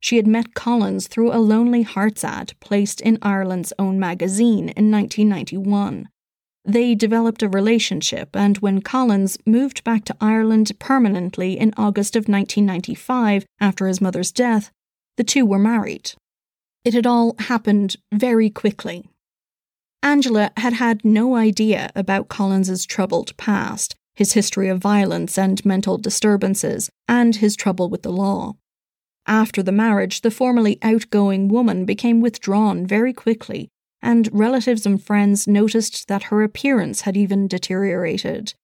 She 0.00 0.16
had 0.16 0.26
met 0.26 0.54
Collins 0.54 1.08
through 1.08 1.32
a 1.32 1.40
Lonely 1.40 1.82
Hearts 1.82 2.22
ad 2.22 2.52
placed 2.60 3.00
in 3.00 3.18
Ireland's 3.20 3.72
own 3.78 3.98
magazine 3.98 4.68
in 4.68 4.92
1991. 4.92 6.08
They 6.64 6.94
developed 6.94 7.42
a 7.42 7.48
relationship, 7.48 8.34
and 8.34 8.58
when 8.58 8.82
Collins 8.82 9.38
moved 9.46 9.84
back 9.84 10.04
to 10.06 10.16
Ireland 10.20 10.72
permanently 10.78 11.58
in 11.58 11.72
August 11.76 12.14
of 12.16 12.28
1995 12.28 13.46
after 13.60 13.86
his 13.86 14.00
mother's 14.00 14.32
death, 14.32 14.70
the 15.16 15.24
two 15.24 15.46
were 15.46 15.58
married. 15.58 16.12
It 16.84 16.94
had 16.94 17.06
all 17.06 17.34
happened 17.38 17.96
very 18.12 18.50
quickly. 18.50 19.08
Angela 20.02 20.52
had 20.56 20.74
had 20.74 21.04
no 21.04 21.34
idea 21.34 21.90
about 21.96 22.28
Collins's 22.28 22.86
troubled 22.86 23.36
past, 23.36 23.96
his 24.14 24.32
history 24.32 24.68
of 24.68 24.78
violence 24.78 25.38
and 25.38 25.64
mental 25.64 25.98
disturbances, 25.98 26.90
and 27.08 27.36
his 27.36 27.56
trouble 27.56 27.88
with 27.88 28.02
the 28.02 28.12
law. 28.12 28.54
After 29.26 29.62
the 29.62 29.72
marriage, 29.72 30.20
the 30.20 30.30
formerly 30.30 30.78
outgoing 30.82 31.48
woman 31.48 31.84
became 31.84 32.20
withdrawn 32.20 32.86
very 32.86 33.12
quickly 33.12 33.70
and 34.02 34.28
relatives 34.32 34.86
and 34.86 35.02
friends 35.02 35.46
noticed 35.46 36.08
that 36.08 36.24
her 36.24 36.42
appearance 36.42 37.02
had 37.02 37.16
even 37.16 37.48
deteriorated. 37.48 38.54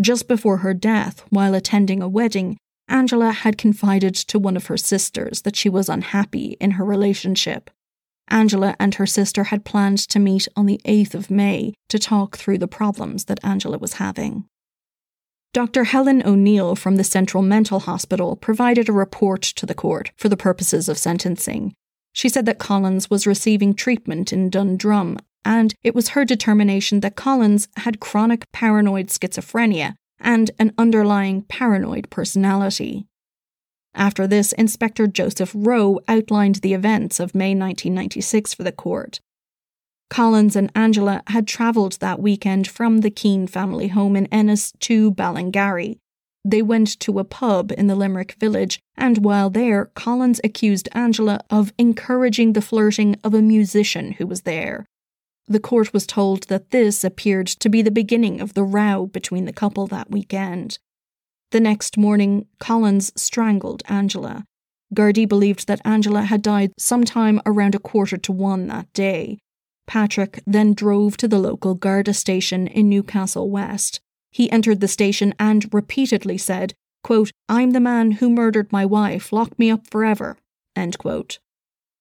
Just 0.00 0.28
before 0.28 0.58
her 0.58 0.74
death, 0.74 1.24
while 1.30 1.54
attending 1.54 2.02
a 2.02 2.08
wedding, 2.08 2.58
Angela 2.88 3.32
had 3.32 3.58
confided 3.58 4.14
to 4.14 4.38
one 4.38 4.56
of 4.56 4.66
her 4.66 4.76
sisters 4.76 5.42
that 5.42 5.56
she 5.56 5.68
was 5.68 5.88
unhappy 5.88 6.56
in 6.60 6.72
her 6.72 6.84
relationship. 6.84 7.70
Angela 8.28 8.76
and 8.78 8.96
her 8.96 9.06
sister 9.06 9.44
had 9.44 9.64
planned 9.64 9.98
to 9.98 10.18
meet 10.18 10.48
on 10.56 10.66
the 10.66 10.80
8th 10.84 11.14
of 11.14 11.30
May 11.30 11.74
to 11.88 11.98
talk 11.98 12.36
through 12.36 12.58
the 12.58 12.68
problems 12.68 13.26
that 13.26 13.44
Angela 13.44 13.78
was 13.78 13.94
having. 13.94 14.44
Dr. 15.52 15.84
Helen 15.84 16.22
O'Neill 16.26 16.76
from 16.76 16.96
the 16.96 17.04
Central 17.04 17.42
Mental 17.42 17.80
Hospital 17.80 18.36
provided 18.36 18.88
a 18.88 18.92
report 18.92 19.42
to 19.42 19.64
the 19.64 19.74
court 19.74 20.10
for 20.16 20.28
the 20.28 20.36
purposes 20.36 20.88
of 20.88 20.98
sentencing, 20.98 21.72
she 22.16 22.30
said 22.30 22.46
that 22.46 22.58
Collins 22.58 23.10
was 23.10 23.26
receiving 23.26 23.74
treatment 23.74 24.32
in 24.32 24.48
Dundrum, 24.48 25.18
and 25.44 25.74
it 25.84 25.94
was 25.94 26.08
her 26.08 26.24
determination 26.24 27.00
that 27.00 27.14
Collins 27.14 27.68
had 27.76 28.00
chronic 28.00 28.50
paranoid 28.52 29.08
schizophrenia 29.08 29.96
and 30.18 30.50
an 30.58 30.72
underlying 30.78 31.42
paranoid 31.42 32.08
personality. 32.08 33.04
After 33.94 34.26
this, 34.26 34.52
Inspector 34.52 35.06
Joseph 35.08 35.52
Rowe 35.54 36.00
outlined 36.08 36.56
the 36.56 36.72
events 36.72 37.20
of 37.20 37.34
May 37.34 37.50
1996 37.50 38.54
for 38.54 38.62
the 38.62 38.72
court. 38.72 39.20
Collins 40.08 40.56
and 40.56 40.72
Angela 40.74 41.22
had 41.26 41.46
travelled 41.46 41.98
that 42.00 42.18
weekend 42.18 42.66
from 42.66 43.02
the 43.02 43.10
Keane 43.10 43.46
family 43.46 43.88
home 43.88 44.16
in 44.16 44.24
Ennis 44.32 44.72
to 44.80 45.12
Ballingarry, 45.12 45.98
they 46.46 46.62
went 46.62 46.98
to 47.00 47.18
a 47.18 47.24
pub 47.24 47.72
in 47.76 47.88
the 47.88 47.96
Limerick 47.96 48.36
village, 48.38 48.78
and 48.96 49.24
while 49.24 49.50
there, 49.50 49.86
Collins 49.96 50.40
accused 50.44 50.88
Angela 50.92 51.40
of 51.50 51.72
encouraging 51.76 52.52
the 52.52 52.62
flirting 52.62 53.16
of 53.24 53.34
a 53.34 53.42
musician 53.42 54.12
who 54.12 54.26
was 54.28 54.42
there. 54.42 54.86
The 55.48 55.60
court 55.60 55.92
was 55.92 56.06
told 56.06 56.44
that 56.44 56.70
this 56.70 57.02
appeared 57.02 57.48
to 57.48 57.68
be 57.68 57.82
the 57.82 57.90
beginning 57.90 58.40
of 58.40 58.54
the 58.54 58.62
row 58.62 59.06
between 59.06 59.44
the 59.44 59.52
couple 59.52 59.88
that 59.88 60.10
weekend. 60.10 60.78
The 61.50 61.60
next 61.60 61.96
morning, 61.96 62.46
Collins 62.60 63.12
strangled 63.16 63.82
Angela. 63.88 64.44
Gardaí 64.94 65.28
believed 65.28 65.66
that 65.66 65.80
Angela 65.84 66.22
had 66.22 66.42
died 66.42 66.72
sometime 66.78 67.40
around 67.44 67.74
a 67.74 67.80
quarter 67.80 68.16
to 68.16 68.32
one 68.32 68.68
that 68.68 68.92
day. 68.92 69.38
Patrick 69.86 70.42
then 70.46 70.74
drove 70.74 71.16
to 71.16 71.28
the 71.28 71.38
local 71.38 71.74
Garda 71.74 72.14
station 72.14 72.68
in 72.68 72.88
Newcastle 72.88 73.50
West. 73.50 74.00
He 74.36 74.52
entered 74.52 74.80
the 74.80 74.86
station 74.86 75.32
and 75.38 75.72
repeatedly 75.72 76.36
said, 76.36 76.74
quote, 77.02 77.30
I'm 77.48 77.70
the 77.70 77.80
man 77.80 78.10
who 78.10 78.28
murdered 78.28 78.70
my 78.70 78.84
wife, 78.84 79.32
lock 79.32 79.58
me 79.58 79.70
up 79.70 79.86
forever. 79.86 80.36
End 80.76 80.98
quote. 80.98 81.38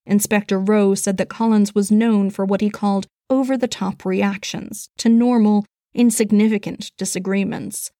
Inspector 0.06 0.60
Rowe 0.60 0.96
said 0.96 1.16
that 1.16 1.30
Collins 1.30 1.74
was 1.74 1.94
known 1.94 2.30
for 2.30 2.44
what 2.44 2.60
he 2.60 2.70
called 2.70 3.08
over 3.30 3.56
the 3.56 3.70
top 3.70 4.04
reactions 4.04 4.90
to 4.98 5.08
normal, 5.08 5.66
insignificant 5.94 6.92
disagreements. 6.98 7.92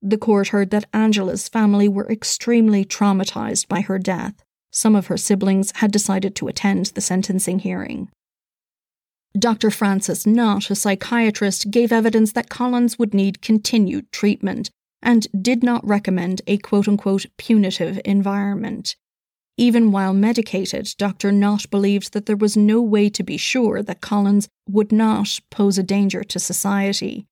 The 0.00 0.18
court 0.18 0.48
heard 0.48 0.70
that 0.70 0.86
Angela's 0.92 1.48
family 1.48 1.88
were 1.88 2.08
extremely 2.08 2.84
traumatized 2.84 3.66
by 3.66 3.80
her 3.80 3.98
death. 3.98 4.34
Some 4.70 4.94
of 4.94 5.08
her 5.08 5.16
siblings 5.16 5.72
had 5.74 5.90
decided 5.90 6.36
to 6.36 6.46
attend 6.46 6.86
the 6.86 7.00
sentencing 7.00 7.58
hearing. 7.58 8.08
Dr. 9.38 9.70
Francis 9.70 10.26
Knott, 10.26 10.70
a 10.70 10.74
psychiatrist, 10.74 11.70
gave 11.70 11.92
evidence 11.92 12.32
that 12.32 12.48
Collins 12.48 12.98
would 12.98 13.14
need 13.14 13.42
continued 13.42 14.10
treatment 14.10 14.70
and 15.02 15.28
did 15.40 15.62
not 15.62 15.86
recommend 15.86 16.42
a 16.46 16.58
quote 16.58 16.88
unquote 16.88 17.26
punitive 17.36 18.00
environment. 18.04 18.96
Even 19.56 19.92
while 19.92 20.14
medicated, 20.14 20.94
Dr. 20.98 21.30
Knott 21.30 21.70
believed 21.70 22.12
that 22.12 22.26
there 22.26 22.36
was 22.36 22.56
no 22.56 22.80
way 22.80 23.08
to 23.10 23.22
be 23.22 23.36
sure 23.36 23.82
that 23.82 24.00
Collins 24.00 24.48
would 24.68 24.92
not 24.92 25.38
pose 25.50 25.78
a 25.78 25.82
danger 25.82 26.24
to 26.24 26.38
society. 26.38 27.26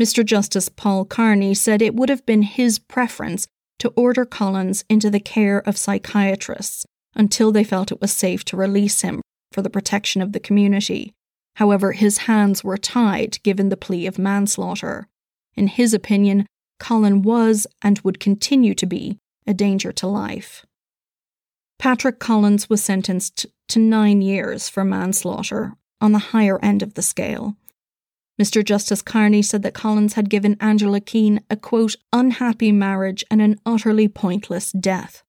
Mr. 0.00 0.24
Justice 0.24 0.68
Paul 0.68 1.04
Carney 1.04 1.54
said 1.54 1.82
it 1.82 1.94
would 1.94 2.08
have 2.08 2.24
been 2.26 2.42
his 2.42 2.78
preference 2.78 3.46
to 3.78 3.92
order 3.96 4.24
Collins 4.24 4.84
into 4.88 5.10
the 5.10 5.20
care 5.20 5.58
of 5.66 5.76
psychiatrists 5.76 6.86
until 7.14 7.52
they 7.52 7.64
felt 7.64 7.92
it 7.92 8.00
was 8.00 8.12
safe 8.12 8.44
to 8.46 8.56
release 8.56 9.02
him 9.02 9.20
for 9.56 9.62
the 9.62 9.70
protection 9.70 10.20
of 10.20 10.32
the 10.32 10.38
community. 10.38 11.14
However, 11.54 11.92
his 11.92 12.18
hands 12.18 12.62
were 12.62 12.76
tied 12.76 13.42
given 13.42 13.70
the 13.70 13.76
plea 13.78 14.06
of 14.06 14.18
manslaughter. 14.18 15.08
In 15.54 15.68
his 15.68 15.94
opinion, 15.94 16.46
Colin 16.78 17.22
was 17.22 17.66
and 17.80 17.98
would 18.00 18.20
continue 18.20 18.74
to 18.74 18.84
be 18.84 19.16
a 19.46 19.54
danger 19.54 19.92
to 19.92 20.06
life. 20.06 20.66
Patrick 21.78 22.18
Collins 22.18 22.68
was 22.68 22.84
sentenced 22.84 23.46
to 23.68 23.78
nine 23.78 24.20
years 24.20 24.68
for 24.68 24.84
manslaughter, 24.84 25.72
on 26.02 26.12
the 26.12 26.18
higher 26.18 26.62
end 26.62 26.82
of 26.82 26.92
the 26.92 27.00
scale. 27.00 27.56
Mr. 28.38 28.62
Justice 28.62 29.00
Carney 29.00 29.40
said 29.40 29.62
that 29.62 29.72
Collins 29.72 30.12
had 30.12 30.28
given 30.28 30.58
Angela 30.60 31.00
Keane 31.00 31.40
a 31.48 31.56
quote, 31.56 31.96
unhappy 32.12 32.72
marriage 32.72 33.24
and 33.30 33.40
an 33.40 33.58
utterly 33.64 34.06
pointless 34.06 34.70
death. 34.72 35.22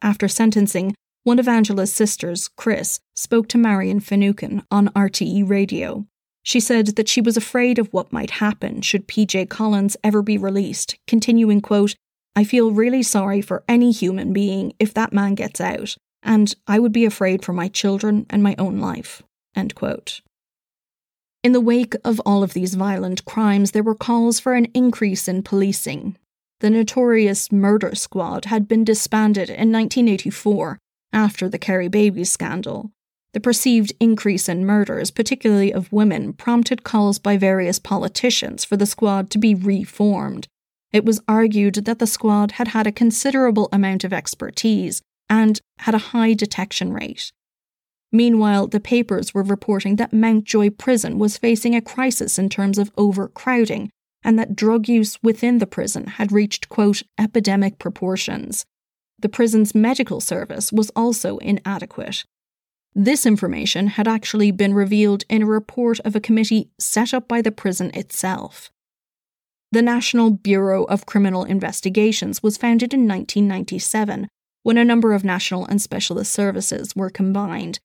After 0.00 0.28
sentencing, 0.28 0.94
one 1.28 1.38
of 1.38 1.46
Angela's 1.46 1.92
sisters, 1.92 2.48
Chris, 2.48 3.00
spoke 3.14 3.48
to 3.48 3.58
Marian 3.58 4.00
Finucane 4.00 4.62
on 4.70 4.88
RTE 4.96 5.46
radio. 5.46 6.06
She 6.42 6.58
said 6.58 6.96
that 6.96 7.06
she 7.06 7.20
was 7.20 7.36
afraid 7.36 7.78
of 7.78 7.92
what 7.92 8.14
might 8.14 8.30
happen 8.30 8.80
should 8.80 9.06
PJ 9.06 9.50
Collins 9.50 9.94
ever 10.02 10.22
be 10.22 10.38
released, 10.38 10.96
continuing, 11.06 11.60
quote, 11.60 11.94
I 12.34 12.44
feel 12.44 12.70
really 12.70 13.02
sorry 13.02 13.42
for 13.42 13.62
any 13.68 13.90
human 13.90 14.32
being 14.32 14.72
if 14.78 14.94
that 14.94 15.12
man 15.12 15.34
gets 15.34 15.60
out, 15.60 15.96
and 16.22 16.54
I 16.66 16.78
would 16.78 16.92
be 16.92 17.04
afraid 17.04 17.44
for 17.44 17.52
my 17.52 17.68
children 17.68 18.24
and 18.30 18.42
my 18.42 18.54
own 18.58 18.78
life. 18.78 19.22
End 19.54 19.74
quote. 19.74 20.22
In 21.44 21.52
the 21.52 21.60
wake 21.60 21.94
of 22.06 22.22
all 22.24 22.42
of 22.42 22.54
these 22.54 22.74
violent 22.74 23.26
crimes, 23.26 23.72
there 23.72 23.82
were 23.82 23.94
calls 23.94 24.40
for 24.40 24.54
an 24.54 24.68
increase 24.72 25.28
in 25.28 25.42
policing. 25.42 26.16
The 26.60 26.70
notorious 26.70 27.52
Murder 27.52 27.94
Squad 27.94 28.46
had 28.46 28.66
been 28.66 28.82
disbanded 28.82 29.50
in 29.50 29.70
1984 29.70 30.78
after 31.12 31.48
the 31.48 31.58
Kerry 31.58 31.88
Babies 31.88 32.30
scandal. 32.30 32.92
The 33.32 33.40
perceived 33.40 33.92
increase 34.00 34.48
in 34.48 34.64
murders, 34.64 35.10
particularly 35.10 35.72
of 35.72 35.92
women, 35.92 36.32
prompted 36.32 36.82
calls 36.82 37.18
by 37.18 37.36
various 37.36 37.78
politicians 37.78 38.64
for 38.64 38.76
the 38.76 38.86
squad 38.86 39.30
to 39.30 39.38
be 39.38 39.54
reformed. 39.54 40.48
It 40.92 41.04
was 41.04 41.20
argued 41.28 41.74
that 41.74 41.98
the 41.98 42.06
squad 42.06 42.52
had 42.52 42.68
had 42.68 42.86
a 42.86 42.92
considerable 42.92 43.68
amount 43.72 44.04
of 44.04 44.12
expertise 44.12 45.02
and 45.28 45.60
had 45.80 45.94
a 45.94 45.98
high 45.98 46.32
detection 46.32 46.92
rate. 46.92 47.30
Meanwhile, 48.10 48.68
the 48.68 48.80
papers 48.80 49.34
were 49.34 49.42
reporting 49.42 49.96
that 49.96 50.14
Mountjoy 50.14 50.70
Prison 50.70 51.18
was 51.18 51.36
facing 51.36 51.74
a 51.74 51.82
crisis 51.82 52.38
in 52.38 52.48
terms 52.48 52.78
of 52.78 52.90
overcrowding 52.96 53.90
and 54.22 54.38
that 54.38 54.56
drug 54.56 54.88
use 54.88 55.18
within 55.22 55.58
the 55.58 55.66
prison 55.66 56.06
had 56.06 56.32
reached, 56.32 56.68
quote, 56.68 57.02
epidemic 57.18 57.78
proportions. 57.78 58.64
The 59.18 59.28
prison's 59.28 59.74
medical 59.74 60.20
service 60.20 60.72
was 60.72 60.90
also 60.96 61.38
inadequate. 61.38 62.24
This 62.94 63.26
information 63.26 63.88
had 63.88 64.08
actually 64.08 64.50
been 64.50 64.74
revealed 64.74 65.24
in 65.28 65.42
a 65.42 65.46
report 65.46 66.00
of 66.00 66.16
a 66.16 66.20
committee 66.20 66.70
set 66.78 67.12
up 67.12 67.28
by 67.28 67.42
the 67.42 67.52
prison 67.52 67.90
itself. 67.94 68.70
The 69.70 69.82
National 69.82 70.30
Bureau 70.30 70.84
of 70.84 71.06
Criminal 71.06 71.44
Investigations 71.44 72.42
was 72.42 72.56
founded 72.56 72.94
in 72.94 73.06
1997 73.06 74.28
when 74.62 74.78
a 74.78 74.84
number 74.84 75.12
of 75.12 75.24
national 75.24 75.66
and 75.66 75.80
specialist 75.80 76.32
services 76.32 76.96
were 76.96 77.10
combined. 77.10 77.78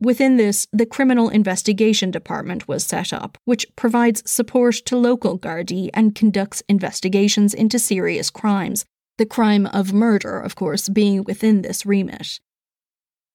Within 0.00 0.36
this, 0.36 0.66
the 0.72 0.84
Criminal 0.84 1.28
Investigation 1.28 2.10
Department 2.10 2.68
was 2.68 2.84
set 2.84 3.12
up, 3.12 3.38
which 3.44 3.66
provides 3.76 4.30
support 4.30 4.74
to 4.86 4.96
local 4.96 5.38
Gardaí 5.38 5.88
and 5.94 6.14
conducts 6.14 6.62
investigations 6.68 7.54
into 7.54 7.78
serious 7.78 8.28
crimes, 8.28 8.84
the 9.18 9.26
crime 9.26 9.66
of 9.66 9.92
murder, 9.92 10.38
of 10.38 10.54
course, 10.54 10.88
being 10.88 11.24
within 11.24 11.62
this 11.62 11.86
remit. 11.86 12.40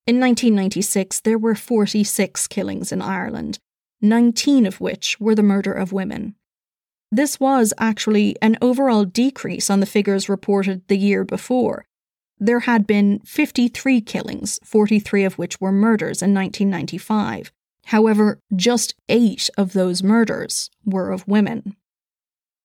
In 0.07 0.19
1996, 0.19 1.21
there 1.21 1.37
were 1.37 1.55
46 1.55 2.47
killings 2.47 2.91
in 2.91 3.01
Ireland, 3.01 3.59
19 4.01 4.65
of 4.65 4.81
which 4.81 5.19
were 5.19 5.35
the 5.35 5.43
murder 5.43 5.73
of 5.73 5.93
women. 5.93 6.35
This 7.11 7.39
was 7.39 7.73
actually 7.77 8.35
an 8.41 8.57
overall 8.61 9.05
decrease 9.05 9.69
on 9.69 9.79
the 9.79 9.85
figures 9.85 10.29
reported 10.29 10.87
the 10.87 10.97
year 10.97 11.23
before, 11.23 11.85
there 12.41 12.61
had 12.61 12.87
been 12.87 13.19
53 13.19 14.01
killings, 14.01 14.59
43 14.63 15.25
of 15.25 15.37
which 15.37 15.61
were 15.61 15.71
murders 15.71 16.23
in 16.23 16.33
1995. 16.33 17.51
However, 17.85 18.39
just 18.55 18.95
eight 19.07 19.47
of 19.57 19.73
those 19.73 20.01
murders 20.01 20.71
were 20.83 21.11
of 21.11 21.27
women. 21.27 21.75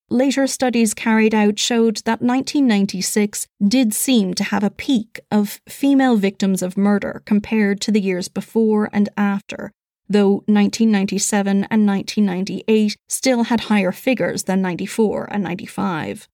Later 0.08 0.46
studies 0.46 0.94
carried 0.94 1.34
out 1.34 1.58
showed 1.58 1.96
that 2.04 2.22
1996 2.22 3.48
did 3.66 3.92
seem 3.92 4.34
to 4.34 4.44
have 4.44 4.62
a 4.62 4.70
peak 4.70 5.18
of 5.32 5.60
female 5.68 6.16
victims 6.16 6.62
of 6.62 6.76
murder 6.76 7.22
compared 7.24 7.80
to 7.80 7.90
the 7.90 8.00
years 8.00 8.28
before 8.28 8.88
and 8.92 9.08
after, 9.16 9.72
though 10.08 10.44
1997 10.46 11.64
and 11.70 11.86
1998 11.86 12.96
still 13.08 13.44
had 13.44 13.62
higher 13.62 13.90
figures 13.90 14.44
than 14.44 14.62
94 14.62 15.28
and 15.32 15.42
95. 15.42 16.28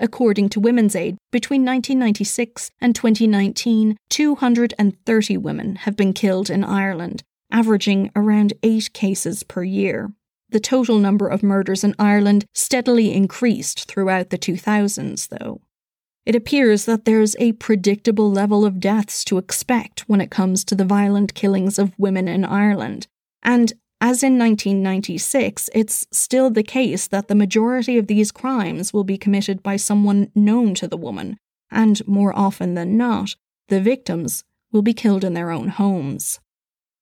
According 0.00 0.48
to 0.50 0.60
Women's 0.60 0.96
Aid, 0.96 1.18
between 1.30 1.64
1996 1.64 2.72
and 2.80 2.96
2019, 2.96 3.96
230 4.10 5.36
women 5.36 5.76
have 5.76 5.96
been 5.96 6.12
killed 6.12 6.50
in 6.50 6.64
Ireland, 6.64 7.22
averaging 7.52 8.10
around 8.16 8.54
eight 8.64 8.92
cases 8.92 9.44
per 9.44 9.62
year. 9.62 10.10
The 10.50 10.60
total 10.60 10.98
number 10.98 11.28
of 11.28 11.42
murders 11.42 11.84
in 11.84 11.94
Ireland 11.98 12.46
steadily 12.54 13.12
increased 13.12 13.84
throughout 13.84 14.30
the 14.30 14.38
2000s, 14.38 15.28
though. 15.28 15.60
It 16.24 16.34
appears 16.34 16.84
that 16.84 17.04
there's 17.04 17.36
a 17.38 17.52
predictable 17.52 18.30
level 18.30 18.64
of 18.64 18.80
deaths 18.80 19.24
to 19.24 19.38
expect 19.38 20.08
when 20.08 20.20
it 20.20 20.30
comes 20.30 20.64
to 20.64 20.74
the 20.74 20.84
violent 20.84 21.34
killings 21.34 21.78
of 21.78 21.98
women 21.98 22.28
in 22.28 22.44
Ireland, 22.44 23.06
and 23.42 23.72
as 24.00 24.22
in 24.22 24.38
1996, 24.38 25.70
it's 25.74 26.06
still 26.12 26.50
the 26.50 26.62
case 26.62 27.08
that 27.08 27.26
the 27.26 27.34
majority 27.34 27.98
of 27.98 28.06
these 28.06 28.30
crimes 28.30 28.92
will 28.92 29.04
be 29.04 29.18
committed 29.18 29.62
by 29.62 29.76
someone 29.76 30.30
known 30.34 30.74
to 30.74 30.86
the 30.86 30.96
woman, 30.96 31.36
and 31.70 32.06
more 32.06 32.36
often 32.36 32.74
than 32.74 32.96
not, 32.96 33.34
the 33.68 33.80
victims 33.80 34.44
will 34.70 34.82
be 34.82 34.94
killed 34.94 35.24
in 35.24 35.34
their 35.34 35.50
own 35.50 35.68
homes. 35.68 36.38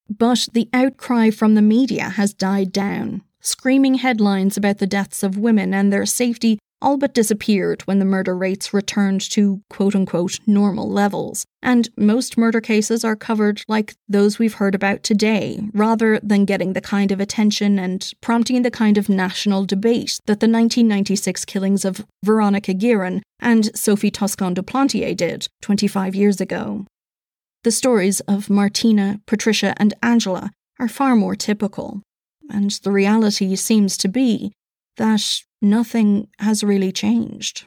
But 0.09 0.49
the 0.53 0.69
outcry 0.73 1.31
from 1.31 1.55
the 1.55 1.63
media 1.63 2.11
has 2.11 2.33
died 2.33 2.73
down. 2.73 3.23
Screaming 3.47 3.95
headlines 3.95 4.57
about 4.57 4.79
the 4.79 4.89
deaths 4.89 5.23
of 5.23 5.39
women 5.39 5.73
and 5.73 5.93
their 5.93 6.05
safety 6.05 6.59
all 6.83 6.97
but 6.97 7.15
disappeared 7.15 7.81
when 7.83 8.01
the 8.01 8.05
murder 8.05 8.37
rates 8.37 8.75
returned 8.75 9.21
to 9.21 9.63
quote 9.71 9.95
unquote 9.95 10.41
normal 10.49 10.91
levels, 10.91 11.47
and 11.63 11.89
most 11.97 12.37
murder 12.37 12.61
cases 12.61 13.05
are 13.05 13.15
covered 13.15 13.63
like 13.69 13.95
those 14.09 14.41
we've 14.41 14.55
heard 14.55 14.75
about 14.75 15.05
today, 15.05 15.61
rather 15.73 16.19
than 16.25 16.45
getting 16.45 16.73
the 16.73 16.81
kind 16.81 17.13
of 17.13 17.21
attention 17.21 17.79
and 17.79 18.11
prompting 18.21 18.63
the 18.63 18.71
kind 18.71 18.99
of 18.99 19.09
national 19.09 19.65
debate 19.65 20.19
that 20.27 20.41
the 20.41 20.49
1996 20.49 21.45
killings 21.45 21.85
of 21.85 22.05
Veronica 22.25 22.75
Guerin 22.75 23.23
and 23.39 23.71
Sophie 23.79 24.11
Toscan 24.11 24.55
du 24.55 24.63
Plantier 24.63 25.17
did 25.17 25.47
25 25.63 26.17
years 26.17 26.41
ago. 26.41 26.85
The 27.63 27.71
stories 27.71 28.19
of 28.23 28.51
Martina, 28.51 29.21
Patricia, 29.25 29.73
and 29.77 29.95
Angela 30.03 30.51
are 30.81 30.89
far 30.89 31.15
more 31.15 31.37
typical, 31.37 32.03
and 32.51 32.71
the 32.83 32.93
reality 32.93 33.55
seems 33.57 33.97
to 33.99 34.09
be 34.09 34.53
that 34.97 35.43
nothing 35.61 36.29
has 36.39 36.65
really 36.65 36.93
changed. 36.93 37.67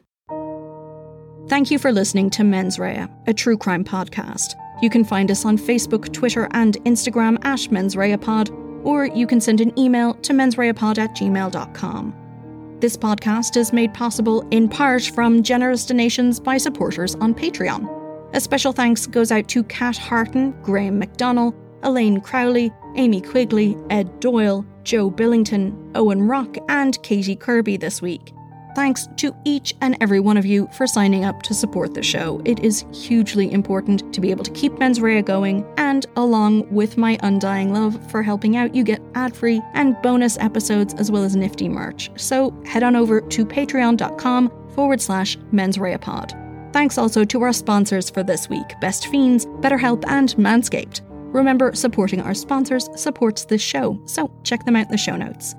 Thank 1.48 1.72
you 1.72 1.80
for 1.80 1.92
listening 1.92 2.30
to 2.32 2.44
Mens 2.44 2.78
Rea, 2.78 3.08
a 3.28 3.34
true 3.34 3.58
crime 3.58 3.84
podcast. 3.84 4.56
You 4.82 4.90
can 4.90 5.04
find 5.04 5.32
us 5.32 5.46
on 5.46 5.58
Facebook, 5.58 6.14
Twitter, 6.14 6.48
and 6.52 6.78
Instagram 6.86 7.44
at 7.44 7.72
Mens 7.72 7.98
Rea 7.98 8.18
Pod, 8.18 8.50
or 8.84 9.06
you 9.06 9.28
can 9.28 9.42
send 9.42 9.60
an 9.60 9.78
email 9.78 10.14
to 10.16 10.34
mensreapod 10.34 10.98
at 10.98 11.16
gmail.com. 11.16 12.78
This 12.80 12.96
podcast 12.96 13.58
is 13.58 13.74
made 13.74 13.94
possible 13.94 14.48
in 14.52 14.70
part 14.70 15.04
from 15.04 15.44
generous 15.44 15.86
donations 15.86 16.40
by 16.40 16.58
supporters 16.58 17.16
on 17.16 17.36
Patreon. 17.36 17.96
A 18.34 18.40
special 18.40 18.72
thanks 18.72 19.06
goes 19.06 19.32
out 19.32 19.48
to 19.50 19.64
Kat 19.64 19.98
Harton, 19.98 20.52
Graham 20.62 21.02
McDonnell, 21.02 21.54
Elaine 21.84 22.22
Crowley, 22.22 22.72
Amy 22.96 23.22
Quigley, 23.22 23.78
Ed 23.90 24.20
Doyle, 24.20 24.66
Joe 24.84 25.10
Billington, 25.10 25.92
Owen 25.96 26.24
Rock, 26.24 26.58
and 26.68 27.02
Katie 27.04 27.36
Kirby 27.36 27.78
this 27.78 28.02
week. 28.02 28.34
Thanks 28.76 29.08
to 29.18 29.36
each 29.46 29.74
and 29.82 29.98
every 30.00 30.20
one 30.20 30.38
of 30.38 30.46
you 30.46 30.70
for 30.78 30.88
signing 30.88 31.26
up 31.26 31.42
to 31.44 31.54
support 31.54 31.94
the 31.94 32.04
show. 32.04 32.42
It 32.46 32.60
is 32.60 32.86
hugely 32.94 33.52
important 33.52 34.14
to 34.14 34.22
be 34.22 34.32
able 34.32 34.44
to 34.44 34.52
keep 34.52 34.78
Mens 34.78 35.02
Rea 35.02 35.22
going, 35.22 35.66
and 35.78 36.06
along 36.16 36.72
with 36.74 36.98
my 36.98 37.18
undying 37.24 37.74
love 37.74 38.00
for 38.12 38.22
helping 38.22 38.56
out, 38.56 38.76
you 38.76 38.84
get 38.84 39.02
ad 39.16 39.36
free 39.36 39.62
and 39.74 40.00
bonus 40.02 40.38
episodes 40.38 40.94
as 40.94 41.12
well 41.12 41.24
as 41.24 41.36
nifty 41.36 41.68
merch. 41.68 42.10
So 42.16 42.54
head 42.66 42.84
on 42.84 42.96
over 42.96 43.22
to 43.22 43.46
patreon.com 43.46 44.52
forward 44.70 45.02
slash 45.02 45.38
mensreapod. 45.52 46.72
Thanks 46.72 46.98
also 46.98 47.26
to 47.26 47.42
our 47.42 47.54
sponsors 47.54 48.10
for 48.10 48.24
this 48.24 48.48
week 48.50 48.80
Best 48.80 49.08
Fiends, 49.08 49.46
BetterHelp, 49.46 50.04
and 50.08 50.30
Manscaped. 50.36 51.02
Remember, 51.32 51.74
supporting 51.76 52.22
our 52.22 52.34
sponsors 52.34 52.90
supports 52.96 53.46
this 53.46 53.62
show, 53.62 54.02
so 54.06 54.32
check 54.44 54.66
them 54.66 54.76
out 54.76 54.88
in 54.88 54.92
the 54.92 54.98
show 54.98 55.16
notes. 55.16 55.56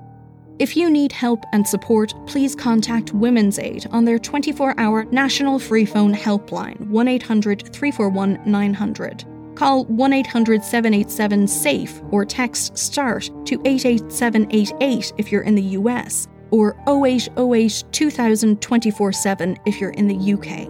If 0.59 0.77
you 0.77 0.91
need 0.91 1.11
help 1.11 1.43
and 1.53 1.67
support, 1.67 2.13
please 2.27 2.55
contact 2.55 3.13
Women's 3.13 3.57
Aid 3.57 3.87
on 3.91 4.05
their 4.05 4.19
24 4.19 4.75
hour 4.77 5.05
national 5.05 5.57
free 5.57 5.85
phone 5.85 6.13
helpline 6.13 6.79
1 6.87 7.07
800 7.07 7.73
341 7.73 8.39
900. 8.45 9.25
Call 9.55 9.85
1 9.85 10.13
800 10.13 10.63
787 10.63 11.47
SAFE 11.47 12.01
or 12.11 12.25
text 12.25 12.77
START 12.77 13.23
to 13.45 13.59
88788 13.65 15.13
if 15.17 15.31
you're 15.31 15.41
in 15.41 15.55
the 15.55 15.61
US 15.79 16.27
or 16.51 16.75
0808 16.87 17.83
2000 17.91 18.61
24 18.61 19.11
7 19.11 19.57
if 19.65 19.81
you're 19.81 19.89
in 19.91 20.07
the 20.07 20.33
UK. 20.33 20.69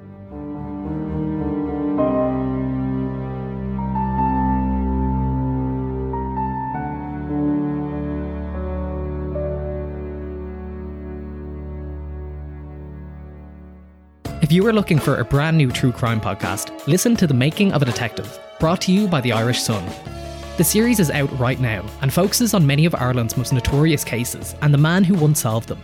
If 14.51 14.55
you 14.55 14.67
are 14.67 14.73
looking 14.73 14.99
for 14.99 15.19
a 15.19 15.25
brand 15.25 15.57
new 15.57 15.71
true 15.71 15.93
crime 15.93 16.21
podcast, 16.21 16.85
listen 16.89 17.15
to 17.15 17.29
The 17.29 17.33
Making 17.33 17.73
of 17.73 17.83
a 17.83 17.85
Detective, 17.85 18.37
brought 18.59 18.81
to 18.81 18.91
you 18.91 19.07
by 19.07 19.21
the 19.21 19.31
Irish 19.31 19.63
Sun. 19.63 19.89
The 20.57 20.65
series 20.65 20.99
is 20.99 21.09
out 21.09 21.31
right 21.39 21.61
now 21.61 21.87
and 22.03 22.13
focuses 22.13 22.53
on 22.53 22.67
many 22.67 22.85
of 22.85 22.97
Ireland's 22.97 23.37
most 23.37 23.53
notorious 23.53 24.03
cases 24.03 24.57
and 24.61 24.75
the 24.75 24.79
man 24.79 25.05
who 25.05 25.15
once 25.15 25.43
solved 25.43 25.69
them. 25.69 25.81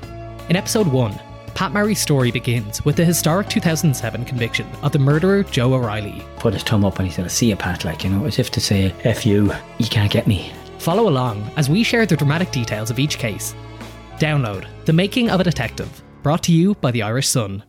In 0.48 0.56
episode 0.56 0.88
1, 0.88 1.16
Pat 1.54 1.70
Murray's 1.70 2.00
story 2.00 2.32
begins 2.32 2.84
with 2.84 2.96
the 2.96 3.04
historic 3.04 3.48
2007 3.48 4.24
conviction 4.24 4.66
of 4.82 4.90
the 4.90 4.98
murderer 4.98 5.44
Joe 5.44 5.74
O'Reilly. 5.74 6.20
Put 6.38 6.54
his 6.54 6.64
thumb 6.64 6.84
up 6.84 6.98
and 6.98 7.06
he 7.06 7.14
said, 7.14 7.30
see 7.30 7.50
you, 7.50 7.54
Pat, 7.54 7.84
like, 7.84 8.02
you 8.02 8.10
know, 8.10 8.26
as 8.26 8.40
if 8.40 8.50
to 8.50 8.60
say, 8.60 8.92
F 9.04 9.24
you, 9.24 9.52
you 9.78 9.86
can't 9.86 10.10
get 10.10 10.26
me. 10.26 10.50
Follow 10.80 11.08
along 11.08 11.48
as 11.56 11.70
we 11.70 11.84
share 11.84 12.04
the 12.04 12.16
dramatic 12.16 12.50
details 12.50 12.90
of 12.90 12.98
each 12.98 13.18
case. 13.18 13.54
Download 14.18 14.66
The 14.86 14.92
Making 14.92 15.30
of 15.30 15.38
a 15.38 15.44
Detective, 15.44 16.02
brought 16.24 16.42
to 16.42 16.52
you 16.52 16.74
by 16.74 16.90
the 16.90 17.02
Irish 17.02 17.28
Sun. 17.28 17.62